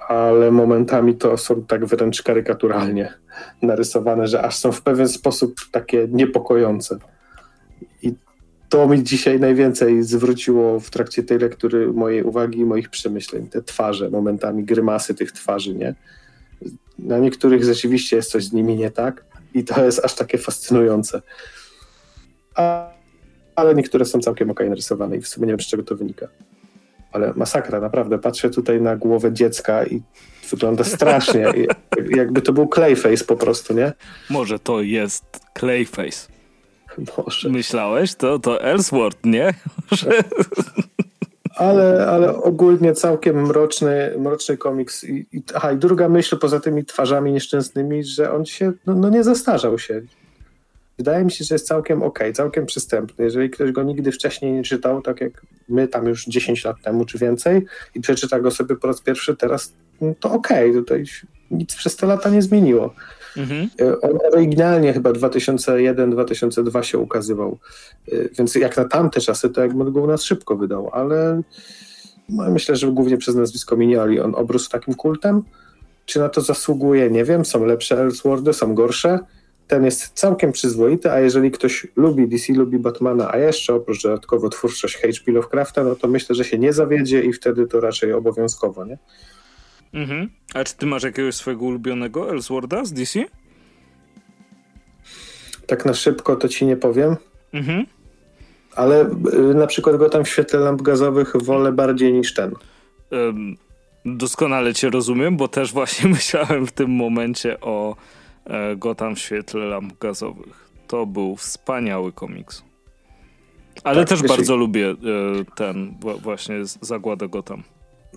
ale 0.08 0.52
momentami 0.52 1.16
to 1.16 1.38
są 1.38 1.64
tak 1.64 1.86
wręcz 1.86 2.24
karykaturalnie 2.24 3.14
narysowane, 3.62 4.28
że 4.28 4.42
aż 4.42 4.56
są 4.56 4.72
w 4.72 4.82
pewien 4.82 5.10
sposób 5.10 5.56
takie 5.72 6.08
niepokojące. 6.12 6.98
I 8.04 8.14
to 8.70 8.88
mi 8.88 9.04
dzisiaj 9.04 9.40
najwięcej 9.40 10.04
zwróciło 10.04 10.80
w 10.80 10.90
trakcie 10.90 11.24
tej 11.24 11.40
lektury 11.40 11.94
mojej 11.94 12.24
uwagi 12.24 12.60
i 12.60 12.66
moich 12.66 12.90
przemyśleń. 12.90 13.48
Te 13.48 13.62
twarze, 13.62 14.10
momentami 14.10 14.64
grymasy 14.64 15.16
tych 15.16 15.32
twarzy, 15.32 15.76
nie? 15.76 15.96
Na 17.00 17.18
niektórych 17.18 17.64
rzeczywiście 17.64 18.16
jest 18.16 18.32
coś 18.32 18.44
z 18.44 18.54
nimi 18.54 18.76
nie 18.76 18.92
tak 18.92 19.26
i 19.54 19.64
to 19.64 19.86
jest 19.86 20.06
aż 20.06 20.14
takie 20.14 20.38
fascynujące. 20.38 21.22
A 22.56 22.98
ale 23.58 23.76
niektóre 23.76 24.06
są 24.06 24.20
całkiem 24.20 24.52
ok 24.52 24.60
narysowane 24.70 25.18
i 25.18 25.22
w 25.22 25.28
sumie 25.28 25.48
nie 25.48 25.54
wiem, 25.54 25.60
z 25.60 25.68
czego 25.68 25.84
to 25.84 25.96
wynika. 25.96 26.28
Ale 27.12 27.34
masakra, 27.36 27.80
naprawdę. 27.80 28.20
Patrzę 28.20 28.50
tutaj 28.50 28.82
na 28.82 28.96
głowę 28.96 29.34
dziecka 29.34 29.86
i 29.86 30.02
wygląda 30.50 30.84
strasznie. 30.84 31.54
Jakby 32.16 32.42
to 32.42 32.54
był 32.54 32.68
Clayface 32.68 33.26
po 33.26 33.36
prostu, 33.36 33.74
nie? 33.74 33.94
Może 34.30 34.60
to 34.60 34.82
jest 34.82 35.26
Clayface. 35.60 36.28
Może. 37.18 37.50
Myślałeś? 37.50 38.16
To, 38.16 38.40
to 38.40 38.64
Ellsworth, 38.64 39.20
nie? 39.24 39.54
Ale, 41.58 42.08
ale 42.08 42.36
ogólnie 42.36 42.94
całkiem 42.94 43.46
mroczny, 43.46 44.14
mroczny 44.18 44.58
komiks. 44.58 45.04
I, 45.04 45.26
i, 45.32 45.44
aha, 45.54 45.72
i 45.72 45.78
druga 45.78 46.10
myśl 46.10 46.38
poza 46.38 46.60
tymi 46.60 46.86
twarzami 46.86 47.34
nieszczęsnymi, 47.34 48.04
że 48.04 48.34
on 48.34 48.46
się 48.46 48.72
no, 48.86 48.96
no 48.96 49.10
nie 49.10 49.24
zastarzał 49.24 49.80
się 49.80 50.02
wydaje 50.98 51.26
mi 51.26 51.32
się, 51.32 51.46
że 51.46 51.56
jest 51.56 51.68
całkiem 51.68 52.04
ok, 52.04 52.20
całkiem 52.34 52.66
przystępny. 52.66 53.26
Jeżeli 53.26 53.50
ktoś 53.50 53.72
go 53.72 53.84
nigdy 53.84 54.12
wcześniej 54.12 54.52
nie 54.52 54.64
czytał, 54.64 55.02
tak 55.02 55.22
jak 55.22 55.46
my 55.70 55.88
tam 55.88 56.08
już 56.08 56.26
10 56.26 56.66
lat 56.66 56.78
temu 56.84 57.06
czy 57.06 57.18
więcej 57.18 57.66
i 57.96 58.02
przeczyta 58.02 58.40
go 58.40 58.52
sobie 58.52 58.76
po 58.76 58.88
raz 58.88 59.02
pierwszy 59.02 59.36
teraz, 59.36 59.74
no 60.02 60.14
to 60.20 60.32
ok, 60.32 60.48
tutaj 60.74 61.04
nic 61.52 61.76
przez 61.76 61.96
te 61.96 62.08
lata 62.08 62.30
nie 62.30 62.42
zmieniło. 62.42 62.94
Mhm. 63.38 63.70
E, 63.82 64.02
on 64.02 64.20
oryginalnie 64.34 64.94
chyba 64.94 65.12
2001-2002 65.12 66.82
się 66.82 66.98
ukazywał, 66.98 67.58
e, 68.12 68.16
więc 68.38 68.56
jak 68.56 68.78
na 68.78 68.86
tamte 68.86 69.22
czasy, 69.22 69.50
to 69.50 69.62
jakby 69.62 69.92
go 69.92 70.02
u 70.02 70.08
nas 70.08 70.24
szybko 70.24 70.56
wydał, 70.56 70.90
ale 70.94 71.42
no, 72.30 72.52
myślę, 72.52 72.76
że 72.76 72.92
głównie 72.92 73.18
przez 73.18 73.36
nazwisko 73.36 73.78
Minioli 73.78 74.20
on 74.20 74.36
obrósł 74.36 74.70
takim 74.70 74.94
kultem. 74.94 75.44
Czy 76.06 76.20
na 76.20 76.30
to 76.30 76.42
zasługuje? 76.42 77.10
Nie 77.10 77.26
wiem. 77.26 77.46
Są 77.46 77.66
lepsze 77.66 78.02
Elseworldy, 78.02 78.54
są 78.54 78.76
gorsze. 78.76 79.20
Ten 79.68 79.86
jest 79.86 80.14
całkiem 80.14 80.52
przyzwoity, 80.52 81.12
a 81.12 81.20
jeżeli 81.20 81.52
ktoś 81.52 81.88
lubi 81.96 82.28
DC, 82.28 82.54
lubi 82.54 82.80
Batmana, 82.80 83.32
a 83.32 83.38
jeszcze 83.38 83.74
oprócz 83.74 84.04
dodatkowo 84.04 84.50
twórczość 84.50 84.98
H.P. 84.98 85.32
Lovecrafta, 85.32 85.84
no 85.84 85.96
to 85.96 86.08
myślę, 86.08 86.36
że 86.36 86.44
się 86.44 86.58
nie 86.60 86.74
zawiedzie 86.74 87.22
i 87.22 87.34
wtedy 87.34 87.68
to 87.68 87.80
raczej 87.80 88.14
obowiązkowo, 88.14 88.86
nie? 88.86 88.98
Mhm. 89.94 90.30
A 90.54 90.64
czy 90.64 90.76
ty 90.76 90.86
masz 90.86 91.04
jakiegoś 91.04 91.36
swojego 91.36 91.66
ulubionego 91.66 92.32
Elseworlda 92.32 92.86
z 92.86 92.94
DC? 92.94 93.20
Tak 95.68 95.86
na 95.86 95.94
szybko 95.94 96.36
to 96.36 96.48
ci 96.48 96.66
nie 96.66 96.78
powiem. 96.78 97.16
Mhm. 97.54 97.86
Ale 98.76 99.10
y, 99.52 99.54
na 99.54 99.68
przykład 99.68 99.96
go 99.98 100.10
tam 100.10 100.24
w 100.24 100.30
świetle 100.30 100.60
lamp 100.60 100.82
gazowych 100.82 101.34
wolę 101.44 101.72
bardziej 101.72 102.14
niż 102.14 102.34
ten. 102.34 102.54
Um, 103.12 103.58
doskonale 104.06 104.74
cię 104.74 104.90
rozumiem, 104.90 105.38
bo 105.38 105.48
też 105.48 105.74
właśnie 105.74 106.10
myślałem 106.18 106.68
w 106.68 106.72
tym 106.72 106.92
momencie 106.92 107.60
o 107.60 107.96
e, 108.46 108.76
Gotham 108.76 109.16
w 109.16 109.20
świetle 109.20 109.66
lamp 109.66 110.00
gazowych. 110.00 110.70
To 110.88 111.06
był 111.06 111.36
wspaniały 111.36 112.12
komiks. 112.12 112.64
Ale 113.84 114.06
tak, 114.06 114.08
też 114.20 114.28
bardzo 114.28 114.56
lubię 114.56 114.90
e, 114.90 114.96
ten 115.56 115.98
właśnie 116.22 116.56
Zagładę 116.82 117.30
Gotham 117.30 117.64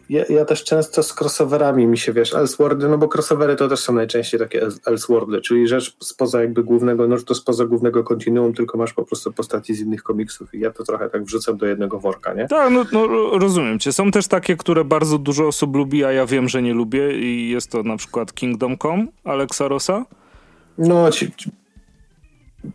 ja, 0.09 0.25
ja, 0.29 0.45
też 0.45 0.65
często 0.65 1.03
z 1.03 1.21
crossoverami 1.21 1.87
mi 1.87 1.99
się, 1.99 2.13
wiesz, 2.13 2.35
Elseworldy, 2.35 2.89
no 2.89 2.99
bo 2.99 3.09
crossovery 3.15 3.57
to 3.57 3.69
też 3.69 3.81
są 3.81 3.93
najczęściej 3.93 4.41
takie 4.41 4.67
Elseworldy, 4.87 5.41
czyli 5.41 5.69
rzecz 5.69 5.97
spoza 6.01 6.41
jakby 6.41 6.65
głównego, 6.65 7.09
no 7.09 7.17
to 7.19 7.35
spoza 7.35 7.67
głównego 7.67 8.05
kontinuum, 8.05 8.55
tylko 8.55 8.79
masz 8.79 8.93
po 8.93 9.05
prostu 9.05 9.33
postaci 9.33 9.75
z 9.75 9.81
innych 9.81 10.03
komiksów 10.03 10.55
i 10.55 10.61
ja 10.61 10.71
to 10.71 10.85
trochę 10.85 11.11
tak 11.11 11.25
wrzucam 11.25 11.57
do 11.57 11.67
jednego 11.67 12.01
worka, 12.01 12.35
nie? 12.35 12.49
Tak, 12.49 12.73
no, 12.73 12.85
no 12.93 13.07
rozumiem 13.39 13.79
cię. 13.79 13.93
Są 13.93 14.11
też 14.11 14.29
takie, 14.29 14.57
które 14.57 14.85
bardzo 14.85 15.19
dużo 15.19 15.47
osób 15.47 15.77
lubi, 15.77 16.05
a 16.05 16.13
ja 16.13 16.27
wiem, 16.27 16.49
że 16.49 16.63
nie 16.63 16.75
lubię 16.75 17.19
i 17.19 17.51
jest 17.51 17.71
to 17.71 17.83
na 17.83 17.97
przykład 17.97 18.33
Kingdom 18.33 18.79
Come 18.79 19.07
Alexa 19.25 19.69
Rossa. 19.69 20.05
No, 20.79 21.11
ci, 21.11 21.33
ci 21.33 21.51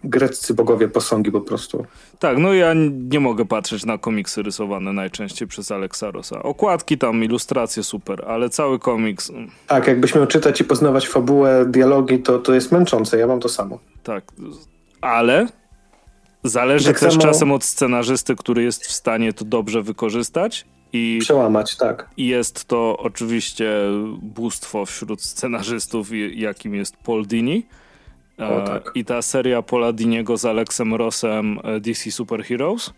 greccy 0.04 0.54
bogowie 0.54 0.88
posągi 0.88 1.32
po 1.32 1.42
prostu. 1.42 1.86
Tak, 2.20 2.38
no 2.38 2.54
ja 2.54 2.74
nie 3.10 3.20
mogę 3.20 3.46
patrzeć 3.46 3.86
na 3.86 3.98
komiksy 3.98 4.44
rysowane 4.44 4.94
najczęściej 4.94 5.48
przez 5.48 5.72
Alexa 5.72 6.12
Rossa. 6.12 6.44
Okładki 6.44 6.98
tam, 6.98 7.24
ilustracje 7.24 7.84
super, 7.84 8.26
ale 8.28 8.50
cały 8.50 8.80
komiks... 8.80 9.30
Mm. 9.30 9.50
Tak, 9.68 9.88
jakbyś 9.88 10.16
miał 10.16 10.28
czytać 10.28 10.62
i 10.62 10.64
poznawać 10.64 11.08
fabułę, 11.08 11.66
dialogi, 11.70 12.20
to, 12.20 12.40
to 12.40 12.54
jest 12.54 12.72
męczące, 12.72 13.18
ja 13.18 13.28
mam 13.28 13.40
to 13.40 13.50
samo. 13.50 13.80
Tak, 14.04 14.24
ale 15.02 15.48
zależy 16.44 16.86
tak 16.86 17.00
też 17.00 17.14
samo... 17.14 17.24
czasem 17.24 17.52
od 17.52 17.64
scenarzysty, 17.64 18.36
który 18.36 18.64
jest 18.64 18.86
w 18.86 18.92
stanie 18.92 19.34
to 19.34 19.46
dobrze 19.46 19.82
wykorzystać 19.82 20.66
i 20.94 21.20
przełamać, 21.22 21.78
tak. 21.78 22.10
I 22.18 22.28
jest 22.28 22.66
to 22.66 22.98
oczywiście 22.98 23.70
bóstwo 24.22 24.86
wśród 24.86 25.22
scenarzystów, 25.22 26.08
jakim 26.36 26.76
jest 26.76 26.98
Paul 26.98 27.26
Dini 27.26 27.66
o, 28.38 28.44
e, 28.44 28.66
tak. 28.66 28.92
I 28.96 29.06
ta 29.06 29.22
seria 29.22 29.62
Poladiniego 29.62 30.38
z 30.38 30.46
Alexem 30.46 30.96
Rossem 30.96 31.60
e, 31.64 31.80
DC 31.80 32.12
Super 32.12 32.44
Heroes. 32.44 32.94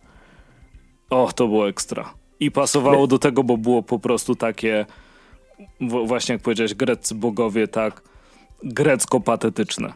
O, 1.09 1.31
to 1.35 1.47
było 1.47 1.69
ekstra. 1.69 2.13
I 2.39 2.51
pasowało 2.51 3.07
do 3.07 3.19
tego, 3.19 3.43
bo 3.43 3.57
było 3.57 3.83
po 3.83 3.99
prostu 3.99 4.35
takie, 4.35 4.85
właśnie 5.81 6.33
jak 6.33 6.41
powiedziałeś, 6.41 6.73
greccy 6.73 7.15
bogowie, 7.15 7.67
tak 7.67 8.01
grecko-patetyczne. 8.63 9.93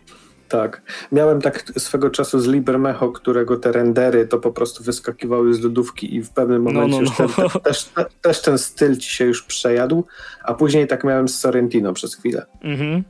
Tak. 0.49 0.81
Miałem 1.11 1.41
tak 1.41 1.71
swego 1.77 2.09
czasu 2.09 2.39
z 2.39 2.47
Libermecho, 2.47 3.11
którego 3.11 3.57
te 3.57 3.71
rendery 3.71 4.27
to 4.27 4.39
po 4.39 4.51
prostu 4.51 4.83
wyskakiwały 4.83 5.53
z 5.53 5.59
lodówki 5.59 6.15
i 6.15 6.21
w 6.21 6.29
pewnym 6.29 6.61
momencie 6.61 7.01
no, 7.01 7.11
no, 7.19 7.25
no. 7.37 7.49
Ten, 7.49 7.61
też, 7.61 7.89
też, 8.21 8.41
ten 8.41 8.57
styl 8.57 8.97
ci 8.97 9.09
się 9.09 9.25
już 9.25 9.43
przejadł, 9.43 10.05
a 10.43 10.53
później 10.53 10.87
tak 10.87 11.03
miałem 11.03 11.27
z 11.27 11.39
Sorrentino 11.39 11.93
przez 11.93 12.15
chwilę. 12.15 12.45
Mhm 12.61 13.03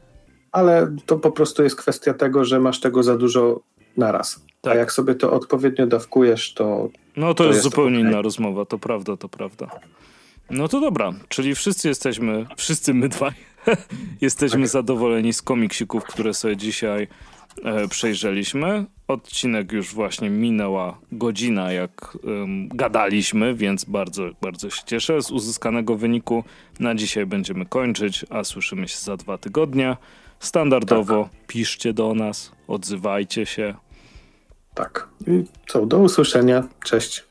ale 0.51 0.95
to 1.05 1.17
po 1.17 1.31
prostu 1.31 1.63
jest 1.63 1.75
kwestia 1.75 2.13
tego, 2.13 2.45
że 2.45 2.59
masz 2.59 2.79
tego 2.79 3.03
za 3.03 3.17
dużo 3.17 3.59
naraz. 3.97 4.45
Tak. 4.61 4.73
A 4.73 4.75
jak 4.75 4.91
sobie 4.91 5.15
to 5.15 5.31
odpowiednio 5.31 5.87
dawkujesz, 5.87 6.53
to. 6.53 6.89
No 7.17 7.27
to, 7.27 7.33
to 7.33 7.43
jest, 7.43 7.55
jest, 7.55 7.63
zupełnie 7.63 7.97
okay. 7.97 8.09
inna 8.09 8.21
rozmowa, 8.21 8.65
to 8.65 8.79
prawda, 8.79 9.17
to 9.17 9.29
prawda. 9.29 9.79
No 10.49 10.67
to 10.67 10.79
dobra, 10.79 11.13
czyli 11.29 11.55
wszyscy 11.55 11.87
jesteśmy, 11.87 12.45
wszyscy 12.57 12.93
my 12.93 13.09
dwaj, 13.09 13.31
jesteśmy 14.21 14.61
tak. 14.61 14.69
zadowoleni 14.69 15.33
z 15.33 15.41
komiksików, 15.41 16.03
które 16.03 16.33
sobie 16.33 16.57
dzisiaj 16.57 17.07
e, 17.63 17.87
przejrzeliśmy. 17.87 18.85
Odcinek 19.07 19.71
już 19.71 19.93
właśnie 19.93 20.29
minęła 20.29 20.97
godzina, 21.11 21.71
jak 21.71 22.17
um, 22.23 22.67
gadaliśmy, 22.67 23.55
więc 23.55 23.85
bardzo, 23.85 24.29
bardzo 24.41 24.69
się 24.69 24.81
cieszę 24.85 25.21
z 25.21 25.31
uzyskanego 25.31 25.95
wyniku. 25.95 26.43
Na 26.79 26.95
dzisiaj 26.95 27.25
będziemy 27.25 27.65
kończyć, 27.65 28.25
a 28.29 28.43
słyszymy 28.43 28.87
się 28.87 28.97
za 28.97 29.17
dwa 29.17 29.37
tygodnie. 29.37 29.97
Standardowo 30.41 31.23
tak. 31.23 31.47
piszcie 31.47 31.93
do 31.93 32.13
nas, 32.13 32.51
odzywajcie 32.67 33.45
się. 33.45 33.75
Tak. 34.73 35.07
I 35.27 35.43
co, 35.67 35.85
do 35.85 35.97
usłyszenia. 35.97 36.63
Cześć. 36.83 37.30